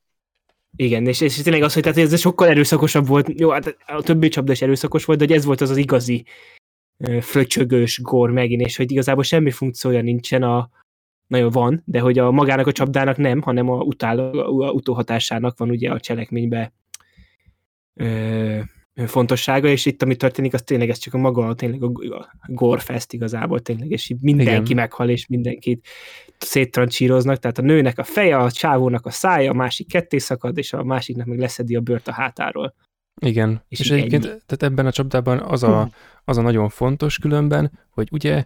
[0.76, 4.28] igen, és, és tényleg az, hogy tehát ez sokkal erőszakosabb volt, jó, hát a többi
[4.28, 6.26] csapda is erőszakos volt, de hogy ez volt az az igazi
[7.20, 10.70] fröcsögős gór megint, és hogy igazából semmi funkciója nincsen a,
[11.30, 15.70] nagyon van, de hogy a magának a csapdának nem, hanem a, utál, a utóhatásának van
[15.70, 16.74] ugye a cselekménybe
[17.94, 18.60] ö,
[19.06, 21.92] fontossága, és itt, ami történik, az tényleg ez csak a maga, tényleg a
[22.48, 24.76] gorefest igazából tényleg, és így mindenki Igen.
[24.76, 25.88] meghal, és mindenkit
[26.38, 30.74] széttrancsíroznak, tehát a nőnek a feje, a csávónak a szája, a másik ketté szakad, és
[30.74, 32.76] a másiknak meg leszedi a bőrt a hátáról.
[33.22, 35.90] Igen, és, és egyébként tehát ebben a csapdában az a, hm.
[36.26, 38.46] az a nagyon fontos különben, hogy ugye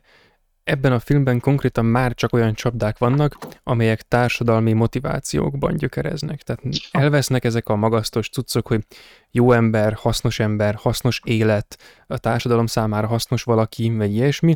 [0.63, 6.41] ebben a filmben konkrétan már csak olyan csapdák vannak, amelyek társadalmi motivációkban gyökereznek.
[6.41, 6.61] Tehát
[6.91, 8.85] elvesznek ezek a magasztos cuccok, hogy
[9.31, 11.77] jó ember, hasznos ember, hasznos élet,
[12.07, 14.55] a társadalom számára hasznos valaki, vagy ilyesmi.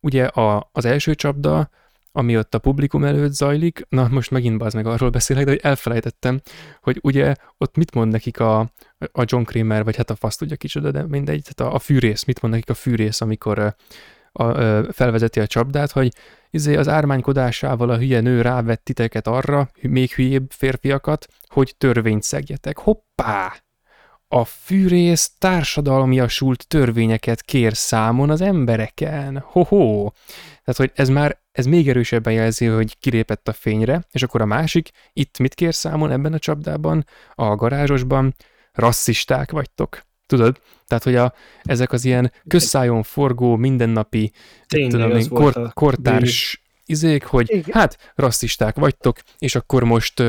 [0.00, 1.70] Ugye a, az első csapda,
[2.16, 5.60] ami ott a publikum előtt zajlik, na most megint az meg arról beszélek, de hogy
[5.62, 6.40] elfelejtettem,
[6.80, 8.58] hogy ugye ott mit mond nekik a,
[9.12, 12.24] a John Kramer, vagy hát a fasz tudja kicsoda, de mindegy, tehát a, a fűrész,
[12.24, 13.74] mit mond nekik a fűrész, amikor
[14.36, 16.12] a, a, felvezeti a csapdát, hogy
[16.50, 22.78] izé az ármánykodásával a hülye nő rávett titeket arra, még hülyébb férfiakat, hogy törvényt szegjetek.
[22.78, 23.52] Hoppá!
[24.28, 29.38] A fűrész társadalmiasult törvényeket kér számon az embereken.
[29.46, 30.10] Ho-ho!
[30.64, 34.44] Tehát, hogy ez már, ez még erősebben jelzi, hogy kilépett a fényre, és akkor a
[34.44, 38.34] másik, itt mit kér számon ebben a csapdában, a garázsosban,
[38.72, 40.02] rasszisták vagytok.
[40.26, 40.60] Tudod?
[40.86, 44.32] Tehát, hogy a, ezek az ilyen közszájon forgó, mindennapi,
[44.88, 47.64] tudom én, kor, kortárs izék, hogy Igen.
[47.72, 50.22] hát rasszisták vagytok, és akkor most,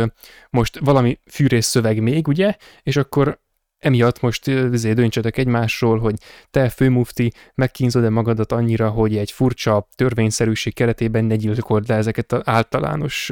[0.50, 3.40] most valami fűrész szöveg még, ugye, és akkor
[3.80, 6.16] emiatt most izé, döntsetek egymásról, hogy
[6.52, 12.42] te főmufti megkínzod-e magadat annyira, hogy egy furcsa törvényszerűség keretében ne gyilkold le ezeket az
[12.44, 13.32] általános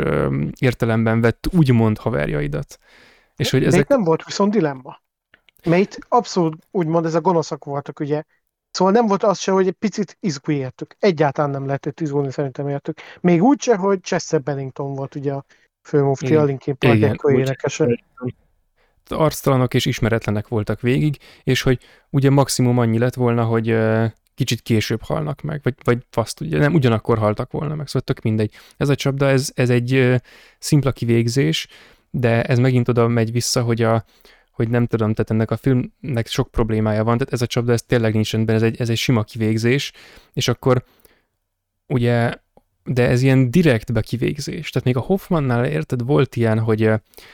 [0.60, 2.80] értelemben vett úgymond haverjaidat.
[3.36, 3.88] És hogy ezek...
[3.88, 5.02] nem volt viszont dilemma.
[5.66, 8.24] Mert itt abszolút úgymond ez a gonoszak voltak, ugye.
[8.72, 10.96] Szóval nem volt az se, hogy egy picit izgulj értük.
[11.00, 12.98] Egyáltalán nem lehetett izgulni szerintem értük.
[13.22, 15.46] Még úgy se, hogy Chester Bennington volt ugye a
[15.82, 18.04] főmufti, a Linkin Park énekese.
[19.10, 21.80] Arctalanok és ismeretlenek voltak végig, és hogy
[22.10, 23.78] ugye maximum annyi lett volna, hogy
[24.36, 28.22] kicsit később halnak meg, vagy, vagy azt ugye, nem ugyanakkor haltak volna meg, szóval tök
[28.22, 28.54] mindegy.
[28.78, 30.22] Ez a csapda, ez, ez egy
[30.60, 31.68] szimpla kivégzés,
[32.10, 34.06] de ez megint oda megy vissza, hogy a,
[34.54, 37.82] hogy nem tudom, tehát ennek a filmnek sok problémája van, tehát ez a csapda, ez
[37.82, 39.92] tényleg nincs rendben, ez egy, ez egy sima kivégzés,
[40.34, 40.84] és akkor
[41.88, 42.34] ugye,
[42.84, 44.70] de ez ilyen direkt bekivégzés.
[44.70, 46.92] Tehát még a Hoffmannál érted, volt ilyen, hogy,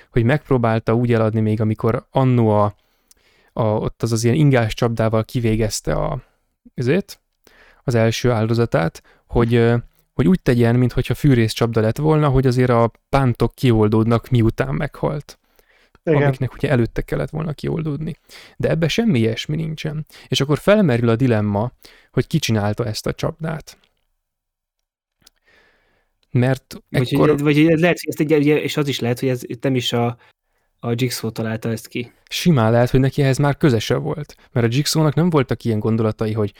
[0.09, 2.75] hogy megpróbálta úgy eladni még, amikor annó a,
[3.53, 6.23] a, ott az az ilyen ingás csapdával kivégezte a,
[6.73, 7.21] ezért,
[7.83, 9.73] az első áldozatát, hogy,
[10.13, 15.39] hogy úgy tegyen, mintha fűrész csapda lett volna, hogy azért a pántok kioldódnak, miután meghalt.
[16.03, 16.23] Igen.
[16.23, 18.15] amiknek ugye előtte kellett volna kioldódni.
[18.57, 20.05] De ebbe semmi ilyesmi nincsen.
[20.27, 21.71] És akkor felmerül a dilemma,
[22.11, 23.77] hogy ki csinálta ezt a csapdát.
[26.31, 27.39] Mert vagy, ekkor...
[27.39, 30.17] vagy lehet, hogy ezt egy, és az is lehet, hogy ez nem is a,
[30.79, 32.11] a Jigsaw találta ezt ki.
[32.29, 34.35] Simán lehet, hogy neki ehhez már közese volt.
[34.51, 36.53] Mert a Jigsawnak nem voltak ilyen gondolatai, hogy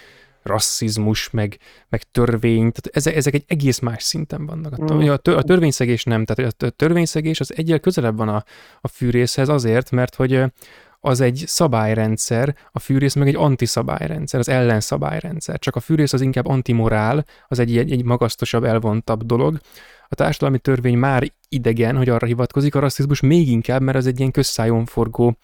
[0.43, 1.57] rasszizmus, meg,
[1.89, 4.93] meg törvény, tehát ezek, ezek egy egész más szinten vannak.
[4.93, 5.09] Mm.
[5.09, 8.43] A, tör, a törvényszegés nem, tehát a törvényszegés az egyel közelebb van a,
[8.81, 10.43] a fűrészhez azért, mert hogy
[10.99, 15.59] az egy szabályrendszer, a fűrész meg egy antiszabályrendszer, az ellenszabályrendszer.
[15.59, 19.59] Csak a fűrész az inkább antimorál, az egy, egy, egy magasztosabb, elvontabb dolog,
[20.11, 24.19] a társadalmi törvény már idegen, hogy arra hivatkozik, a rasszizmus még inkább, mert az egy
[24.19, 25.37] ilyen közszájon forgó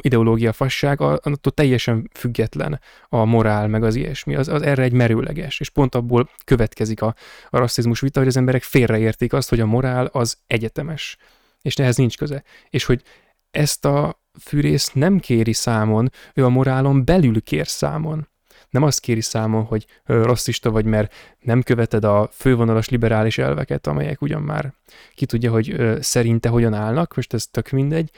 [0.00, 5.60] ideológia fasság, attól teljesen független a morál, meg az ilyesmi, az, az erre egy merőleges,
[5.60, 7.14] és pont abból következik a,
[7.50, 11.16] a rasszizmus vita, hogy az emberek félreértik azt, hogy a morál az egyetemes,
[11.62, 12.42] és ehhez nincs köze.
[12.70, 13.02] És hogy
[13.50, 18.30] ezt a fűrész nem kéri számon, ő a morálon belül kér számon
[18.72, 24.22] nem azt kéri számon, hogy rasszista vagy, mert nem követed a fővonalas liberális elveket, amelyek
[24.22, 24.72] ugyan már
[25.14, 28.10] ki tudja, hogy szerinte hogyan állnak, most ez tök mindegy,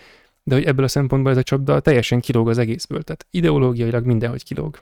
[0.42, 4.44] de hogy ebből a szempontból ez a csapda teljesen kilóg az egészből, tehát ideológiailag mindenhogy
[4.44, 4.78] kilóg.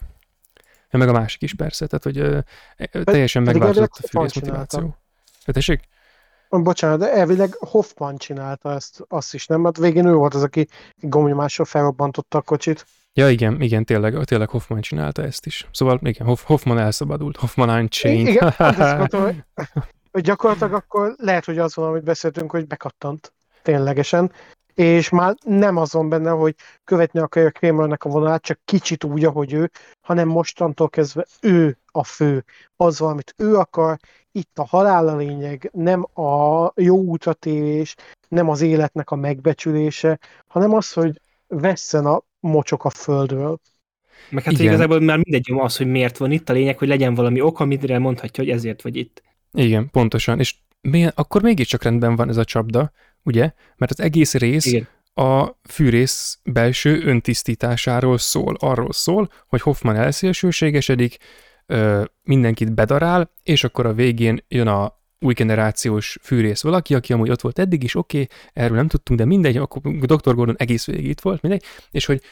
[0.90, 4.96] Meg a másik is persze, tehát hogy ö, teljesen megváltozott a fűrész motiváció.
[5.44, 5.80] Tessék?
[6.60, 9.60] Bocsánat, de elvileg Hoffman csinálta ezt, azt is, nem?
[9.60, 12.86] Mert hát végén ő volt az, aki gombnyomással felrobbantotta a kocsit.
[13.14, 15.68] Ja, igen, igen, tényleg, tényleg Hoffman csinálta ezt is.
[15.72, 18.26] Szóval igen, Hoff, Hoffman elszabadult, Hoffman Unchained.
[18.26, 18.52] Igen,
[19.10, 19.44] hogy,
[20.10, 24.32] hogy gyakorlatilag akkor lehet, hogy az van, amit beszéltünk, hogy bekattant ténylegesen,
[24.74, 26.54] és már nem azon benne, hogy
[26.84, 29.70] követni akarja Kramernek a vonalát, csak kicsit úgy, ahogy ő,
[30.00, 32.44] hanem mostantól kezdve ő a fő.
[32.76, 33.98] Az amit ő akar,
[34.32, 37.94] itt a halál a lényeg, nem a jó útratérés,
[38.28, 43.60] nem az életnek a megbecsülése, hanem az, hogy vesszen a mocsok a földről.
[44.30, 44.66] Meg hát Igen.
[44.66, 47.98] igazából már mindegy az, hogy miért van itt, a lényeg, hogy legyen valami ok, amire
[47.98, 49.22] mondhatja, hogy ezért vagy itt.
[49.52, 50.38] Igen, pontosan.
[50.38, 52.92] És milyen, akkor mégiscsak rendben van ez a csapda,
[53.22, 53.52] ugye?
[53.76, 54.88] Mert az egész rész Igen.
[55.14, 58.56] a fűrész belső öntisztításáról szól.
[58.58, 61.18] Arról szól, hogy Hoffman elszélsőségesedik,
[62.22, 67.40] mindenkit bedarál, és akkor a végén jön a új generációs fűrész valaki, aki amúgy ott
[67.40, 70.34] volt eddig is, oké, okay, erről nem tudtunk, de mindegy, akkor Dr.
[70.34, 72.22] Gordon egész végig itt volt, mindegy, és hogy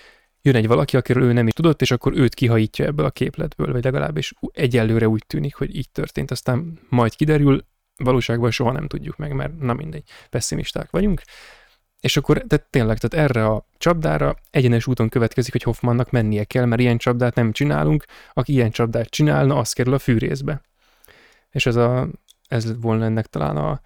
[0.43, 3.73] jön egy valaki, akiről ő nem is tudott, és akkor őt kihajítja ebből a képletből,
[3.73, 7.65] vagy legalábbis egyelőre úgy tűnik, hogy így történt, aztán majd kiderül,
[7.97, 11.23] valóságban soha nem tudjuk meg, mert na mindegy, pessimisták vagyunk.
[12.01, 16.65] És akkor tehát tényleg, tehát erre a csapdára egyenes úton következik, hogy Hoffmannak mennie kell,
[16.65, 20.61] mert ilyen csapdát nem csinálunk, aki ilyen csapdát csinálna, az kerül a fűrészbe.
[21.51, 22.09] És ez, a,
[22.49, 23.81] ez volna ennek talán a,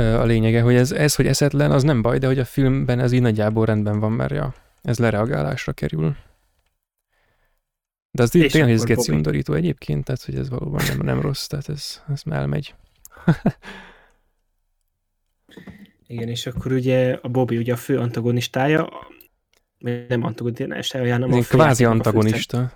[0.00, 3.12] a lényege, hogy ez, ez, hogy eszetlen, az nem baj, de hogy a filmben ez
[3.12, 6.16] így nagyjából rendben van, mert ja, ez lereagálásra kerül.
[8.10, 11.68] De az tényleg ez geci undorító egyébként, tehát hogy ez valóban nem, nem rossz, tehát
[11.68, 12.74] ez, ez elmegy.
[16.06, 18.88] Igen, és akkor ugye a Bobby ugye a fő antagonistája,
[20.08, 22.72] nem antagonistája, hanem a Kvázi antagonista.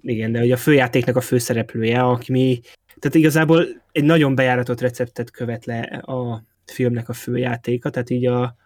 [0.00, 2.60] Igen, de ugye a főjátéknak a főszereplője, aki mi,
[2.98, 8.56] tehát igazából egy nagyon bejáratott receptet követ le a filmnek a főjátéka, tehát így a,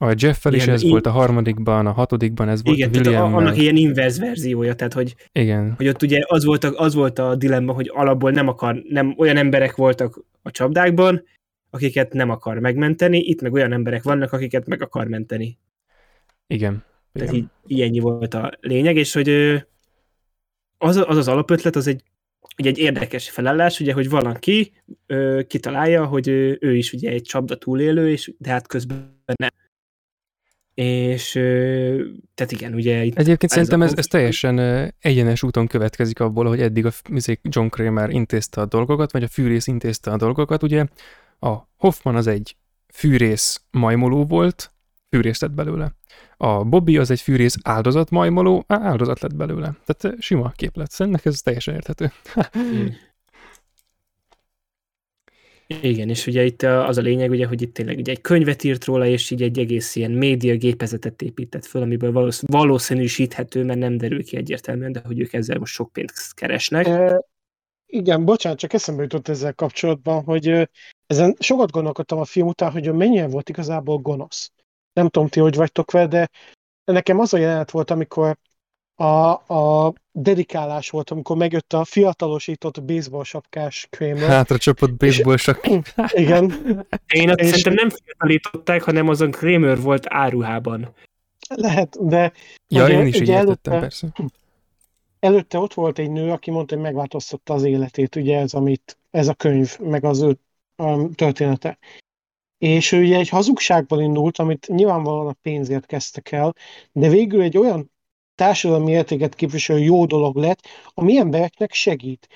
[0.00, 0.90] a Jeffel is ez in...
[0.90, 3.34] volt a harmadikban, a hatodikban ez volt Igen, a William.
[3.34, 5.74] annak ilyen inverz verziója, tehát hogy, Igen.
[5.76, 9.14] hogy ott ugye az volt, a, az volt a dilemma, hogy alapból nem akar, nem
[9.16, 11.24] olyan emberek voltak a csapdákban,
[11.70, 15.58] akiket nem akar megmenteni, itt meg olyan emberek vannak, akiket meg akar menteni.
[16.46, 16.84] Igen.
[17.12, 19.28] Tehát így, ilyenyi volt a lényeg, és hogy
[20.78, 22.02] az az, az alapötlet, az egy,
[22.58, 24.72] ugye egy érdekes felállás, ugye, hogy valaki
[25.06, 29.50] ö, kitalálja, hogy ő, ő is ugye egy csapda túlélő, és de hát közben nem
[30.78, 31.32] és
[32.34, 33.18] tehát igen, ugye itt...
[33.18, 34.58] Egyébként szerintem ez, ez teljesen
[35.00, 36.90] egyenes úton következik abból, hogy eddig a
[37.42, 40.86] John Kramer intézte a dolgokat, vagy a fűrész intézte a dolgokat, ugye
[41.40, 42.56] a Hoffman az egy
[42.92, 44.72] fűrész majmoló volt,
[45.10, 45.96] fűrész lett belőle.
[46.36, 49.74] A Bobby az egy fűrész áldozat majmoló, áldozat lett belőle.
[49.84, 50.90] Tehát sima képlet.
[50.90, 52.12] Szerintem ez teljesen érthető.
[55.82, 58.84] Igen, és ugye itt az a lényeg, ugye, hogy itt tényleg ugye egy könyvet írt
[58.84, 63.96] róla, és így egy egész ilyen média gépezetet épített föl, amiből valósz, valószínűsíthető, mert nem
[63.96, 66.86] derül ki egyértelműen, de hogy ők ezzel most sok pénzt keresnek.
[67.90, 70.68] Igen, bocsánat, csak eszembe jutott ezzel kapcsolatban, hogy
[71.06, 74.52] ezen sokat gondolkodtam a film után, hogy mennyire volt igazából gonosz.
[74.92, 76.28] Nem tudom ti, hogy vagytok vele, de
[76.84, 78.36] nekem az a jelenet volt, amikor
[78.94, 84.28] a, a dedikálás volt, amikor megjött a fiatalosított baseball sapkás Kramer.
[84.28, 85.94] Hátra csapott baseball sapkás.
[86.12, 86.44] Igen.
[87.06, 87.46] Én azt és...
[87.46, 90.94] szerintem nem fiatalították, hanem azon Kramer volt áruhában.
[91.48, 92.32] Lehet, de...
[92.68, 94.08] Ja, ugye, én is így értettem, persze.
[95.20, 99.28] Előtte ott volt egy nő, aki mondta, hogy megváltoztatta az életét, ugye ez, amit, ez
[99.28, 100.38] a könyv, meg az ő
[100.76, 101.78] um, története.
[102.58, 106.54] És ő ugye egy hazugságból indult, amit nyilvánvalóan a pénzért kezdtek el,
[106.92, 107.90] de végül egy olyan
[108.34, 110.60] társadalmi értéket képviselő jó dolog lett,
[110.94, 112.28] ami embereknek segít,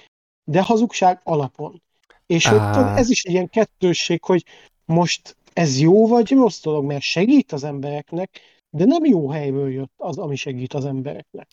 [0.45, 1.83] de hazugság alapon.
[2.27, 2.97] És ah.
[2.97, 4.45] ez is egy ilyen kettősség, hogy
[4.85, 8.41] most ez jó vagy rossz dolog, mert segít az embereknek,
[8.75, 11.49] de nem jó helyből jött az, ami segít az embereknek.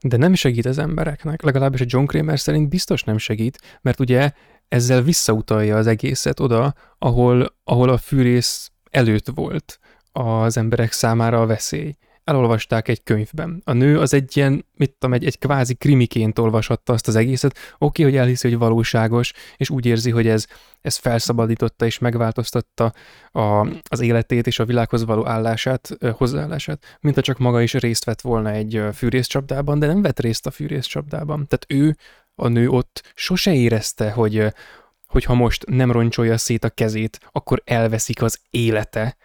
[0.00, 4.32] De nem segít az embereknek, legalábbis a John Kramer szerint biztos nem segít, mert ugye
[4.68, 9.78] ezzel visszautalja az egészet oda, ahol, ahol a fűrész előtt volt
[10.12, 13.62] az emberek számára a veszély elolvasták egy könyvben.
[13.64, 17.58] A nő az egy ilyen, mit tudom, egy, egy kvázi krimiként olvashatta azt az egészet,
[17.78, 20.46] oké, hogy elhiszi, hogy valóságos, és úgy érzi, hogy ez,
[20.80, 22.92] ez felszabadította és megváltoztatta
[23.32, 28.04] a, az életét és a világhoz való állását, hozzáállását, mint ha csak maga is részt
[28.04, 31.46] vett volna egy fűrészcsapdában, de nem vett részt a fűrészcsapdában.
[31.46, 31.96] Tehát ő,
[32.34, 34.46] a nő ott sose érezte, hogy,
[35.06, 39.16] hogy ha most nem roncsolja szét a kezét, akkor elveszik az élete,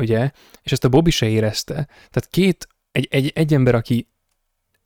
[0.00, 0.30] ugye?
[0.62, 1.74] És ezt a Bobby se érezte.
[1.96, 4.08] Tehát két, egy, egy, egy ember, aki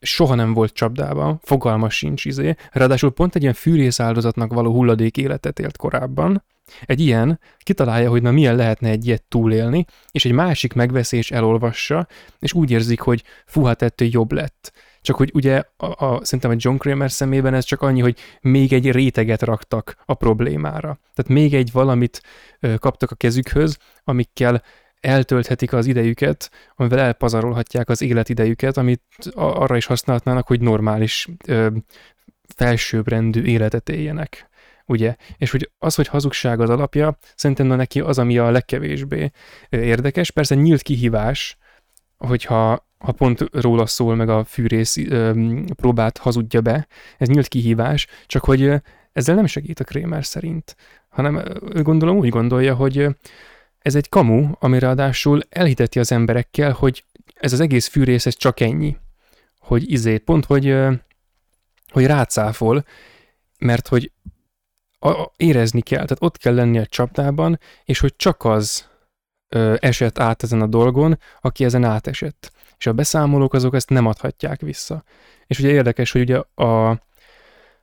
[0.01, 5.17] soha nem volt csapdában, fogalmas sincs izé, ráadásul pont egy ilyen fűrész áldozatnak való hulladék
[5.17, 6.45] életet élt korábban,
[6.83, 12.07] egy ilyen kitalálja, hogy na milyen lehetne egy ilyet túlélni, és egy másik megveszi elolvassa,
[12.39, 14.73] és úgy érzik, hogy fú, ettől jobb lett.
[15.01, 18.73] Csak hogy ugye a, a, szerintem a John Kramer szemében ez csak annyi, hogy még
[18.73, 20.99] egy réteget raktak a problémára.
[21.15, 22.23] Tehát még egy valamit
[22.61, 24.63] ö, kaptak a kezükhöz, amikkel
[25.05, 29.03] eltölthetik az idejüket, amivel elpazarolhatják az életidejüket, amit
[29.35, 31.69] arra is használhatnának, hogy normális, ö,
[32.57, 34.49] felsőbbrendű életet éljenek.
[34.87, 35.17] Ugye?
[35.37, 39.31] És hogy az, hogy hazugság az alapja, szerintem na neki az, ami a legkevésbé
[39.69, 40.31] érdekes.
[40.31, 41.59] Persze nyílt kihívás,
[42.19, 45.33] hogyha ha pont róla szól, meg a fűrész ö,
[45.75, 46.87] próbát hazudja be,
[47.19, 48.73] ez nyílt kihívás, csak hogy
[49.13, 50.77] ezzel nem segít a Kramer szerint,
[51.09, 51.43] hanem
[51.83, 53.09] gondolom úgy gondolja, hogy
[53.85, 57.05] ez egy kamu, ami ráadásul elhiteti az emberekkel, hogy
[57.35, 58.97] ez az egész fűrész, ez csak ennyi.
[59.59, 60.77] Hogy izé, pont, hogy,
[61.93, 62.85] hogy rácáfol,
[63.59, 64.13] mert hogy
[64.99, 68.89] a, érezni kell, tehát ott kell lenni a csapdában, és hogy csak az
[69.49, 72.53] ö, esett át ezen a dolgon, aki ezen átesett.
[72.79, 75.05] És a beszámolók azok ezt nem adhatják vissza.
[75.47, 76.91] És ugye érdekes, hogy ugye a,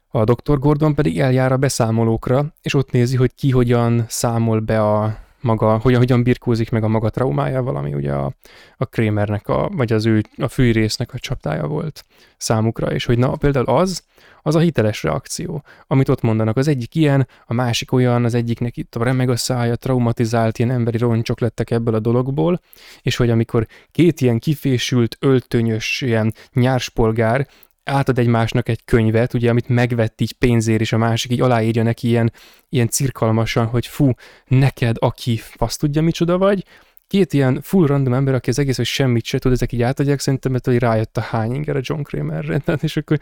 [0.07, 0.60] a Dr.
[0.60, 5.77] Gordon pedig eljár a beszámolókra, és ott nézi, hogy ki hogyan számol be a maga,
[5.77, 8.34] hogyan, hogyan birkózik meg a maga traumájával, ami ugye a,
[8.77, 12.05] a Kramernek, a, vagy az ő, a fűrésznek a csapdája volt
[12.38, 14.03] számukra, és hogy na például az,
[14.41, 16.57] az a hiteles reakció, amit ott mondanak.
[16.57, 20.72] Az egyik ilyen, a másik olyan, az egyiknek itt a remeg a szája, traumatizált ilyen
[20.72, 22.61] emberi roncsok lettek ebből a dologból,
[23.01, 27.47] és hogy amikor két ilyen kifésült, öltönyös, ilyen nyárspolgár
[27.91, 32.07] átad egymásnak egy könyvet, ugye, amit megvett így pénzért, és a másik így aláírja neki
[32.07, 32.31] ilyen,
[32.69, 34.11] ilyen cirkalmasan, hogy fú,
[34.47, 36.65] neked, aki azt tudja, micsoda vagy,
[37.11, 40.19] két ilyen full random ember, aki az egész, hogy semmit se tud, ezek így átadják,
[40.19, 43.18] szerintem, mert hogy rájött a hány inger a John Kramerre, tehát, és akkor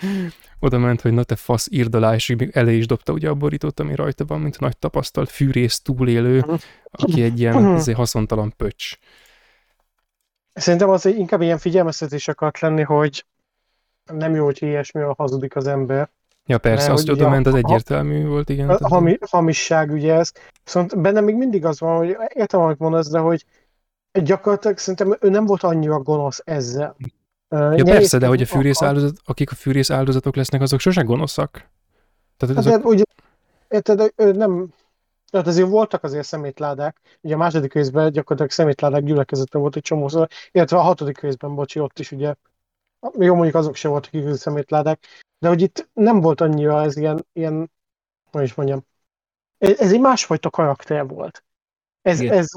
[0.59, 3.33] oda ment, hogy na te fasz, írd alá, és még elé is dobta ugye a
[3.33, 6.45] borítót, ami rajta van, mint nagy tapasztalt fűrész túlélő,
[6.91, 8.97] aki egy ilyen azért haszontalan pöcs.
[10.53, 13.25] Szerintem az inkább ilyen figyelmeztetés akart lenni, hogy
[14.18, 16.10] nem jó, hogy ilyesmi a hazudik az ember.
[16.45, 18.77] Ja persze, Mert, azt oda ment, az egyértelmű volt, igen.
[18.81, 20.31] Hami, hamisság ugye ez.
[20.64, 23.45] Viszont bennem még mindig az van, hogy értem, amit mondasz, de hogy
[24.11, 26.95] gyakorlatilag szerintem ő nem volt annyira gonosz ezzel.
[27.49, 31.06] Ja Nyelvész persze, de hogy a fűrész áldozat, akik a fűrész áldozatok lesznek, azok sosem
[31.06, 31.69] gonoszak.
[32.38, 32.81] Tehát hát azok...
[32.81, 33.03] de, ugye,
[33.68, 34.73] érted, ő nem,
[35.30, 40.27] tehát azért voltak azért szemétládák, ugye a második részben gyakorlatilag szemétládák gyülekezete volt egy csomószor,
[40.52, 42.34] illetve a hatodik részben, bocsi, ott is ugye,
[43.19, 45.05] jó mondjuk azok sem voltak igazi szemétládák,
[45.39, 47.71] de hogy itt nem volt annyira ez ilyen, ilyen
[48.31, 48.85] hogy is mondjam,
[49.57, 51.43] ez, ez egy másfajta karakter volt.
[52.01, 52.47] Ez, ez,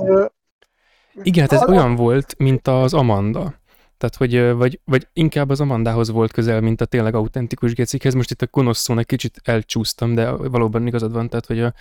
[1.23, 3.60] igen, hát ez olyan volt, mint az Amanda.
[3.98, 8.14] Tehát, hogy, vagy, vagy inkább az Amandához volt közel, mint a tényleg autentikus gecikhez.
[8.14, 11.73] Most itt a gonosz szónak kicsit elcsúsztam, de valóban igazad van, tehát, hogy, a,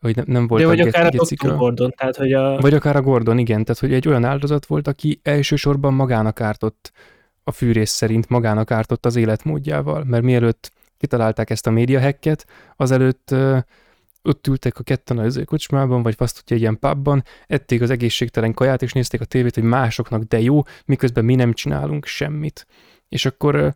[0.00, 2.60] hogy nem, nem volt de vagy akár a Gordon, tehát, hogy a...
[2.60, 6.92] Vagy akár a Gordon, igen, tehát, hogy egy olyan áldozat volt, aki elsősorban magának ártott
[7.44, 12.46] a fűrész szerint magának ártott az életmódjával, mert mielőtt kitalálták ezt a médiahacket,
[12.76, 13.34] azelőtt
[14.22, 18.82] ott ültek a ketten az kocsmában, vagy azt tudja, ilyen pubban, ették az egészségtelen kaját,
[18.82, 22.66] és nézték a tévét, hogy másoknak de jó, miközben mi nem csinálunk semmit.
[23.08, 23.74] És akkor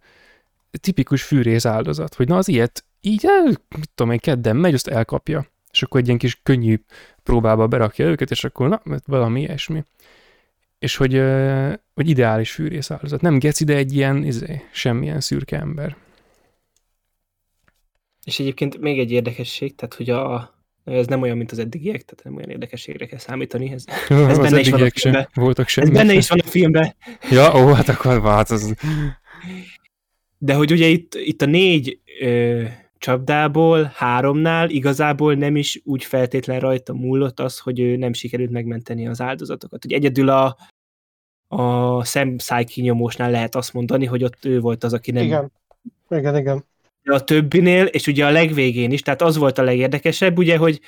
[0.70, 3.26] tipikus fűrész áldozat, hogy na az ilyet így,
[3.76, 5.46] mit tudom én, kedden megy, azt elkapja.
[5.70, 6.80] És akkor egy ilyen kis könnyű
[7.22, 9.84] próbába berakja őket, és akkor na, valami ilyesmi.
[10.78, 11.22] És hogy,
[11.94, 13.20] hogy ideális fűrész áldozat.
[13.20, 15.96] Nem geci, de egy ilyen, izé, semmilyen szürke ember.
[18.24, 22.24] És egyébként még egy érdekesség, tehát hogy a, ez nem olyan, mint az eddigiek, tehát
[22.24, 23.72] nem olyan érdekességre kell számítani.
[23.72, 25.28] Ez, ez benne is van a filmben.
[25.34, 25.88] Voltak semmi.
[25.88, 26.94] Ez benne is van a filmben.
[27.30, 28.74] Ja, ó, hát akkor hát az...
[30.38, 32.64] De hogy ugye itt, itt a négy ö,
[32.98, 39.08] csapdából, háromnál igazából nem is úgy feltétlen rajta múlott az, hogy ő nem sikerült megmenteni
[39.08, 39.82] az áldozatokat.
[39.82, 40.56] Hogy egyedül a,
[41.48, 45.24] a szemszájkinyomósnál lehet azt mondani, hogy ott ő volt az, aki nem...
[45.24, 45.52] Igen,
[46.08, 46.64] igen, igen
[47.08, 50.80] a többinél, és ugye a legvégén is, tehát az volt a legérdekesebb, ugye, hogy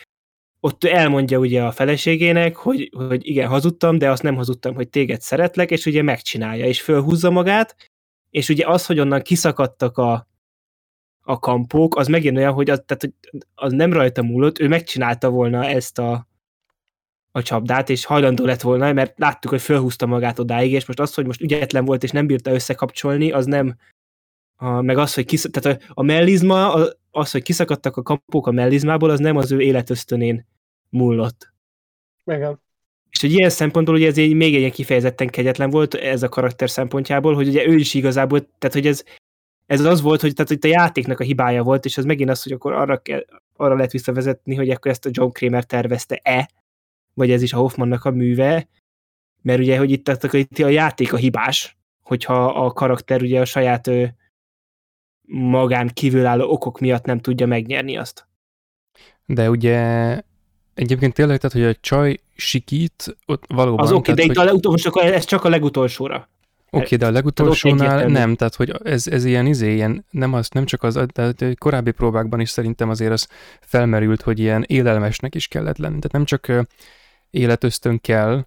[0.61, 5.21] ott elmondja ugye a feleségének, hogy, hogy igen, hazudtam, de azt nem hazudtam, hogy téged
[5.21, 7.77] szeretlek, és ugye megcsinálja, és fölhúzza magát,
[8.31, 10.27] és ugye az, hogy onnan kiszakadtak a,
[11.31, 13.15] a kampók, az megint olyan, hogy az, tehát,
[13.55, 16.29] az nem rajta múlott, ő megcsinálta volna ezt a,
[17.33, 21.15] a csapdát, és hajlandó lett volna, mert láttuk, hogy fölhúzta magát odáig, és most az,
[21.15, 23.77] hogy most ügyetlen volt, és nem bírta összekapcsolni, az nem
[24.57, 26.75] a, meg az, hogy kisz, tehát a, a mellizma,
[27.11, 30.47] az, hogy kiszakadtak a kapuk a mellizmából, az nem az ő életösztönén
[30.89, 31.53] múlott.
[32.25, 32.61] Igen.
[33.11, 36.71] És hogy ilyen szempontból ugye ez egy, még egy kifejezetten kegyetlen volt ez a karakter
[36.71, 39.05] szempontjából, hogy ugye ő is igazából, tehát hogy ez,
[39.71, 42.43] ez az volt, hogy, tehát, hogy a játéknak a hibája volt, és az megint az,
[42.43, 43.25] hogy akkor arra, kell,
[43.57, 46.51] arra lehet visszavezetni, hogy akkor ezt a John Kramer tervezte-e,
[47.15, 48.69] vagy ez is a Hoffmannak a műve,
[49.43, 53.45] mert ugye, hogy itt, tehát, itt a játék a hibás, hogyha a karakter ugye a
[53.45, 54.15] saját ő,
[55.27, 58.27] magán kívülálló okok miatt nem tudja megnyerni azt.
[59.27, 59.79] De ugye
[60.75, 63.85] egyébként tényleg, tehát, hogy a csaj sikít, ott valóban...
[63.85, 64.61] Az oké, okay, de itt hogy...
[64.63, 66.29] a csak, ez csak a legutolsóra.
[66.71, 70.49] Oké, okay, de a legutolsónál nem, tehát hogy ez, ez ilyen izé, ilyen, nem, az,
[70.49, 73.29] nem csak az, tehát korábbi próbákban is szerintem azért az
[73.61, 75.99] felmerült, hogy ilyen élelmesnek is kellett lenni.
[75.99, 76.67] Tehát nem csak
[77.31, 78.47] életösztön kell,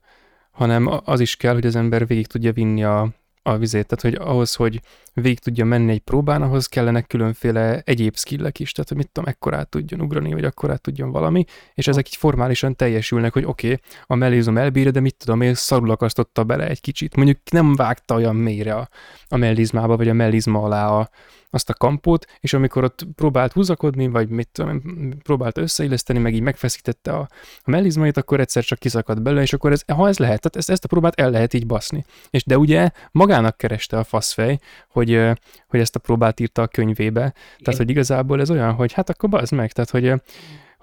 [0.51, 3.09] hanem az is kell, hogy az ember végig tudja vinni a
[3.43, 4.81] a vizét, tehát hogy ahhoz, hogy
[5.13, 9.29] végig tudja menni egy próbán, ahhoz kellenek különféle egyéb skillek is, tehát hogy mit tudom,
[9.29, 13.79] ekkorát tudjon ugrani, vagy akkorát tudjon valami, és ezek így formálisan teljesülnek, hogy oké, okay,
[14.07, 17.15] a mellizom elbírja, de mit tudom, én szarul akasztotta bele egy kicsit.
[17.15, 18.89] Mondjuk nem vágta olyan mélyre a,
[19.27, 21.09] a mellizmába, vagy a mellizma alá a,
[21.53, 24.81] azt a kampót, és amikor ott próbált húzakodni, vagy mit tudom,
[25.23, 27.27] próbált összeilleszteni, meg így megfeszítette a,
[27.61, 30.69] a mellizmait, akkor egyszer csak kiszakadt belőle, és akkor ez, ha ez lehet, tehát ezt,
[30.69, 32.05] ezt a próbát el lehet így baszni.
[32.29, 34.59] És de ugye magának kereste a faszfej,
[34.89, 35.21] hogy,
[35.67, 39.29] hogy ezt a próbát írta a könyvébe, tehát hogy igazából ez olyan, hogy hát akkor
[39.29, 40.21] bazd meg, tehát hogy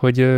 [0.01, 0.29] hogy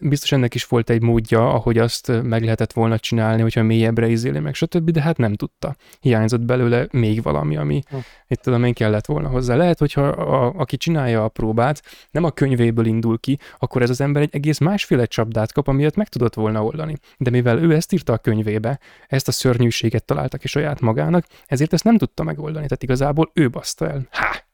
[0.00, 4.38] biztos ennek is volt egy módja, ahogy azt meg lehetett volna csinálni, hogyha mélyebbre izéli
[4.38, 5.76] meg, stb., de hát nem tudta.
[6.00, 7.96] Hiányzott belőle még valami, ami hm.
[8.26, 9.56] itt tudom én kellett volna hozzá.
[9.56, 14.00] Lehet, hogyha a, aki csinálja a próbát, nem a könyvéből indul ki, akkor ez az
[14.00, 16.96] ember egy egész másféle csapdát kap, amiért meg tudott volna oldani.
[17.18, 18.78] De mivel ő ezt írta a könyvébe,
[19.08, 22.66] ezt a szörnyűséget találta ki saját magának, ezért ezt nem tudta megoldani.
[22.66, 24.06] Tehát igazából ő baszta el.
[24.10, 24.44] Há!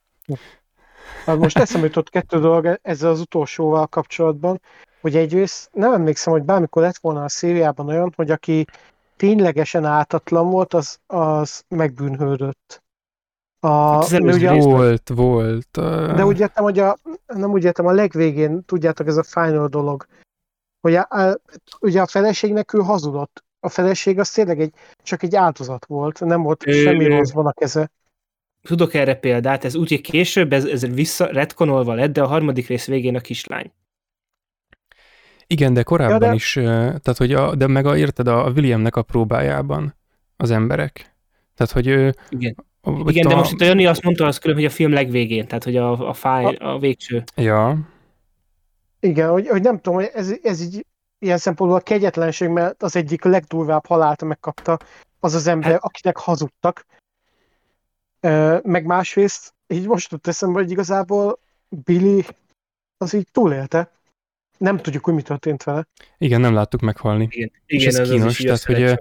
[1.27, 4.61] Most eszembe jutott kettő dolog ezzel az utolsóval kapcsolatban,
[5.01, 8.65] hogy egyrészt nem emlékszem, hogy bármikor lett volna a szériában olyan, hogy aki
[9.17, 12.83] ténylegesen áltatlan volt, az, az megbűnhődött.
[13.61, 15.69] A, hát ugye volt, volt.
[16.15, 20.07] De úgy értem, hogy a, nem úgy értem, a legvégén, tudjátok, ez a final dolog,
[20.81, 21.39] hogy a, a,
[21.81, 23.45] ugye a feleségnek ő hazudott.
[23.61, 27.47] A feleség az tényleg egy, csak egy áldozat volt, nem volt ő, semmi rossz van
[27.47, 27.91] a keze
[28.69, 32.67] tudok erre példát, ez úgy, hogy később ez, ez vissza retkonolva lett, de a harmadik
[32.67, 33.73] rész végén a kislány.
[35.47, 36.35] Igen, de korábban ja, de...
[36.35, 39.95] is, tehát hogy a, de meg a, érted a, Williamnek a próbájában
[40.37, 41.15] az emberek.
[41.55, 42.15] Tehát, hogy ő...
[42.29, 43.29] Igen, a, Igen a...
[43.29, 45.77] de most itt a Jani azt mondta az külön, hogy a film legvégén, tehát hogy
[45.77, 46.75] a, a fáj, a...
[46.75, 47.25] a végső.
[47.37, 47.79] Ja.
[49.01, 50.87] Igen, hogy, hogy nem tudom, hogy ez, ez így
[51.19, 54.79] ilyen szempontból a kegyetlenség, mert az egyik legdurvább halált megkapta
[55.21, 55.85] az az ember, hát...
[55.85, 56.87] akinek hazudtak,
[58.63, 61.39] meg másrészt, így most jutott eszembe, hogy igazából
[61.69, 62.25] Billy
[62.97, 63.93] az így túlélte.
[64.59, 65.87] Nem tudjuk, hogy mi történt vele.
[66.19, 67.29] Igen, nem láttuk meghalni.
[67.31, 69.01] Igen, és igen, ez, kínos, tehát hogy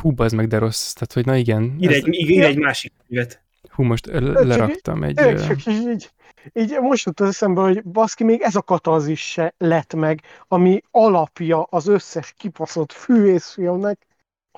[0.00, 1.76] hú, az meg de rossz, tehát hogy na igen.
[1.78, 3.42] Ír egy, ír egy másik könyvet.
[3.68, 5.14] Hú, most leraktam egy...
[5.14, 6.10] Csak így,
[6.52, 11.62] így most jutott eszembe, hogy baszki, még ez a katazis se lett meg, ami alapja
[11.62, 14.06] az összes kipaszott fűészfilmnek,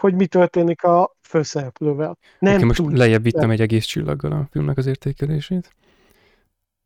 [0.01, 2.19] hogy mi történik a főszereplővel.
[2.39, 5.75] Nem okay, most lejjebb vittem egy egész csillaggal a filmnek az értékelését.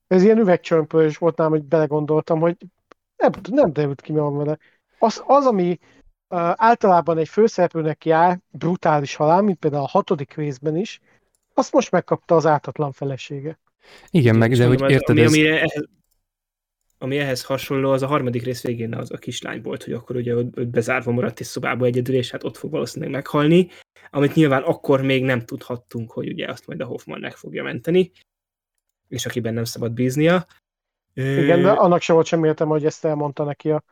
[0.06, 2.56] Ez ilyen üvegcsömpölés volt nálam, hogy belegondoltam, hogy
[3.16, 4.59] nem, nem derült ki mi van vele.
[4.98, 5.78] Az, az ami
[6.28, 11.01] uh, általában egy főszereplőnek jár, brutális halál, mint például a hatodik részben is,
[11.55, 13.59] azt most megkapta az ártatlan felesége.
[14.10, 15.32] Igen, meg de hogy érted, ami, ez...
[15.32, 15.89] ami ehhez,
[17.03, 20.37] ami ehhez hasonló, az a harmadik rész végén az a kislány volt, hogy akkor ugye
[20.37, 23.69] ott bezárva maradt egy szobába egyedül, és hát ott fog valószínűleg meghalni,
[24.11, 28.11] amit nyilván akkor még nem tudhattunk, hogy ugye azt majd a Hoffman meg fogja menteni,
[29.09, 30.47] és akiben nem szabad bíznia.
[31.15, 33.85] Igen, de annak sem volt semmi értelme, hogy ezt elmondta neki a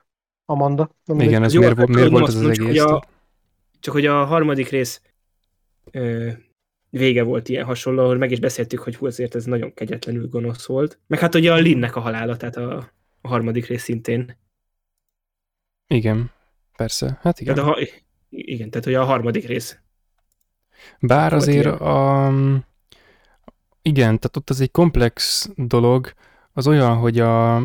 [0.45, 0.91] Amanda.
[1.05, 2.75] Nem Igen, ez Jó, miért, miért volt ez az egész?
[2.75, 3.05] Csak, a,
[3.81, 5.03] csak hogy a harmadik rész
[5.91, 6.29] ö,
[6.91, 10.67] vége volt ilyen hasonló, ahol meg is beszéltük, hogy hú, azért ez nagyon kegyetlenül gonosz
[10.67, 10.99] volt.
[11.07, 14.37] Meg hát ugye a Linnek a halála, tehát a, a harmadik rész szintén.
[15.87, 16.31] Igen,
[16.77, 17.19] persze.
[17.23, 17.55] Hát igen.
[17.55, 17.87] Tehát a,
[18.29, 19.79] igen, tehát hogy a harmadik rész.
[21.01, 22.33] Bár azért a...
[23.83, 26.13] Igen, tehát ott az egy komplex dolog,
[26.53, 27.57] az olyan, hogy a,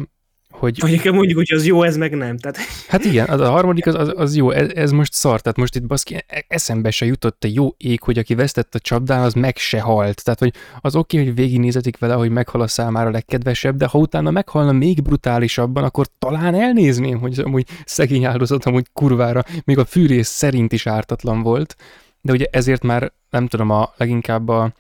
[0.60, 0.80] hogy...
[0.80, 2.38] Vagy inkább mondjuk, hogy az jó, ez meg nem.
[2.38, 2.57] Tehát...
[2.88, 5.76] Hát igen, az a harmadik az, az, az jó, ez, ez, most szar, tehát most
[5.76, 9.34] itt baszki, e, eszembe se jutott a jó ég, hogy aki vesztett a csapdán, az
[9.34, 10.23] meg se halt.
[10.23, 13.86] Tehát, hogy az oké, okay, hogy végignézetik vele, hogy meghal a számára a legkedvesebb, de
[13.86, 19.77] ha utána meghalna még brutálisabban, akkor talán elnézném, hogy amúgy szegény áldozat, amúgy kurvára, még
[19.77, 21.76] a fűrész szerint is ártatlan volt.
[22.22, 24.72] De ugye ezért már nem tudom, a leginkább a,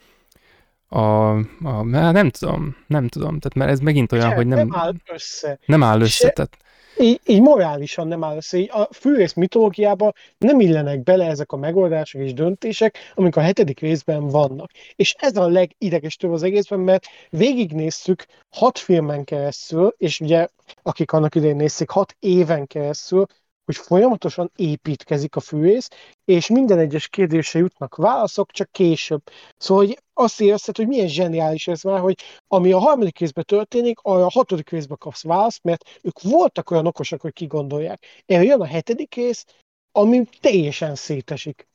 [0.87, 1.29] a,
[1.63, 4.93] a nem tudom, nem tudom, tehát mert ez megint olyan, nem, hogy nem, nem áll
[5.11, 5.59] össze.
[5.65, 6.57] Nem áll össze, Se, tehát
[6.97, 8.57] így, így morálisan nem áll össze.
[8.57, 13.79] Így a fűrész mitológiában nem illenek bele ezek a megoldások és döntések, amik a hetedik
[13.79, 14.71] részben vannak.
[14.95, 20.47] És ez a legidegesítőbb az egészben, mert végignéztük hat filmen keresztül, és ugye
[20.81, 23.25] akik annak idején nézték, hat éven keresztül,
[23.65, 25.89] hogy folyamatosan építkezik a fűrész,
[26.25, 29.21] és minden egyes kérdésre jutnak válaszok, csak később.
[29.57, 32.15] Szóval hogy azt érzed, hogy milyen zseniális ez már, hogy
[32.47, 37.21] ami a harmadik részben történik, a hatodik részben kapsz választ, mert ők voltak olyan okosak,
[37.21, 38.05] hogy kigondolják.
[38.25, 39.45] Erre jön a hetedik rész,
[39.91, 41.67] ami teljesen szétesik.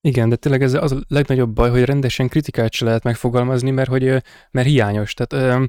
[0.00, 3.88] Igen, de tényleg ez az a legnagyobb baj, hogy rendesen kritikát se lehet megfogalmazni, mert
[3.88, 5.14] hogy mert hiányos.
[5.14, 5.68] Tehát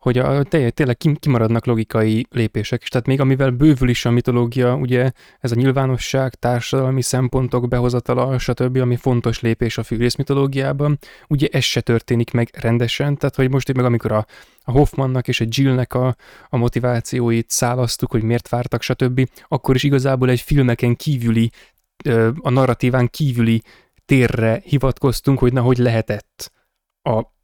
[0.00, 4.10] hogy a, té- tényleg kim- kimaradnak logikai lépések, és tehát még amivel bővül is a
[4.10, 5.10] mitológia, ugye
[5.40, 10.98] ez a nyilvánosság, társadalmi szempontok behozatala, stb., ami fontos lépés a fűrész mitológiában,
[11.28, 14.26] ugye ez se történik meg rendesen, tehát hogy most itt meg amikor a,
[14.64, 16.16] a Hoffmannak és a Jillnek a,
[16.48, 21.50] a motivációit szálasztuk, hogy miért vártak, stb., akkor is igazából egy filmeken kívüli,
[22.40, 23.62] a narratíván kívüli
[24.04, 26.52] térre hivatkoztunk, hogy na, hogy lehetett
[27.02, 27.38] a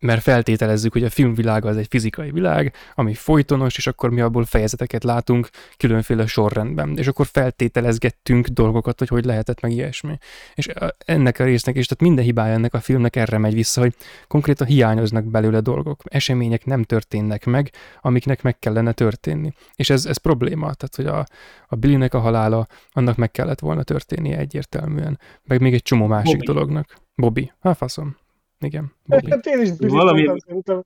[0.00, 4.44] mert feltételezzük, hogy a filmvilága az egy fizikai világ, ami folytonos, és akkor mi abból
[4.44, 10.18] fejezeteket látunk különféle sorrendben, és akkor feltételezgettünk dolgokat, hogy hogy lehetett meg ilyesmi.
[10.54, 10.68] És
[10.98, 13.94] ennek a résznek, és tehát minden hibája ennek a filmnek erre megy vissza, hogy
[14.26, 16.02] konkrétan hiányoznak belőle dolgok.
[16.04, 17.70] Események nem történnek meg,
[18.00, 19.52] amiknek meg kellene történni.
[19.74, 21.26] És ez, ez probléma, tehát hogy a,
[21.66, 25.18] a Billynek a halála, annak meg kellett volna történnie egyértelműen.
[25.44, 26.46] Meg még egy csomó másik Bobby.
[26.46, 26.96] dolognak.
[27.14, 27.52] Bobby.
[27.60, 28.16] Hát faszom.
[28.60, 28.92] Igen.
[29.06, 29.30] Bobby.
[29.30, 30.84] Hát én is valami, igen,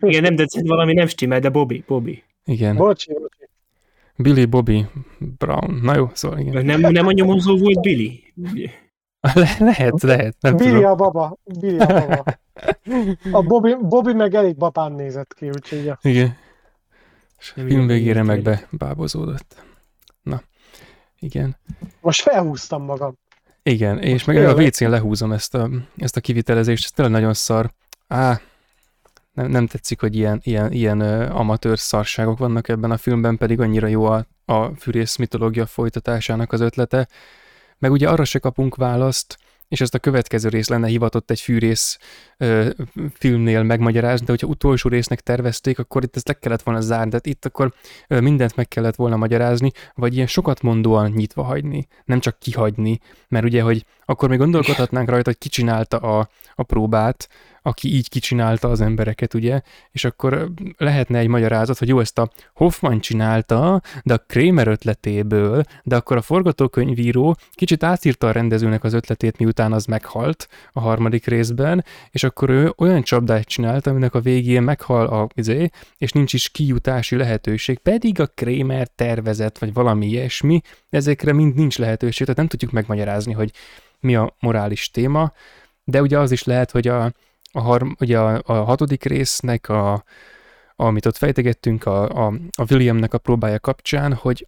[0.00, 2.22] igen, nem, de valami nem stimmel, de Bobby, Bobby.
[2.44, 2.76] Igen.
[2.76, 3.48] Bocsi, bocsi.
[4.16, 4.86] Billy Bobby
[5.18, 5.80] Brown.
[5.82, 6.64] Na jó, szóval igen.
[6.64, 8.22] Nem, nem a nyomozó volt Billy?
[9.34, 10.36] Le, lehet, lehet.
[10.40, 10.90] Nem Billy tudom.
[10.90, 11.36] a baba.
[11.60, 12.24] Billy a baba.
[13.32, 15.84] A Bobby, Bobby meg elég babán nézett ki, úgyhogy...
[15.84, 15.98] Ja.
[16.02, 16.36] Igen.
[17.38, 19.64] És a film végére meg bebábozódott.
[20.22, 20.42] Na,
[21.18, 21.56] igen.
[22.00, 23.18] Most felhúztam magam.
[23.68, 27.72] Igen, és meg a WC-n lehúzom ezt a, ezt a kivitelezést, ez tényleg nagyon szar.
[28.08, 28.40] Á,
[29.32, 33.60] nem, nem tetszik, hogy ilyen, ilyen, ilyen uh, amatőr szarságok vannak ebben a filmben, pedig
[33.60, 37.08] annyira jó a, a fűrész mitológia folytatásának az ötlete.
[37.78, 39.38] Meg ugye arra se kapunk választ,
[39.68, 41.98] és ezt a következő rész lenne hivatott egy fűrész
[42.36, 42.68] ö,
[43.12, 47.26] filmnél megmagyarázni, de hogyha utolsó résznek tervezték, akkor itt ezt le kellett volna zárni, tehát
[47.26, 47.72] itt akkor
[48.08, 52.98] ö, mindent meg kellett volna magyarázni, vagy ilyen sokat mondóan nyitva hagyni, nem csak kihagyni,
[53.28, 57.28] mert ugye, hogy akkor még gondolkodhatnánk rajta, hogy ki a, a próbát,
[57.66, 59.60] aki így kicsinálta az embereket, ugye,
[59.90, 65.62] és akkor lehetne egy magyarázat, hogy jó, ezt a Hoffman csinálta, de a Kramer ötletéből,
[65.82, 71.26] de akkor a forgatókönyvíró kicsit átírta a rendezőnek az ötletét, miután az meghalt a harmadik
[71.26, 76.32] részben, és akkor ő olyan csapdát csinált, aminek a végén meghal a izé, és nincs
[76.32, 82.36] is kijutási lehetőség, pedig a Kramer tervezett, vagy valami ilyesmi, ezekre mind nincs lehetőség, tehát
[82.36, 83.50] nem tudjuk megmagyarázni, hogy
[84.00, 85.32] mi a morális téma,
[85.84, 87.12] de ugye az is lehet, hogy a,
[87.52, 90.04] a, harm, ugye a, a hatodik résznek, a,
[90.76, 94.46] amit ott fejtegettünk a, a, a Williamnek a próbája kapcsán, hogy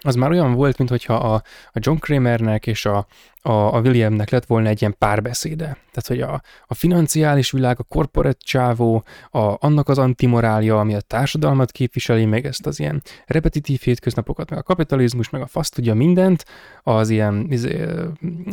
[0.00, 1.34] az már olyan volt, mintha a,
[1.72, 3.06] a John Kramernek és a,
[3.42, 5.64] a, a Williamnek lett volna egy ilyen párbeszéde.
[5.64, 11.00] Tehát, hogy a, a financiális világ, a corporate csávó, a, annak az antimorálja, ami a
[11.00, 15.94] társadalmat képviseli, meg ezt az ilyen repetitív hétköznapokat, meg a kapitalizmus, meg a fasz tudja
[15.94, 16.44] mindent,
[16.82, 17.84] az ilyen izé,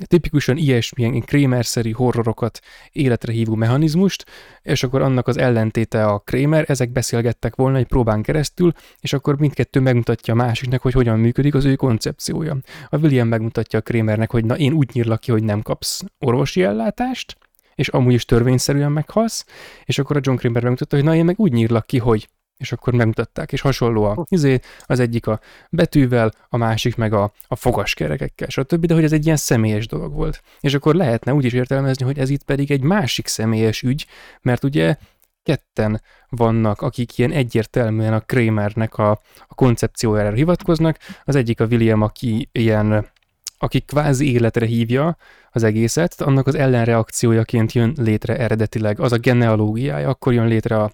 [0.03, 2.59] tipikusan ilyesmilyen Kramer-szeri horrorokat
[2.91, 4.25] életre hívó mechanizmust,
[4.61, 9.39] és akkor annak az ellentéte a Kramer, ezek beszélgettek volna egy próbán keresztül, és akkor
[9.39, 12.57] mindkettő megmutatja a másiknak, hogy hogyan működik az ő koncepciója.
[12.89, 16.63] A William megmutatja a Kramernek, hogy na én úgy nyírlak ki, hogy nem kapsz orvosi
[16.63, 17.37] ellátást,
[17.75, 19.45] és amúgy is törvényszerűen meghalsz,
[19.85, 22.27] és akkor a John Kramer megmutatta, hogy na én meg úgy nyírlak ki, hogy
[22.57, 25.39] és akkor megmutatták, és hasonló a izé, az egyik a
[25.69, 30.13] betűvel, a másik meg a, a fogaskerekekkel, stb., de hogy ez egy ilyen személyes dolog
[30.13, 30.41] volt.
[30.59, 34.05] És akkor lehetne úgy is értelmezni, hogy ez itt pedig egy másik személyes ügy,
[34.41, 34.95] mert ugye
[35.43, 39.11] ketten vannak, akik ilyen egyértelműen a Kramernek a,
[39.47, 40.97] a koncepciójára hivatkoznak.
[41.23, 43.07] Az egyik a William, aki ilyen
[43.57, 45.17] aki kvázi életre hívja
[45.51, 50.91] az egészet, annak az ellenreakciójaként jön létre eredetileg, az a genealógiája, akkor jön létre a,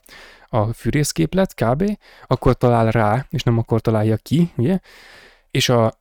[0.48, 1.98] a fűrészképlet kb.,
[2.28, 4.80] akkor talál rá, és nem akkor találja ki, ugye?
[5.52, 6.00] És a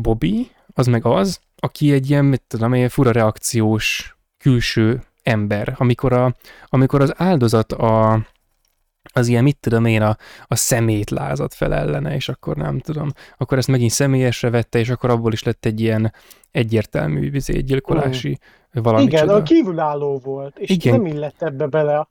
[0.00, 6.12] Bobby, az meg az, aki egy ilyen, mit tudom, egy fura reakciós külső ember, amikor,
[6.12, 6.34] a,
[6.64, 8.26] amikor az áldozat a,
[9.12, 10.16] az ilyen, mit tudom én, a,
[10.46, 14.88] a szemét lázadt fel ellene, és akkor nem tudom, akkor ezt megint személyesre vette, és
[14.88, 16.12] akkor abból is lett egy ilyen
[16.50, 18.38] egyértelmű gyilkolási
[18.78, 18.82] mm.
[18.82, 19.34] valami Igen, csoda.
[19.34, 20.92] a kívülálló volt, és Igen.
[21.00, 22.08] nem illett ebbe bele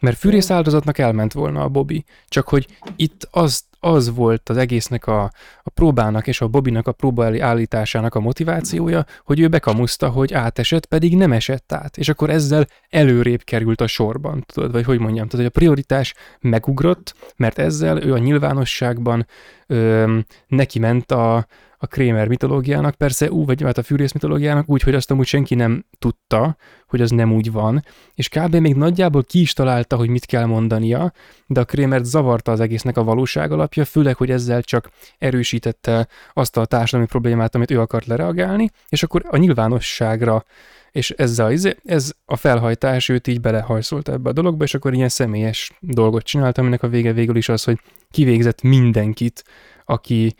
[0.00, 5.06] mert fűrész áldozatnak elment volna a Bobby, csak hogy itt az, az volt az egésznek
[5.06, 5.22] a,
[5.62, 10.86] a próbának és a Bobinak a próba állításának a motivációja, hogy ő bekamuszta, hogy átesett,
[10.86, 15.28] pedig nem esett át, és akkor ezzel előrébb került a sorban, tudod, vagy hogy mondjam,
[15.28, 19.26] tehát hogy a prioritás megugrott, mert ezzel ő a nyilvánosságban
[19.66, 21.46] ö, neki ment a,
[21.82, 25.54] a Kramer mitológiának, persze úgy, vagy hát a fűrész mitológiának úgy, hogy azt amúgy senki
[25.54, 27.84] nem tudta, hogy az nem úgy van,
[28.14, 28.54] és kb.
[28.54, 31.12] még nagyjából ki is találta, hogy mit kell mondania,
[31.46, 36.56] de a Kramert zavarta az egésznek a valóság alapja, főleg, hogy ezzel csak erősítette azt
[36.56, 40.44] a társadalmi problémát, amit ő akart lereagálni, és akkor a nyilvánosságra.
[40.90, 44.94] És ez a, izé- ez a felhajtás őt így belehajszolta ebbe a dologba, és akkor
[44.94, 47.80] ilyen személyes dolgot csinált, aminek a vége végül is az, hogy
[48.10, 49.44] kivégzett mindenkit,
[49.84, 50.34] aki,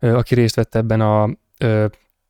[0.00, 1.30] aki részt vett ebben a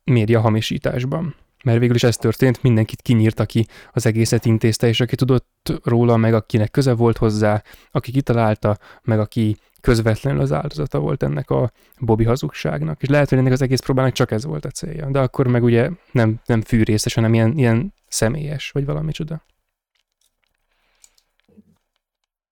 [0.03, 1.35] média hamisításban.
[1.63, 6.17] Mert végül is ez történt, mindenkit kinyírt, aki az egészet intézte, és aki tudott róla,
[6.17, 11.71] meg akinek köze volt hozzá, aki kitalálta, meg aki közvetlenül az áldozata volt ennek a
[11.99, 13.01] Bobby hazugságnak.
[13.01, 15.09] És lehet, hogy ennek az egész próbának csak ez volt a célja.
[15.09, 19.43] De akkor meg ugye nem, nem fűrészes, hanem ilyen, ilyen személyes, vagy valami csoda.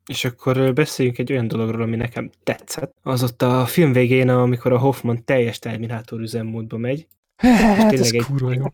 [0.10, 2.96] És akkor beszéljünk egy olyan dologról, ami nekem tetszett.
[3.02, 8.16] Az ott a film végén, amikor a Hoffman teljes Terminátor üzemmódba megy, Hát, ez tényleg
[8.16, 8.66] egy- kurva jó.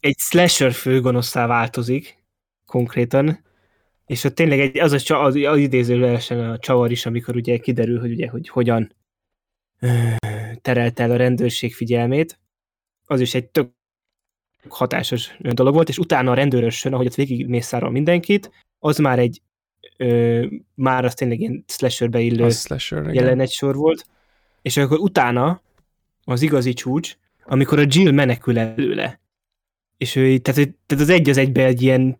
[0.00, 2.24] egy slasher főgonoszá változik
[2.66, 3.44] konkrétan,
[4.06, 7.58] és ott tényleg egy, az, a, csa- az, az idézőjelesen a csavar is, amikor ugye
[7.58, 8.94] kiderül, hogy ugye, hogy hogyan
[9.80, 9.88] ö,
[10.62, 12.38] terelte el a rendőrség figyelmét,
[13.06, 13.70] az is egy tök
[14.68, 19.40] hatásos dolog volt, és utána a rendőrösön, ahogy ott végig mészárol mindenkit, az már egy
[19.96, 23.14] ö, már az tényleg ilyen slasherbe illő slasher, igen.
[23.14, 24.06] jelenet sor volt,
[24.62, 25.60] és akkor utána
[26.24, 29.20] az igazi csúcs, amikor a Jill menekül előle.
[29.96, 32.18] És ő, tehát, hogy- tehát az egy az egybe egy ilyen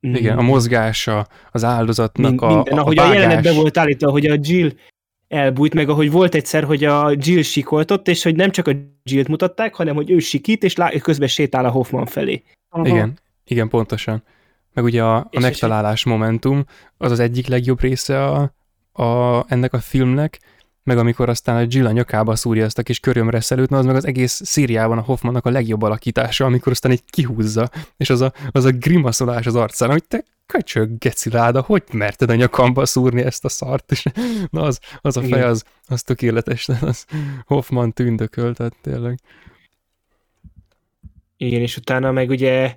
[0.00, 4.26] Igen, a mozgása, az áldozatnak min- a, minden, ahogy a a, jelenetben volt állítva, hogy
[4.26, 4.70] a Jill
[5.28, 8.72] elbújt, meg ahogy volt egyszer, hogy a Jill sikoltott, és hogy nem csak a
[9.02, 12.42] Jill-t mutatták, hanem hogy ő sikít, és lá- közben sétál a Hoffman felé.
[12.68, 12.86] Aha.
[12.86, 14.22] Igen, igen, pontosan.
[14.72, 16.64] Meg ugye a, a megtalálás momentum,
[16.96, 18.54] az az egyik legjobb része a,
[18.92, 20.38] a, ennek a filmnek,
[20.82, 23.96] meg amikor aztán a Jill a nyakába szúrja ezt a kis körömreszelőt, na az meg
[23.96, 28.32] az egész szíriában a Hoffmannak a legjobb alakítása, amikor aztán egy kihúzza, és az a,
[28.50, 33.22] az a grimaszolás az arcán, hogy te köcsög, geci láda, hogy merted a nyakamba szúrni
[33.22, 34.04] ezt a szart, és
[34.50, 37.04] na az, az a fej, az, az tökéletes, az
[37.46, 39.18] Hoffman tündököl, tehát tényleg.
[41.36, 42.76] Igen, és utána meg ugye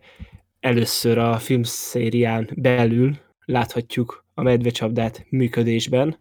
[0.64, 3.16] először a filmszérián belül
[3.46, 6.18] láthatjuk a medvecsapdát működésben,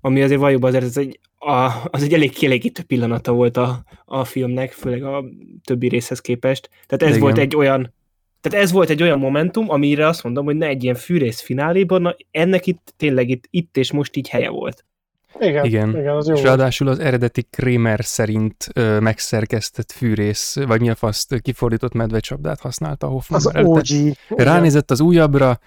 [0.00, 4.24] ami azért valójában azért ez egy, a, az egy elég kielégítő pillanata volt a, a
[4.24, 5.24] filmnek, főleg a
[5.64, 6.68] többi részhez képest.
[6.86, 7.20] Tehát ez Igen.
[7.20, 7.92] volt egy olyan
[8.40, 12.02] tehát ez volt egy olyan momentum, amire azt mondom, hogy ne egy ilyen fűrész fináléban,
[12.02, 14.84] na, ennek itt tényleg itt, itt és most így helye volt.
[15.40, 15.88] Igen, Igen.
[15.88, 20.94] igen, az jó És ráadásul az eredeti Kramer szerint ö, megszerkesztett fűrész, vagy mi a
[20.94, 23.40] faszt, kifordított medvecsapdát használta a Hoffman.
[23.40, 24.14] Az OG.
[24.28, 25.58] Ránézett az újabbra,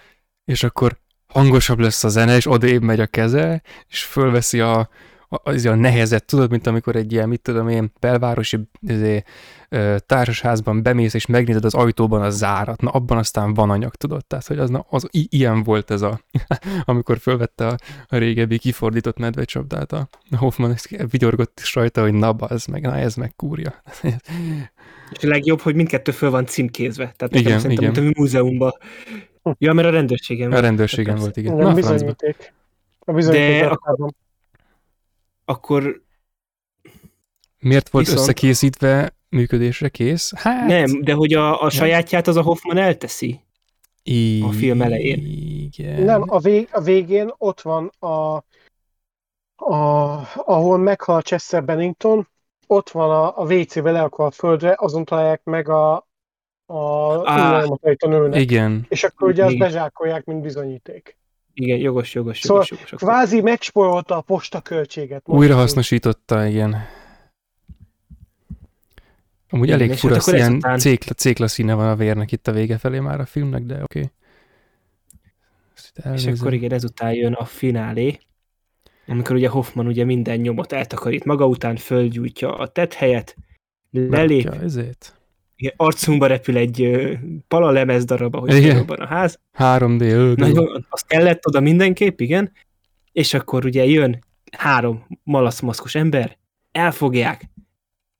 [0.44, 4.88] és akkor hangosabb lesz a zene, és odébb megy a keze, és fölveszi a,
[5.42, 9.22] az a nehezet, tudod, mint amikor egy ilyen, mit tudom én, belvárosi izé,
[9.68, 14.24] ö, társasházban bemész, és megnézed az ajtóban a zárat, na abban aztán van anyag, tudod,
[14.26, 16.20] tehát, hogy az, na, az i- ilyen volt ez a,
[16.84, 17.76] amikor fölvette a,
[18.08, 20.74] a régebbi kifordított medvecsapdát a Hoffman,
[21.10, 23.82] vigyorgott is rajta, hogy na, ez meg, na, ez meg kúrja.
[25.10, 27.12] És a legjobb, hogy mindkettő föl van címkézve.
[27.16, 28.02] Tehát Igen, igen, szerintem, igen.
[28.02, 28.72] mint a múzeumban.
[29.58, 31.20] Ja, mert a rendőrségen A rendőrségen Persze.
[31.22, 31.56] volt, igen.
[31.56, 32.52] Na, a bizonyíték.
[32.98, 34.14] A bizonyíték De arcában.
[35.44, 36.02] Akkor
[37.64, 40.32] Miért volt Viszont- összekészítve működésre kész?
[40.34, 40.66] Hát...
[40.66, 43.40] nem, de hogy a, a sajátját az a Hoffman elteszi.
[44.42, 45.24] a film elején.
[45.76, 46.02] Igen.
[46.02, 48.36] Nem, a, vég, a végén ott van a,
[49.56, 49.74] a
[50.34, 52.28] ahol meghal Chester Bennington,
[52.66, 55.94] ott van a, a WC-be leakva a földre, azon találják meg a,
[56.66, 57.70] a ah.
[57.98, 58.40] a nőnek.
[58.40, 58.86] Igen.
[58.88, 61.16] És akkor ugye azt bezsákolják, mint bizonyíték.
[61.54, 62.90] Igen, jogos, jogos, Szóval jogos, jogos.
[62.90, 63.08] jogos.
[63.08, 65.26] Kvázi megspórolta a posta költséget.
[65.26, 65.40] most.
[65.40, 66.76] Újra hasznosította, igen.
[69.50, 72.52] Amúgy Igen, elég fura, hát ilyen ezután- cékla, cékla színe van a vérnek itt a
[72.52, 73.98] vége felé már a filmnek, de oké.
[73.98, 74.10] Okay.
[76.14, 78.18] És akkor igen, ezután jön a finálé,
[79.06, 82.96] amikor ugye Hoffman ugye minden nyomot eltakarít maga után, földgyújtja a tett
[83.90, 85.18] lelép, ezért.
[85.56, 87.12] Igen, arcunkba repül egy ö,
[87.48, 88.78] palalemez darab, ahogy Igen.
[88.78, 90.34] a ház, 3D öldő.
[90.42, 92.52] nagyon, az kellett oda mindenképp, igen,
[93.12, 94.24] és akkor ugye jön
[94.58, 96.38] három malaszmaszkos ember,
[96.72, 97.44] elfogják,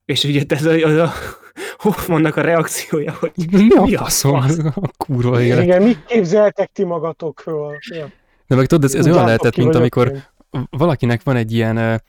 [0.05, 1.11] és ugye ez a, az a
[1.77, 4.41] Hoffmannak a reakciója, hogy Mi a Mi a faszom?
[4.41, 4.57] fasz?
[4.57, 5.63] A kurva élet.
[5.63, 7.77] Igen, mit képzeltek ti magatokról?
[7.95, 8.11] Ja.
[8.47, 10.11] De meg tudod, ez, ez olyan lehetett, mint amikor
[10.51, 10.67] én.
[10.69, 12.01] valakinek van egy ilyen,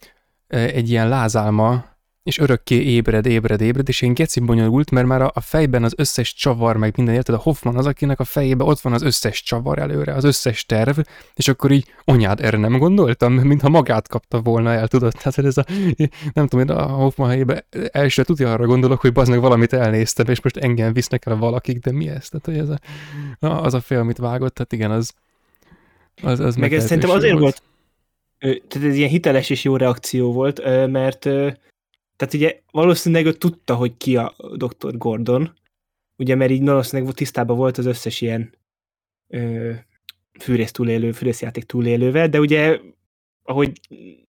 [0.48, 1.84] egy ilyen lázálma,
[2.26, 5.94] és örökké ébred, ébred, ébred, és én geci bonyolult, mert már a, a fejben az
[5.96, 7.34] összes csavar, meg minden, érted?
[7.34, 10.98] A Hoffman az, akinek a fejében ott van az összes csavar előre, az összes terv,
[11.34, 15.12] és akkor így, anyád, erre nem gondoltam, mintha magát kapta volna el, tudod?
[15.22, 15.64] Tehát ez a,
[16.32, 20.40] nem tudom, én a Hoffman helyében első tudja arra gondolok, hogy meg valamit elnéztem, és
[20.42, 22.28] most engem visznek el valakik, de mi ez?
[22.28, 22.68] Tehát, hogy ez
[23.48, 25.12] a, az a fél, amit vágott, tehát igen, az,
[26.22, 27.62] az, az Meg ez szerintem azért volt,
[28.38, 31.28] ö, tehát ez ilyen hiteles és jó reakció volt, mert
[32.16, 34.96] tehát ugye valószínűleg ő tudta, hogy ki a Dr.
[34.96, 35.52] Gordon,
[36.16, 38.54] ugye mert így valószínűleg tisztában volt az összes ilyen
[39.28, 39.72] ö,
[40.40, 42.80] fűrész túlélő, fűrészjáték túlélővel, de ugye,
[43.42, 43.80] ahogy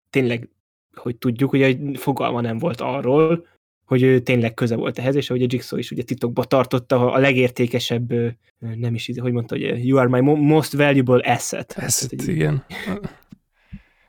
[0.09, 0.49] tényleg,
[0.95, 3.47] hogy tudjuk, ugye fogalma nem volt arról,
[3.85, 7.17] hogy ő tényleg köze volt ehhez, és ahogy a Jigsaw is ugye titokba tartotta a
[7.17, 8.13] legértékesebb,
[8.59, 11.73] nem is, hogy mondta, hogy you are my most valuable asset.
[11.77, 12.65] Asset, hát, igen.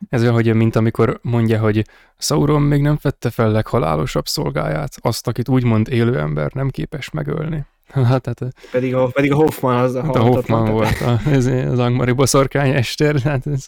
[0.09, 1.85] Ez olyan, hogy mint amikor mondja, hogy
[2.17, 7.65] Sauron még nem fette fel leghalálosabb szolgáját, azt, akit úgymond élő ember nem képes megölni.
[7.89, 11.45] Hát, hát, pedig, a, pedig a Hoffman az a, hát a Hoffman volt, a, ez
[11.45, 13.67] az Angmari boszorkány ester, hát ez...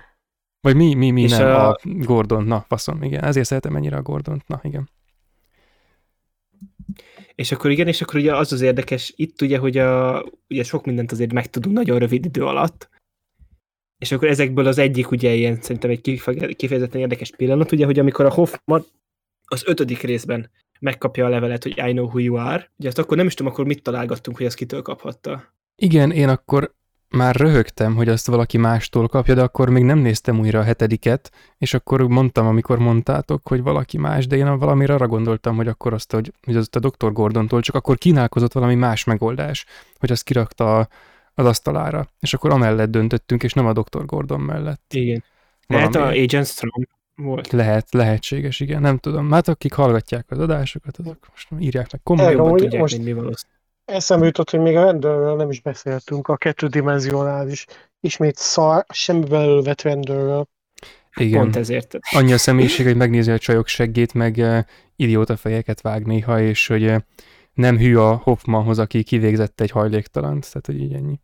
[0.60, 1.68] Vagy mi, mi, mi nem, a...
[1.68, 4.90] a Gordon, na, faszom, igen, ezért szeretem ennyire a Gordont, na, igen.
[7.34, 10.84] És akkor igen, és akkor ugye az az érdekes itt ugye, hogy a, ugye sok
[10.84, 12.88] mindent azért megtudunk nagyon rövid idő alatt,
[13.98, 16.00] és akkor ezekből az egyik ugye ilyen szerintem egy
[16.56, 18.84] kifejezetten érdekes pillanat, ugye, hogy amikor a Hoffman
[19.44, 20.50] az ötödik részben
[20.80, 23.52] megkapja a levelet, hogy I know who you are, ugye azt akkor nem is tudom,
[23.52, 25.54] akkor mit találgattunk, hogy azt kitől kaphatta.
[25.76, 26.76] Igen, én akkor
[27.08, 31.30] már röhögtem, hogy azt valaki mástól kapja, de akkor még nem néztem újra a hetediket,
[31.58, 35.92] és akkor mondtam, amikor mondtátok, hogy valaki más, de én valamire arra gondoltam, hogy akkor
[35.92, 37.12] azt, hogy, hogy az a Dr.
[37.12, 39.66] Gordontól, csak akkor kínálkozott valami más megoldás,
[39.98, 40.88] hogy azt kirakta
[41.38, 44.04] az asztalára, és akkor amellett döntöttünk, és nem a Dr.
[44.04, 44.92] Gordon mellett.
[44.94, 45.24] Igen.
[45.66, 47.52] Lehet a Agent Strong volt.
[47.52, 49.30] Lehet, lehetséges, igen, nem tudom.
[49.30, 52.56] Hát akik hallgatják az adásokat, azok most írják meg komolyan.
[52.56, 53.52] Tudják, most mi valószínű.
[53.84, 57.64] Eszembe jutott, hogy még a rendőrről nem is beszéltünk, a kettődimenzionális,
[58.00, 60.48] ismét szar, semmivel elővet rendőrről.
[61.14, 61.40] Igen.
[61.40, 61.98] Pont ezért.
[62.10, 64.58] Annyi a személyiség, hogy megnézi a csajok seggét, meg uh,
[64.96, 66.96] idióta fejeket vág néha, és hogy uh,
[67.52, 71.20] nem hű a Hoffmanhoz, aki kivégzett egy hajléktalant, tehát hogy így ennyi.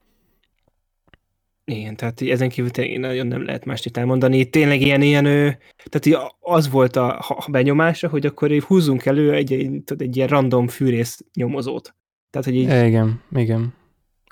[1.65, 4.51] Igen, tehát ezen kívül nagyon nem lehet mást itt elmondani.
[4.51, 5.25] Tényleg ilyen, ilyen
[5.85, 11.21] tehát az volt a benyomása, hogy akkor húzzunk elő egy, egy, egy ilyen random fűrész
[11.35, 11.95] nyomozót.
[12.31, 12.87] Tehát, hogy így...
[12.87, 13.75] Igen, igen.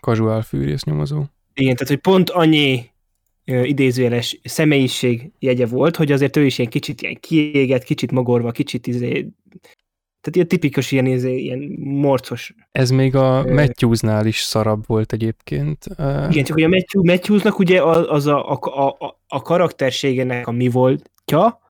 [0.01, 1.23] Casual fűrész nyomozó.
[1.55, 2.91] Igen, tehát, hogy pont annyi
[3.45, 8.87] idézőjeles személyiség jegye volt, hogy azért ő is ilyen kicsit ilyen kiégett, kicsit magorva, kicsit
[8.87, 9.29] izé,
[10.23, 12.55] tehát ilyen tipikus ilyen, ilyen, ilyen morcos.
[12.73, 15.87] Ez még a Matthewsnál is szarabb volt egyébként.
[16.31, 20.69] Igen, csak hogy a Matthew, Matthewsnak ugye az a, a, a, a karakterségének a mi
[20.69, 21.61] voltja,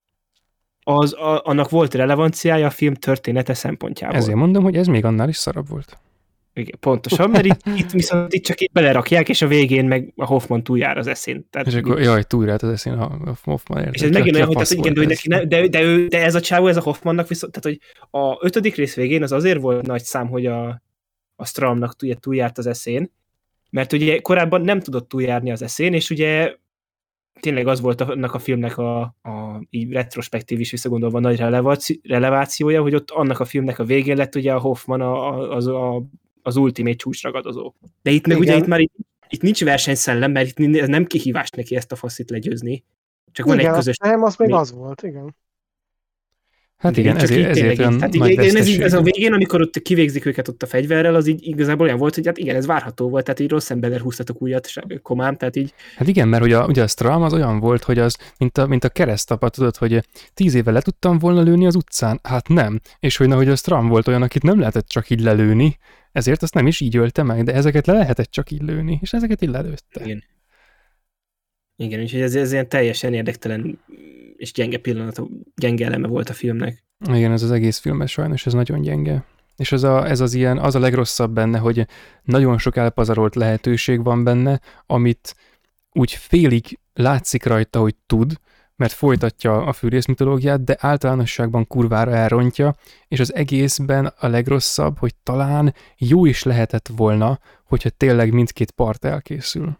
[0.82, 4.16] az, a, annak volt relevanciája a film története szempontjából.
[4.16, 5.98] Ezért mondom, hogy ez még annál is szarabb volt.
[6.54, 10.26] Igen, pontosan, mert itt, itt viszont itt csak itt belerakják, és a végén meg a
[10.26, 11.46] Hoffman túljár az eszén.
[11.50, 13.78] Tehát és akkor, jaj, túljárt az eszén a Hoffman.
[13.78, 16.22] Érte, és ez megint olyan, hogy, tehát, igen, hogy neki ne, de, de, ő, de,
[16.22, 19.60] ez a csávó, ez a Hoffmannak viszont, tehát hogy a ötödik rész végén az azért
[19.60, 20.82] volt nagy szám, hogy a,
[21.36, 23.12] a Stramnak túljárt az eszén,
[23.70, 26.54] mert ugye korábban nem tudott túljárni az eszén, és ugye
[27.40, 31.42] tényleg az volt annak a filmnek a, a így retrospektív is visszagondolva nagy
[32.02, 35.66] relevációja, hogy ott annak a filmnek a végén lett ugye a Hoffman a, a, az
[35.66, 36.02] a
[36.42, 37.74] az ultimate csúcsragadozó.
[38.02, 38.48] De itt meg igen.
[38.48, 38.94] ugye itt már itt,
[39.28, 42.84] itt nincs versenyszellem, mert itt nem kihívás neki ezt a faszit legyőzni.
[43.32, 43.96] Csak igen, van egy közös...
[43.96, 45.36] Nem, az még az volt, igen.
[46.82, 49.82] Hát igen, igen ezért, ezért olyan hát nagy igen, ez, ez, a végén, amikor ott
[49.82, 53.08] kivégzik őket ott a fegyverrel, az így igazából olyan volt, hogy hát igen, ez várható
[53.08, 54.68] volt, tehát így rossz emberrel húztatok újat
[55.02, 55.74] komám, tehát így...
[55.96, 58.66] Hát igen, mert ugye a, ugye a Stram az olyan volt, hogy az, mint a,
[58.66, 60.04] mint a keresztapa, tudod, hogy
[60.34, 62.80] tíz éve le tudtam volna lőni az utcán, hát nem.
[63.00, 65.78] És hogy na, hogy a Stram volt olyan, akit nem lehetett csak így lelőni,
[66.12, 69.12] ezért azt nem is így ölte meg, de ezeket le lehetett csak így lőni, és
[69.12, 70.04] ezeket így lelőtte.
[70.04, 70.24] Igen.
[71.82, 73.78] Igen, úgyhogy ez, ez ilyen teljesen érdektelen
[74.36, 75.22] és gyenge pillanat,
[75.56, 76.84] gyenge eleme volt a filmnek.
[77.12, 79.24] Igen, ez az egész filmes sajnos, ez nagyon gyenge.
[79.56, 81.86] És ez, a, ez az ilyen, az a legrosszabb benne, hogy
[82.22, 85.36] nagyon sok elpazarolt lehetőség van benne, amit
[85.92, 88.32] úgy félig látszik rajta, hogy tud,
[88.76, 92.74] mert folytatja a fűrész mitológiát, de általánosságban kurvára elrontja,
[93.08, 99.04] és az egészben a legrosszabb, hogy talán jó is lehetett volna, hogyha tényleg mindkét part
[99.04, 99.78] elkészül.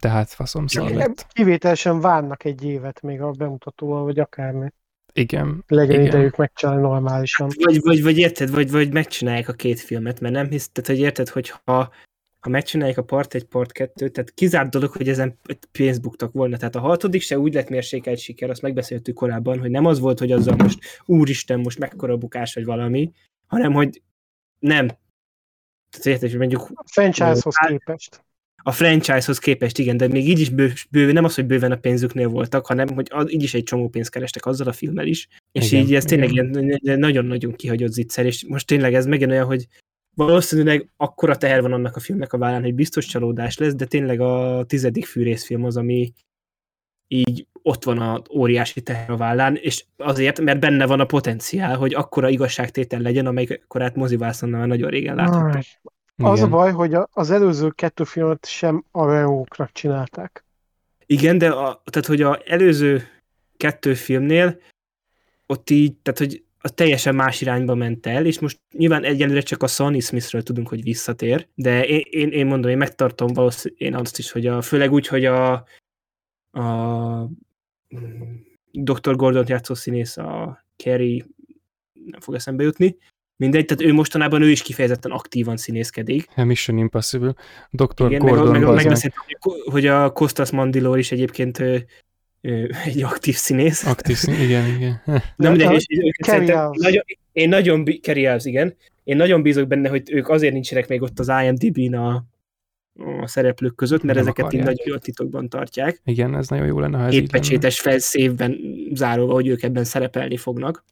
[0.00, 1.26] Tehát faszom lett.
[1.32, 4.68] Kivételesen várnak egy évet még a bemutatóval, vagy akármi.
[5.12, 5.64] Igen.
[5.66, 6.06] Legyen igen.
[6.06, 7.50] idejük megcsinálni normálisan.
[7.54, 11.28] Vagy, vagy, vagy érted, vagy, vagy megcsinálják a két filmet, mert nem hiszed, hogy érted,
[11.28, 11.90] hogy ha
[12.46, 15.38] ha megcsinálják a part 1, part 2, tehát kizárt dolog, hogy ezen
[15.72, 16.56] pénzt buktak volna.
[16.56, 20.18] Tehát a hatodik se úgy lett mérsékelt siker, azt megbeszéltük korábban, hogy nem az volt,
[20.18, 23.12] hogy azzal most úristen, most mekkora bukás vagy valami,
[23.46, 24.02] hanem hogy
[24.58, 24.86] nem.
[25.90, 26.70] Tehát érted, hogy mondjuk...
[26.74, 28.24] A franchise-hoz képest.
[28.66, 31.76] A franchise-hoz képest, igen, de még így is bő, bő, nem az, hogy bőven a
[31.76, 35.28] pénzüknél voltak, hanem hogy az, így is egy csomó pénzt kerestek azzal a filmmel is,
[35.52, 39.46] és igen, így ez tényleg ilyen nagyon-nagyon kihagyott zicser, és most tényleg ez megint olyan,
[39.46, 39.66] hogy
[40.16, 44.20] valószínűleg akkora teher van annak a filmnek a vállán, hogy biztos csalódás lesz, de tényleg
[44.20, 46.12] a tizedik fűrészfilm az, ami
[47.08, 51.76] így ott van a óriási teher a vállán, és azért, mert benne van a potenciál,
[51.76, 55.18] hogy akkora igazságtétel legyen, amelyik korát mozivászonnal már nagyon régen
[56.16, 60.44] Az a baj, hogy az előző kettő filmet sem a rajongóknak csinálták.
[61.06, 63.02] Igen, de a, tehát, hogy a előző
[63.56, 64.60] kettő filmnél
[65.46, 69.62] ott így, tehát, hogy az teljesen más irányba ment el, és most nyilván egyenlőre csak
[69.62, 73.94] a Sonny Smithről tudunk, hogy visszatér, de én, én, én mondom, én megtartom valószínűleg én
[73.94, 75.52] azt is, hogy a, főleg úgy, hogy a,
[76.50, 77.30] a
[78.72, 79.16] Dr.
[79.16, 81.24] Gordon játszó színész, a Kerry,
[81.92, 82.96] nem fog eszembe jutni,
[83.36, 86.28] mindegy, tehát ő mostanában ő is kifejezetten aktívan színészkedik.
[86.36, 87.34] Mission Impossible.
[87.70, 88.06] Dr.
[88.06, 89.12] Igen, Gordon meg, meg, meg,
[89.64, 91.86] hogy a Kostas Mandilor is egyébként ő,
[92.40, 93.86] ő, egy aktív színész.
[93.86, 95.02] Aktív színész, igen, igen.
[95.36, 95.86] De mindegy, és,
[96.72, 98.76] nagyon, én nagyon, Elves, igen.
[99.04, 102.24] Én nagyon bízok benne, hogy ők azért nincsenek még ott az IMDb-n a,
[103.20, 104.66] a szereplők között, mert Nem ezeket így akarják.
[104.66, 106.00] nagyon jól titokban tartják.
[106.04, 107.30] Igen, ez nagyon jó lenne, ha ez így lenne.
[107.32, 108.58] Hétpecsétes felszévben
[108.92, 110.84] zárulva, hogy ők ebben szerepelni fognak.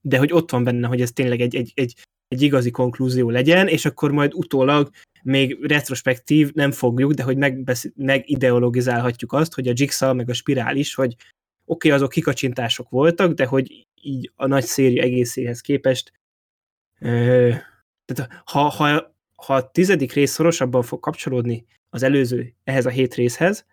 [0.00, 1.94] De hogy ott van benne, hogy ez tényleg egy, egy, egy,
[2.28, 4.90] egy igazi konklúzió legyen, és akkor majd utólag
[5.22, 10.76] még retrospektív nem fogjuk, de hogy megbesz- megideologizálhatjuk azt, hogy a Jigsaw meg a Spirál
[10.76, 11.28] is, hogy oké,
[11.64, 16.12] okay, azok kikacsintások voltak, de hogy így a nagy széria egészéhez képest
[16.98, 17.52] ö,
[18.04, 23.14] tehát ha, ha, ha a tizedik rész szorosabban fog kapcsolódni az előző ehhez a hét
[23.14, 23.66] részhez,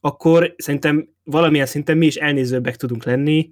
[0.00, 3.50] akkor szerintem valamilyen szinten mi is elnézőbbek tudunk lenni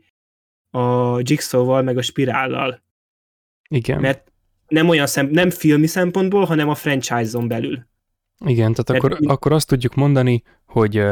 [0.70, 2.82] a Jigsaw-val, meg a Spirállal.
[3.68, 4.32] Igen, Mert
[4.68, 7.86] nem olyan szem, nem filmi szempontból, hanem a franchise-on belül.
[8.44, 11.02] igen, tehát Mert akkor, mind- akkor azt tudjuk mondani, hogy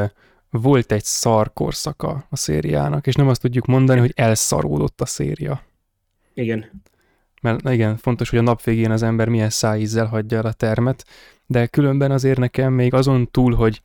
[0.50, 5.62] volt egy szar korszaka a szériának, és nem azt tudjuk mondani, hogy elszaródott a széria.
[6.34, 6.82] Igen.
[7.42, 11.04] Mert igen, fontos, hogy a nap végén az ember milyen szájízzel hagyja el a termet,
[11.46, 13.82] de különben azért nekem még azon túl, hogy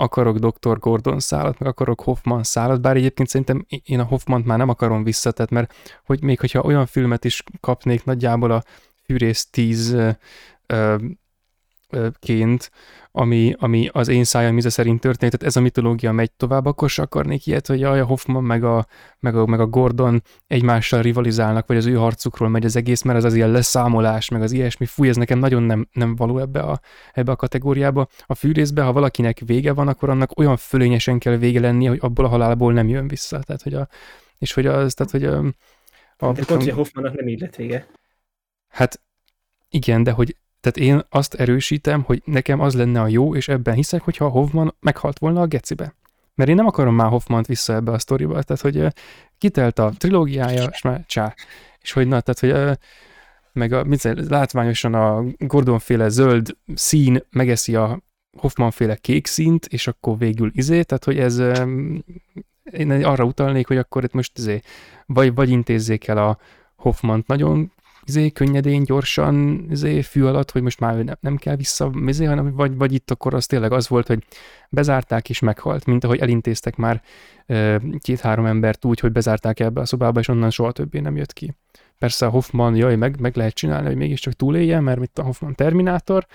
[0.00, 0.78] akarok Dr.
[0.78, 5.04] Gordon szállat, meg akarok Hoffman szállat, bár egyébként szerintem én a Hoffmant már nem akarom
[5.04, 8.62] visszatett, mert hogy még hogyha olyan filmet is kapnék nagyjából a
[9.04, 10.10] Fűrész 10 ö,
[10.66, 10.96] ö, ö,
[12.18, 12.70] ként,
[13.12, 16.90] ami, ami az én szájam íze szerint történt, tehát ez a mitológia megy tovább, akkor
[16.90, 18.86] se akarnék ilyet, hogy jaj, a Hoffman meg a,
[19.18, 23.18] meg a, meg a Gordon egymással rivalizálnak, vagy az ő harcukról megy az egész, mert
[23.18, 26.60] ez az ilyen leszámolás, meg az ilyesmi, fúj, ez nekem nagyon nem, nem való ebbe
[26.60, 26.80] a,
[27.12, 28.08] ebbe a kategóriába.
[28.26, 32.24] A fűrészbe, ha valakinek vége van, akkor annak olyan fölényesen kell vége lennie, hogy abból
[32.24, 33.38] a halálból nem jön vissza.
[33.38, 33.88] Tehát, hogy a,
[34.38, 35.38] és hogy az, tehát, hogy a,
[36.16, 37.86] a, De pont, hogy a Hoffmannak nem így lett vége.
[38.68, 39.00] Hát
[39.68, 43.74] igen, de hogy tehát én azt erősítem, hogy nekem az lenne a jó, és ebben
[43.74, 45.94] hiszek, hogyha a Hoffman meghalt volna a gecibe.
[46.34, 48.86] Mert én nem akarom már Hoffmant vissza ebbe a sztoriba, tehát hogy
[49.38, 51.34] kitelt a trilógiája, és már csá.
[51.80, 52.78] És hogy na, tehát hogy
[53.52, 58.02] meg a, mit tudom, látványosan a Gordon féle zöld szín megeszi a
[58.38, 61.38] Hoffman féle kék színt, és akkor végül izé, tehát hogy ez
[62.72, 64.60] én arra utalnék, hogy akkor itt most izé,
[65.06, 66.38] vagy, vagy intézzék el a
[66.76, 67.72] Hoffmant nagyon
[68.08, 72.24] izé, könnyedén, gyorsan izé, fű alatt, hogy most már ő nem, nem kell vissza, izé,
[72.24, 74.24] hanem vagy, vagy itt akkor az tényleg az volt, hogy
[74.68, 77.02] bezárták és meghalt, mint ahogy elintéztek már
[77.98, 81.54] két-három embert úgy, hogy bezárták ebbe a szobába, és onnan soha többé nem jött ki.
[81.98, 85.54] Persze a Hoffman, jaj, meg, meg lehet csinálni, hogy mégiscsak túléljen, mert mit a Hoffman
[85.54, 86.26] Terminátor,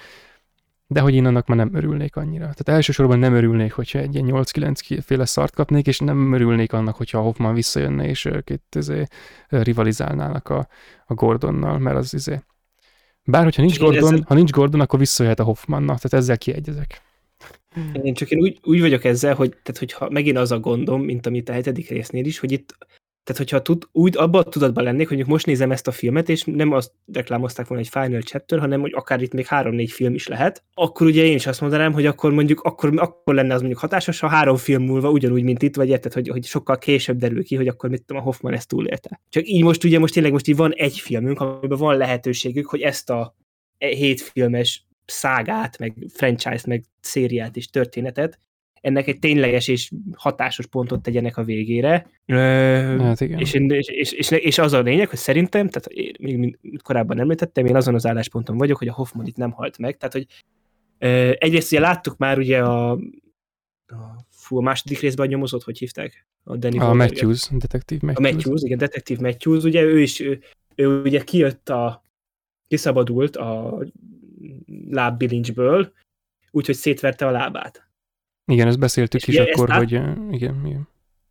[0.94, 2.44] de hogy én annak már nem örülnék annyira.
[2.44, 6.96] Tehát elsősorban nem örülnék, hogyha egy ilyen 8-9 féle szart kapnék, és nem örülnék annak,
[6.96, 9.04] hogyha a Hoffman visszajönne, és itt izé,
[9.48, 10.68] rivalizálnának a,
[11.06, 12.40] a Gordonnal, mert az izé.
[13.24, 17.02] Bár, hogyha nincs Gordon, ezzel- ha nincs Gordon, akkor visszajöhet a Hoffmannak, tehát ezzel kiegyezek.
[18.02, 21.26] Én csak én úgy, úgy vagyok ezzel, hogy tehát hogyha megint az a gondom, mint
[21.26, 22.78] amit a hetedik résznél is, hogy itt
[23.24, 26.44] tehát hogyha tud, úgy abban a tudatban lennék, hogy most nézem ezt a filmet, és
[26.44, 30.28] nem azt reklámozták volna egy Final Chapter, hanem hogy akár itt még három-négy film is
[30.28, 33.82] lehet, akkor ugye én is azt mondanám, hogy akkor mondjuk akkor, akkor lenne az mondjuk
[33.82, 37.44] hatásos, ha három film múlva ugyanúgy, mint itt, vagy érted, hogy, hogy sokkal később derül
[37.44, 39.22] ki, hogy akkor mit tudom, a Hoffman ezt túlélte.
[39.30, 42.82] Csak így most ugye most tényleg most így van egy filmünk, amiben van lehetőségük, hogy
[42.82, 43.36] ezt a
[43.78, 48.40] hét filmes szágát, meg franchise-t, meg szériát és történetet,
[48.84, 52.08] ennek egy tényleges és hatásos pontot tegyenek a végére.
[52.26, 53.40] Hát igen.
[53.40, 57.66] és, és, és, és, és az a lényeg, hogy szerintem, tehát én, még korábban említettem,
[57.66, 59.98] én azon az állásponton vagyok, hogy a Hoffman itt nem halt meg.
[59.98, 60.26] Tehát, hogy
[61.38, 66.28] egyrészt ugye láttuk már ugye a, a, fú, a második részben a nyomozott, hogy hívták?
[66.44, 67.22] A Danny A Wahlberget.
[67.22, 68.34] Matthews, detektív A Matthews.
[68.34, 70.42] Matthews, igen, detektív Matthews, ugye ő is, ő,
[70.76, 72.02] ő ugye kijött a,
[72.68, 73.80] kiszabadult a
[74.90, 75.94] lábbilincsből,
[76.52, 77.92] úgyhogy szétverte a lábát.
[78.46, 80.88] Igen, ezt beszéltük És is ezt akkor, lát- hogy igen, igen.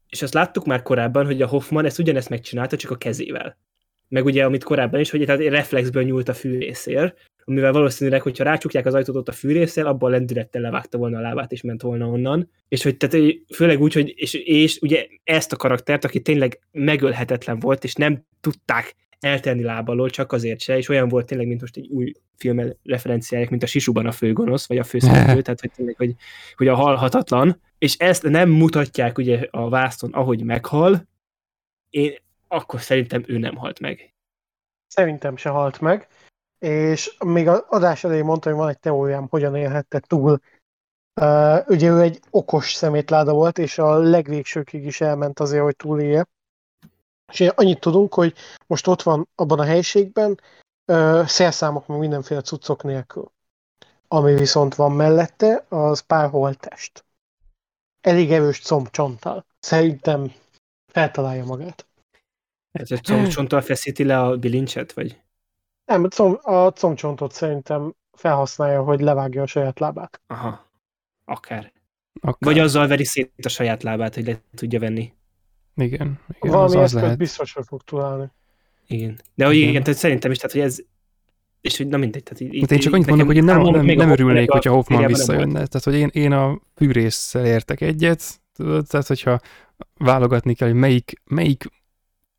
[0.09, 3.59] És azt láttuk már korábban, hogy a Hoffman ezt ugyanezt megcsinálta, csak a kezével.
[4.09, 7.15] Meg ugye, amit korábban is, hogy tehát egy reflexből nyúlt a fűrészér,
[7.45, 11.53] amivel valószínűleg, hogyha rácsukják az ajtót ott a fűrészsel, abban lendülettel levágta volna a lábát,
[11.53, 12.51] és ment volna onnan.
[12.69, 17.59] És hogy tehát, főleg úgy, hogy és, és ugye ezt a karaktert, aki tényleg megölhetetlen
[17.59, 21.77] volt, és nem tudták eltenni lábalól, csak azért se, és olyan volt tényleg, mint most
[21.77, 25.97] egy új film referenciáják, mint a Sisuban a főgonosz, vagy a főszereplő, tehát hogy tényleg,
[25.97, 26.15] hogy,
[26.57, 31.09] hogy a halhatatlan, és ezt nem mutatják ugye a vászton, ahogy meghal,
[31.91, 32.15] én
[32.49, 34.15] akkor szerintem ő nem halt meg.
[34.87, 36.09] Szerintem se halt meg,
[36.59, 40.41] és még az adás elején mondtam, hogy van egy teóriám, hogyan élhette túl.
[41.21, 46.27] Uh, ugye ő egy okos szemétláda volt, és a legvégsőkig is elment azért, hogy túlélje.
[47.33, 48.35] És annyit tudunk, hogy
[48.67, 50.41] most ott van abban a helyiségben,
[50.87, 53.33] uh, szerszámok, meg mindenféle cuccok nélkül.
[54.09, 57.05] Ami viszont van mellette, az pár holttest.
[58.01, 59.45] Elég erős combcsonttal.
[59.59, 60.33] Szerintem
[60.87, 61.87] feltalálja magát.
[62.73, 65.21] Ez egy combcsonttal feszíti le a bilincset, vagy?
[65.85, 66.09] Nem,
[66.41, 70.21] a combcsontot szerintem felhasználja, hogy levágja a saját lábát.
[70.27, 70.67] Aha,
[71.25, 71.73] akár.
[72.21, 72.37] akár.
[72.39, 75.13] Vagy azzal veri szét a saját lábát, hogy le tudja venni.
[75.77, 76.19] Igen.
[76.29, 77.19] igen Valami az, az lehet.
[77.19, 78.31] biztos, hogy fog találni.
[78.87, 79.21] Igen.
[79.35, 80.79] De hogy igen, igen tehát szerintem is, tehát hogy ez
[81.63, 82.23] és hogy na mindegy.
[82.23, 85.07] Tehát így, hát én csak annyit mondom, hogy én nem, nem, nem örülnék, hogyha Hoffman
[85.07, 85.67] visszajönne.
[85.67, 89.41] Tehát, hogy én, én a fűrészsel értek egyet, tudod, tehát hogyha
[89.97, 91.65] válogatni kell, hogy melyik, melyik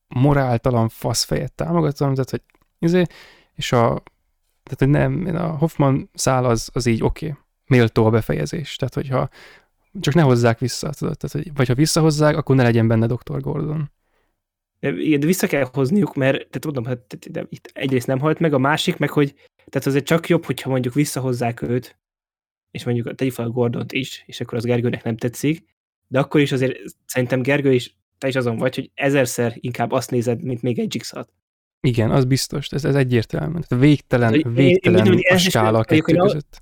[0.07, 2.41] moráltalan faszfejet támogatom, tehát hogy
[2.79, 3.03] izé,
[3.53, 4.03] és a,
[4.63, 8.93] tehát, hogy nem, a Hoffman szál az, az így oké, okay, méltó a befejezés, tehát
[8.93, 9.29] hogyha
[9.99, 13.41] csak ne hozzák vissza, tudod, tehát, hogy, vagy ha visszahozzák, akkor ne legyen benne Dr.
[13.41, 13.91] Gordon.
[14.79, 18.53] Igen, de vissza kell hozniuk, mert tehát tudom, hát de itt egyrészt nem halt meg,
[18.53, 21.97] a másik meg, hogy tehát azért csak jobb, hogyha mondjuk visszahozzák őt,
[22.71, 25.65] és mondjuk tegyük fel a Gordont is, és akkor az Gergőnek nem tetszik,
[26.07, 30.11] de akkor is azért szerintem Gergő is, te is azon vagy, hogy ezerszer inkább azt
[30.11, 31.23] nézed, mint még egy jigsaw
[31.81, 33.59] Igen, az biztos, ez, ez egyértelmű.
[33.59, 36.61] Tehát végtelen, végtelen én, én, a skála a kettő között.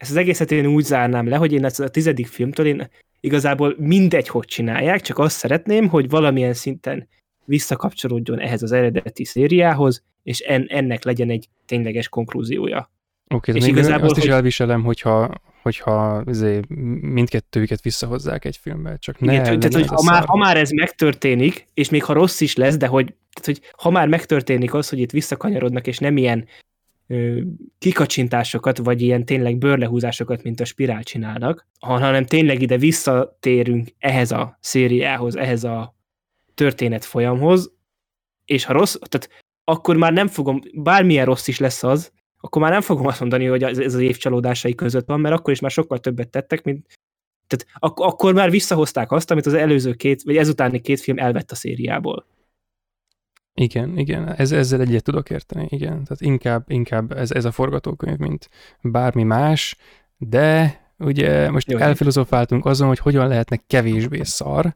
[0.00, 2.90] Ezt az egészet én úgy zárnám le, hogy én ezt a tizedik filmtől én
[3.20, 7.08] igazából mindegy, hogy csinálják, csak azt szeretném, hogy valamilyen szinten
[7.44, 12.90] visszakapcsolódjon ehhez az eredeti szériához, és en, ennek legyen egy tényleges konklúziója.
[13.34, 14.32] Oké, okay, és igazából, azt is hogy...
[14.32, 15.30] elviselem, hogyha,
[15.62, 16.68] hogyha azért
[17.00, 21.66] mindkettőjüket visszahozzák egy filmbe, csak ne, Igen, tehát, hogy ha már, ha már ez megtörténik,
[21.74, 24.98] és még ha rossz is lesz, de hogy, tehát, hogy ha már megtörténik az, hogy
[24.98, 26.46] itt visszakanyarodnak, és nem ilyen
[27.78, 34.58] kikacsintásokat, vagy ilyen tényleg bőrlehúzásokat, mint a spirál csinálnak, hanem tényleg ide visszatérünk ehhez a
[34.60, 35.94] szériához, ehhez a
[36.54, 37.72] történet folyamhoz,
[38.44, 42.70] és ha rossz, tehát akkor már nem fogom, bármilyen rossz is lesz az, akkor már
[42.70, 45.70] nem fogom azt mondani, hogy ez az év csalódásai között van, mert akkor is már
[45.70, 46.86] sokkal többet tettek, mint
[47.46, 51.50] tehát ak- akkor már visszahozták azt, amit az előző két, vagy ezutáni két film elvett
[51.50, 52.26] a szériából.
[53.60, 55.90] Igen, igen, ez, ezzel egyet tudok érteni, igen.
[55.90, 58.48] Tehát inkább, inkább ez, ez a forgatókönyv, mint
[58.80, 59.76] bármi más,
[60.16, 64.74] de ugye most Jó, elfilozofáltunk azon, hogy hogyan lehetne kevésbé szar,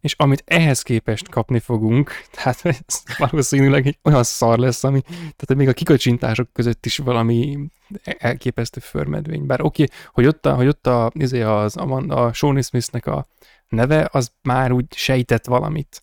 [0.00, 5.54] és amit ehhez képest kapni fogunk, tehát ez valószínűleg egy olyan szar lesz, ami, tehát
[5.56, 7.58] még a kikacsintások között is valami
[8.04, 9.46] elképesztő förmedvény.
[9.46, 13.06] Bár oké, okay, hogy ott a, hogy ott a, izé az, a, a Shawnee Smithnek
[13.06, 13.26] a
[13.68, 16.02] neve, az már úgy sejtett valamit.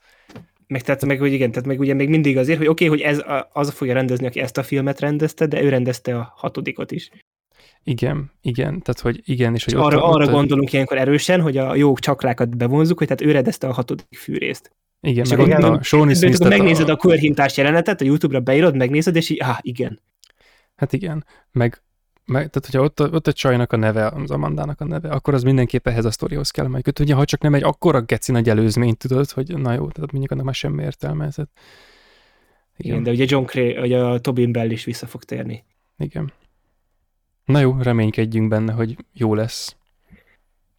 [0.72, 3.08] Meg, tehát, meg, hogy igen, tehát meg ugye még mindig azért, hogy oké, okay, hogy
[3.08, 6.92] ez a, az fogja rendezni, aki ezt a filmet rendezte, de ő rendezte a hatodikot
[6.92, 7.10] is.
[7.84, 11.58] Igen, igen, tehát hogy igen, és hogy ott, arra, ott, arra gondolunk ilyenkor erősen, hogy
[11.58, 14.72] a jó csaklákat bevonzuk, hogy tehát ő rendezte a hatodik fűrészt.
[15.02, 16.48] Igen, és meg ott a Shawnee Smith.
[16.48, 20.00] Megnézed a, a körhintás jelenetet, a YouTube-ra beírod, megnézed, és így, ah, igen.
[20.76, 21.82] Hát igen, meg,
[22.26, 25.44] meg tehát hogyha ott ott a csajnak a neve, az Amandának a neve, akkor az
[25.44, 28.98] mindenképp ehhez a sztorihoz kell majd kötni, ha csak nem egy akkora geci nagy előzményt
[28.98, 31.30] tudod, hogy na jó, tehát mondjuk annak már semmi értelme.
[31.30, 31.50] Tehát,
[32.78, 32.92] igen.
[32.92, 35.64] igen, de ugye John Cray, ugye a Tobin Bell is vissza fog térni.
[35.98, 36.32] Igen.
[37.46, 39.76] Na jó, reménykedjünk benne, hogy jó lesz.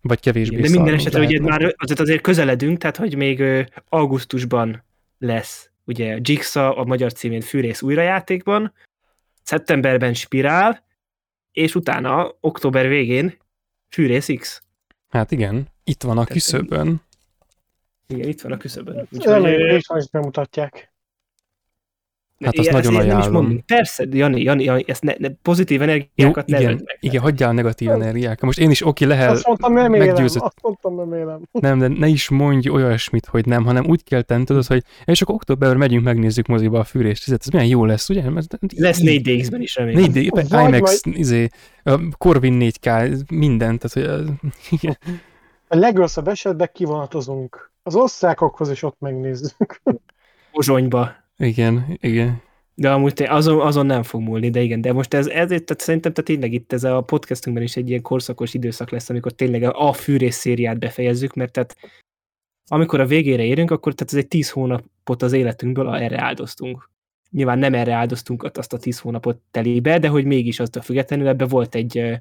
[0.00, 3.42] Vagy kevésbé De minden esetre ugye már azért azért közeledünk, tehát hogy még
[3.88, 4.84] augusztusban
[5.18, 8.72] lesz ugye Jigsaw a magyar címén Fűrész újrajátékban,
[9.42, 10.84] szeptemberben Spirál,
[11.52, 13.38] és utána október végén
[13.88, 14.62] Fűrész X.
[15.08, 17.02] Hát igen, itt van a küszöbön.
[18.06, 19.06] Igen, itt van a küszöbön.
[19.10, 20.91] Úgyhogy, és most bemutatják.
[22.44, 23.64] Hát azt nagyon ajánlom.
[23.66, 26.98] Persze, Jani, Jani, Jani ezt ne, ne, pozitív energiákat Jó, igen, meg.
[27.00, 28.40] Igen, hagyjál a negatív energiákat.
[28.40, 30.42] Most én is oké, lehet azt mondtam, nem meggyőzött.
[30.42, 31.40] Azt mondtam, nem élem.
[31.52, 35.22] Nem, de ne is mondj olyasmit, hogy nem, hanem úgy kell tenni, tudod, hogy és
[35.22, 37.32] akkor októberben megyünk, megnézzük moziba a fűrést.
[37.32, 38.30] Ez milyen jó lesz, ugye?
[38.30, 40.00] Mert, lesz 4 dx is remélem.
[40.12, 41.18] 4 d IMAX, majd...
[41.18, 41.48] izé,
[42.18, 43.80] Corvin 4K, mindent.
[43.80, 44.30] Tehát, hogy,
[44.80, 44.98] igen.
[45.68, 47.70] A legrosszabb esetben kivonatozunk.
[47.82, 49.82] Az osztrákokhoz is ott megnézzük.
[50.52, 51.21] Pozsonyba.
[51.42, 52.42] Igen, igen.
[52.74, 55.82] De amúgy te- azon, azon nem fog múlni, de igen, de most ez, ezért, tehát
[55.82, 59.62] szerintem tehát tényleg itt ez a podcastunkban is egy ilyen korszakos időszak lesz, amikor tényleg
[59.62, 61.76] a fűrész szériát befejezzük, mert tehát
[62.70, 66.90] amikor a végére érünk, akkor tehát ez egy tíz hónapot az életünkből erre áldoztunk.
[67.30, 71.28] Nyilván nem erre áldoztunk azt a tíz hónapot telébe, de hogy mégis azt a függetlenül
[71.28, 72.20] ebbe volt egy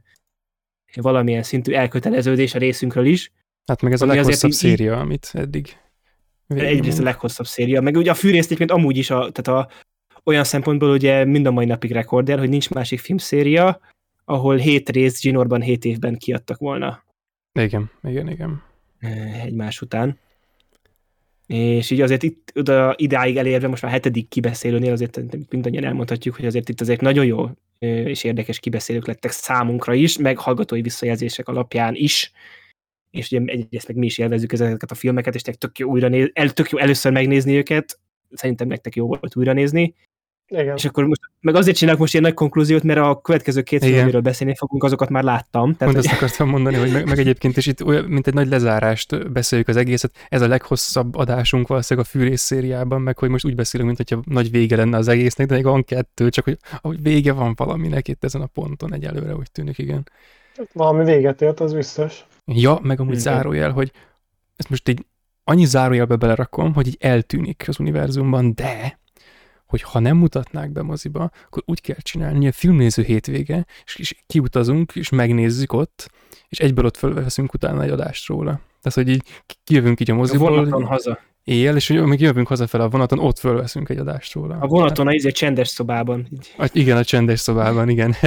[1.01, 3.31] valamilyen szintű elköteleződés a részünkről is,
[3.65, 5.77] Hát meg ez a leghosszabb széria, amit eddig
[6.55, 9.69] Egyrészt a leghosszabb széria, meg ugye a fűrészt egyébként amúgy is a, tehát a,
[10.23, 13.79] olyan szempontból ugye mind a mai napig rekorder, hogy nincs másik filmszéria,
[14.25, 17.03] ahol hét rész Ginorban hét évben kiadtak volna
[17.59, 18.63] Igen, igen, igen.
[19.43, 20.19] egymás után.
[21.47, 25.19] És így azért itt oda, idáig elérve, most már hetedik kibeszélőnél azért
[25.49, 27.49] mindannyian elmondhatjuk, hogy azért itt azért nagyon jó
[27.79, 32.31] és érdekes kibeszélők lettek számunkra is, meg hallgatói visszajelzések alapján is,
[33.11, 36.29] és ugye egyrészt meg mi is élvezzük ezeket a filmeket, és tök jó, újra néz,
[36.33, 37.99] el, tök jó először megnézni őket,
[38.31, 39.95] szerintem nektek jó volt újra nézni,
[40.47, 40.75] Igen.
[40.75, 43.91] és akkor most, meg azért csinálok most ilyen nagy konklúziót, mert a következő két film,
[43.91, 44.03] Igen.
[44.03, 45.63] amiről beszélni fogunk, azokat már láttam.
[45.63, 48.47] Pont Tehát, azt akartam mondani, hogy meg, meg egyébként is itt olyan, mint egy nagy
[48.47, 50.11] lezárást beszéljük az egészet.
[50.29, 54.33] Ez a leghosszabb adásunk valószínűleg a fűrész szériában, meg hogy most úgy beszélünk, mint hogyha
[54.33, 58.07] nagy vége lenne az egésznek, de még van kettő, csak hogy ahogy vége van valaminek
[58.07, 60.09] itt ezen a ponton egyelőre úgy tűnik, igen.
[60.73, 62.25] Valami véget ért, az biztos.
[62.55, 63.23] Ja, meg amúgy Igen.
[63.23, 63.91] zárójel, hogy
[64.55, 65.05] ezt most így
[65.43, 68.99] annyi zárójelbe belerakom, hogy így eltűnik az univerzumban, de
[69.65, 73.95] hogy ha nem mutatnák be moziba, akkor úgy kell csinálni, hogy a filmnéző hétvége, és,
[73.95, 76.09] és kiutazunk, és megnézzük ott,
[76.49, 78.51] és egyből ott fölveszünk utána egy adást róla.
[78.81, 81.19] Tehát, hogy így ki- kijövünk így a a moziból, vonaton haza.
[81.43, 84.57] éjjel, és hogy amíg jövünk hazafele a vonaton, ott fölveszünk egy adást róla.
[84.59, 86.27] A vonaton a izé csendes szobában.
[86.31, 86.53] Így.
[86.57, 88.15] Hát, igen, a csendes szobában, igen.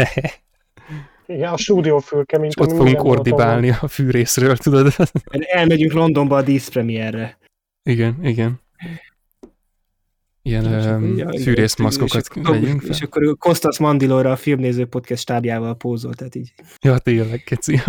[1.27, 4.95] Igen, a stúdiófülke, mint és ott fogunk ordibálni a fűrészről, tudod?
[5.31, 7.39] Elmegyünk Londonba a díszpremierre.
[7.83, 8.63] igen, igen.
[10.47, 13.07] Ilyen És um, fűrészmaszkokat és vegyünk És fel.
[13.07, 16.55] akkor Kostas Mandilóra a filmnéző podcast stábjával pózol, tehát így.
[16.81, 17.81] Ja, tényleg, keci.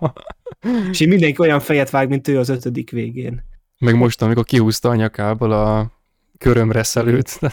[0.90, 3.44] És így mindenki olyan fejet vág, mint ő az ötödik végén.
[3.78, 5.92] Meg most, amikor kihúzta a nyakából a
[6.38, 7.38] körömreszelőt.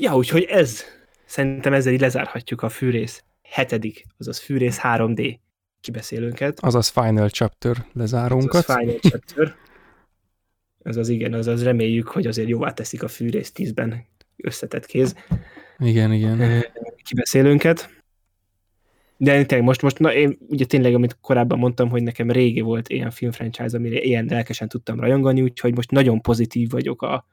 [0.00, 0.84] Ja, úgyhogy ez,
[1.32, 5.38] szerintem ezzel így lezárhatjuk a fűrész hetedik, azaz fűrész 3D
[5.80, 6.60] kibeszélőnket.
[6.60, 8.68] Azaz Final Chapter lezárunkat.
[8.68, 9.54] Az Final Chapter.
[10.82, 14.04] Azaz igen, azaz reméljük, hogy azért jóvá teszik a fűrész 10-ben
[14.36, 15.16] összetett kéz
[15.78, 16.40] Igen, igen.
[16.40, 16.58] ö,
[17.02, 17.88] kibeszélőnket.
[19.16, 22.88] De tényleg most, most na, én ugye tényleg, amit korábban mondtam, hogy nekem régi volt
[22.88, 27.26] ilyen filmfranchise, amire ilyen lelkesen tudtam rajongani, úgyhogy most nagyon pozitív vagyok a,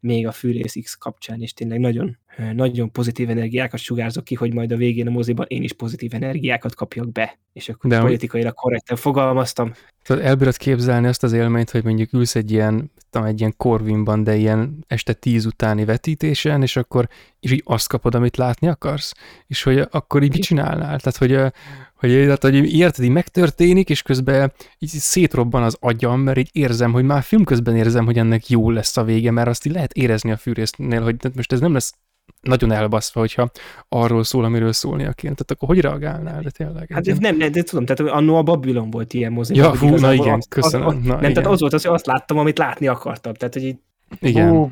[0.00, 2.18] még a Fűrész X kapcsán, és tényleg nagyon,
[2.52, 6.74] nagyon pozitív energiákat sugárzok ki, hogy majd a végén a moziban én is pozitív energiákat
[6.74, 7.38] kapjak be.
[7.52, 9.72] És akkor De politikailag korrekten fogalmaztam.
[10.02, 14.24] Tehát elbírod képzelni azt az élményt, hogy mondjuk ülsz egy ilyen, tudom, egy ilyen korvinban,
[14.24, 17.08] de ilyen este tíz utáni vetítésen, és akkor
[17.40, 19.14] és így azt kapod, amit látni akarsz,
[19.46, 21.00] és hogy akkor így mit csinálnál?
[21.00, 21.52] Tehát, hogy,
[21.98, 26.92] hogy, tehát, hogy érted, így megtörténik, és közben így szétrobban az agyam, mert így érzem,
[26.92, 29.92] hogy már film közben érzem, hogy ennek jó lesz a vége, mert azt így lehet
[29.92, 31.94] érezni a fűrésznél, hogy tehát most ez nem lesz
[32.40, 33.50] nagyon elbaszva, hogyha
[33.88, 35.34] arról szól, amiről szólnia kéne.
[35.34, 36.42] Tehát akkor hogy reagálnál?
[36.42, 36.90] De tényleg.
[36.92, 39.54] Hát ez nem, nem, de tudom, tehát annó a Babylon volt ilyen mozi.
[39.54, 40.86] Ja, hú, na igen, az- köszönöm.
[40.86, 41.32] Az, az, Na, nem, igen.
[41.32, 43.34] tehát az volt az, hogy azt láttam, amit látni akartam.
[43.34, 43.78] Tehát, hogy így
[44.20, 44.50] Igen.
[44.50, 44.68] Ú,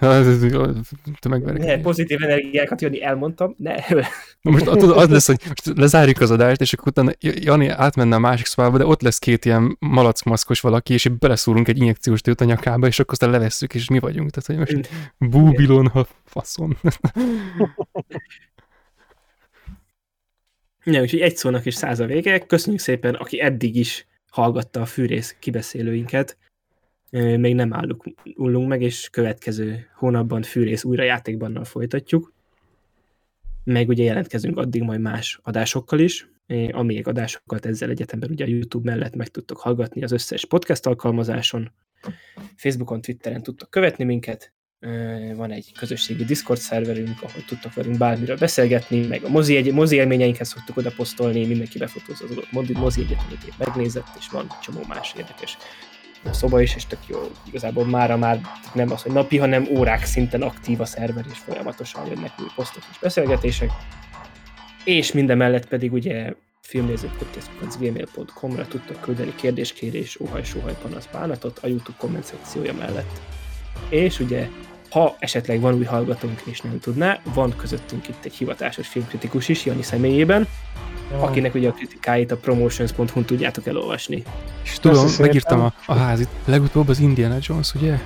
[0.40, 0.80] Bilon.
[1.20, 1.60] Te megverek.
[1.60, 3.74] ne, pozitív energiákat jönni, elmondtam, ne.
[4.40, 8.14] Na Most tudod, az lesz, hogy most lezárjuk az adást, és akkor utána Jani átmenne
[8.14, 12.20] a másik szobába, de ott lesz két ilyen malackmaszkos valaki, és így beleszúrunk egy injekciós
[12.20, 14.30] tőt a nyakába, és akkor aztán levesszük, és mi vagyunk.
[14.30, 16.76] Tehát, hogy most búbilon, ha faszom.
[20.84, 22.38] Ne, úgyhogy egy szónak is száz a vége.
[22.38, 26.38] Köszönjük szépen, aki eddig is hallgatta a fűrész kibeszélőinket.
[27.14, 28.04] Még nem állunk,
[28.36, 32.32] ullunk meg, és következő hónapban fűrész újrajátékbannal folytatjuk.
[33.64, 36.28] Meg ugye jelentkezünk addig majd más adásokkal is.
[36.46, 40.46] Ö, A még adásokat ezzel egyetemben ugye a YouTube mellett meg tudtok hallgatni az összes
[40.46, 41.72] podcast alkalmazáson.
[42.56, 44.52] Facebookon, Twitteren tudtok követni minket.
[45.34, 49.96] Van egy közösségi Discord szerverünk, ahol tudtok velünk bármiről beszélgetni, meg a mozi, egy, mozi
[49.96, 54.80] élményeinket szoktuk oda posztolni, mindenki befotózza az adott mozi, mozi épp megnézett, és van csomó
[54.88, 55.56] más érdekes
[56.32, 58.40] szoba is, és tök jó, igazából mára már
[58.72, 62.82] nem az, hogy napi, hanem órák szinten aktív a szerver, és folyamatosan jönnek új posztok
[62.90, 63.70] és beszélgetések.
[64.84, 71.96] És minden mellett pedig ugye filmnézőpodcast.gmail.com-ra tudtok küldeni kérdéskérés, óhaj, sóhaj, panasz, bánatot a YouTube
[71.98, 73.20] komment szekciója mellett.
[73.88, 74.48] És ugye,
[74.90, 79.64] ha esetleg van új hallgatónk és nem tudná, van közöttünk itt egy hivatásos filmkritikus is,
[79.64, 80.48] Jani személyében,
[81.20, 84.22] akinek ugye a kritikáit a promotions.hu-n tudjátok elolvasni.
[84.64, 86.28] És tudom, megírtam a, a házit.
[86.44, 87.98] Legutóbb az Indiana Jones, ugye?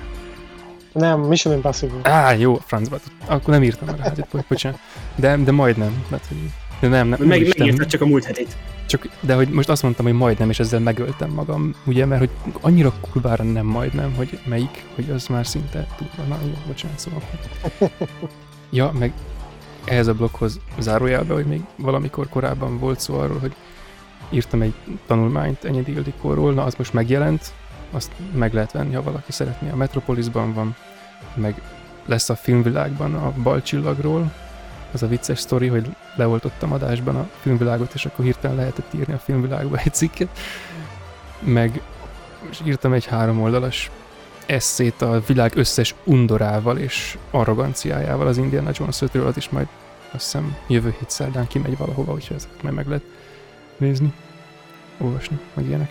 [0.93, 2.11] Nem, Mission Impossible.
[2.11, 2.99] Á, jó, francba.
[3.25, 4.79] Akkor nem írtam rá, hát, bo- bocsánat.
[5.15, 6.03] De, de majdnem.
[6.11, 6.37] Hát, hogy-
[6.79, 8.57] de nem, nem, Meg, megírtad csak a múlt hetit.
[8.85, 12.29] Csak, de hogy most azt mondtam, hogy majdnem, és ezzel megöltem magam, ugye, mert hogy
[12.61, 16.27] annyira kurvára nem majdnem, hogy melyik, hogy az már szinte túl van.
[16.27, 17.21] Na, jó, bocsánat, szóval.
[18.71, 19.13] Ja, meg
[19.85, 23.55] ehhez a blokkhoz zárójelbe, hogy még valamikor korábban volt szó arról, hogy
[24.29, 24.73] írtam egy
[25.07, 27.53] tanulmányt Enyedi Ildikóról, na az most megjelent,
[27.91, 29.69] azt meg lehet venni, ha valaki szeretné.
[29.69, 30.75] A Metropolisban van,
[31.33, 31.61] meg
[32.05, 34.31] lesz a filmvilágban a Balcsillagról,
[34.91, 39.17] az a vicces sztori, hogy leoltottam adásban a filmvilágot, és akkor hirtelen lehetett írni a
[39.17, 40.39] filmvilágba egy cikket.
[41.39, 41.81] Meg
[42.49, 43.91] és írtam egy három oldalas
[44.49, 49.67] eszét a világ összes undorával és arroganciájával az Indiana Jones 5-ről, az is majd
[50.11, 53.03] azt hiszem jövő hét szerdán kimegy valahova, úgyhogy ezeket majd meg lehet
[53.77, 54.13] nézni,
[54.97, 55.89] olvasni, meg ilyenek.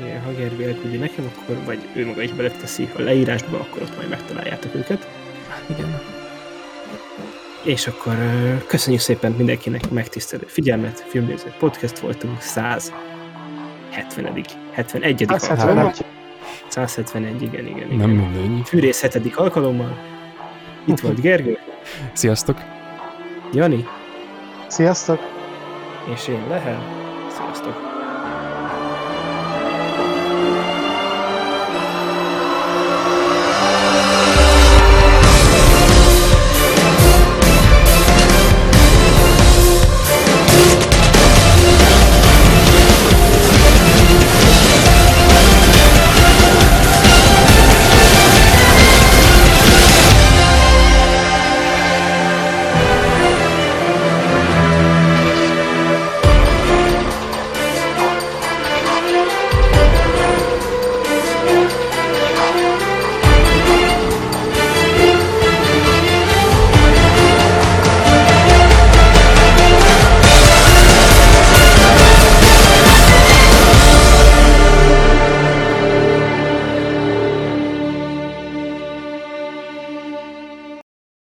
[0.00, 3.96] Igen, ha Gergő elküldi nekem, akkor vagy ő maga is beleteszi a leírásba, akkor ott
[3.96, 5.08] majd megtaláljátok őket.
[5.66, 6.00] Igen.
[7.62, 8.16] És akkor
[8.66, 11.04] köszönjük szépen mindenkinek a megtisztelő figyelmet.
[11.08, 15.84] Filmnéző podcast voltunk 170 71 Azt alkalommal.
[15.84, 16.15] hát, hogy
[16.68, 17.96] 171, igen, igen, igen.
[17.96, 18.68] Nem mindegy.
[18.68, 19.36] Fűrész 7.
[19.36, 19.98] alkalommal.
[20.84, 21.58] Itt volt Gergő,
[22.12, 22.58] Sziasztok!
[23.52, 23.86] Jani,
[24.68, 25.18] Sziasztok!
[26.12, 26.82] és én Lehel.
[27.28, 27.85] Sziasztok!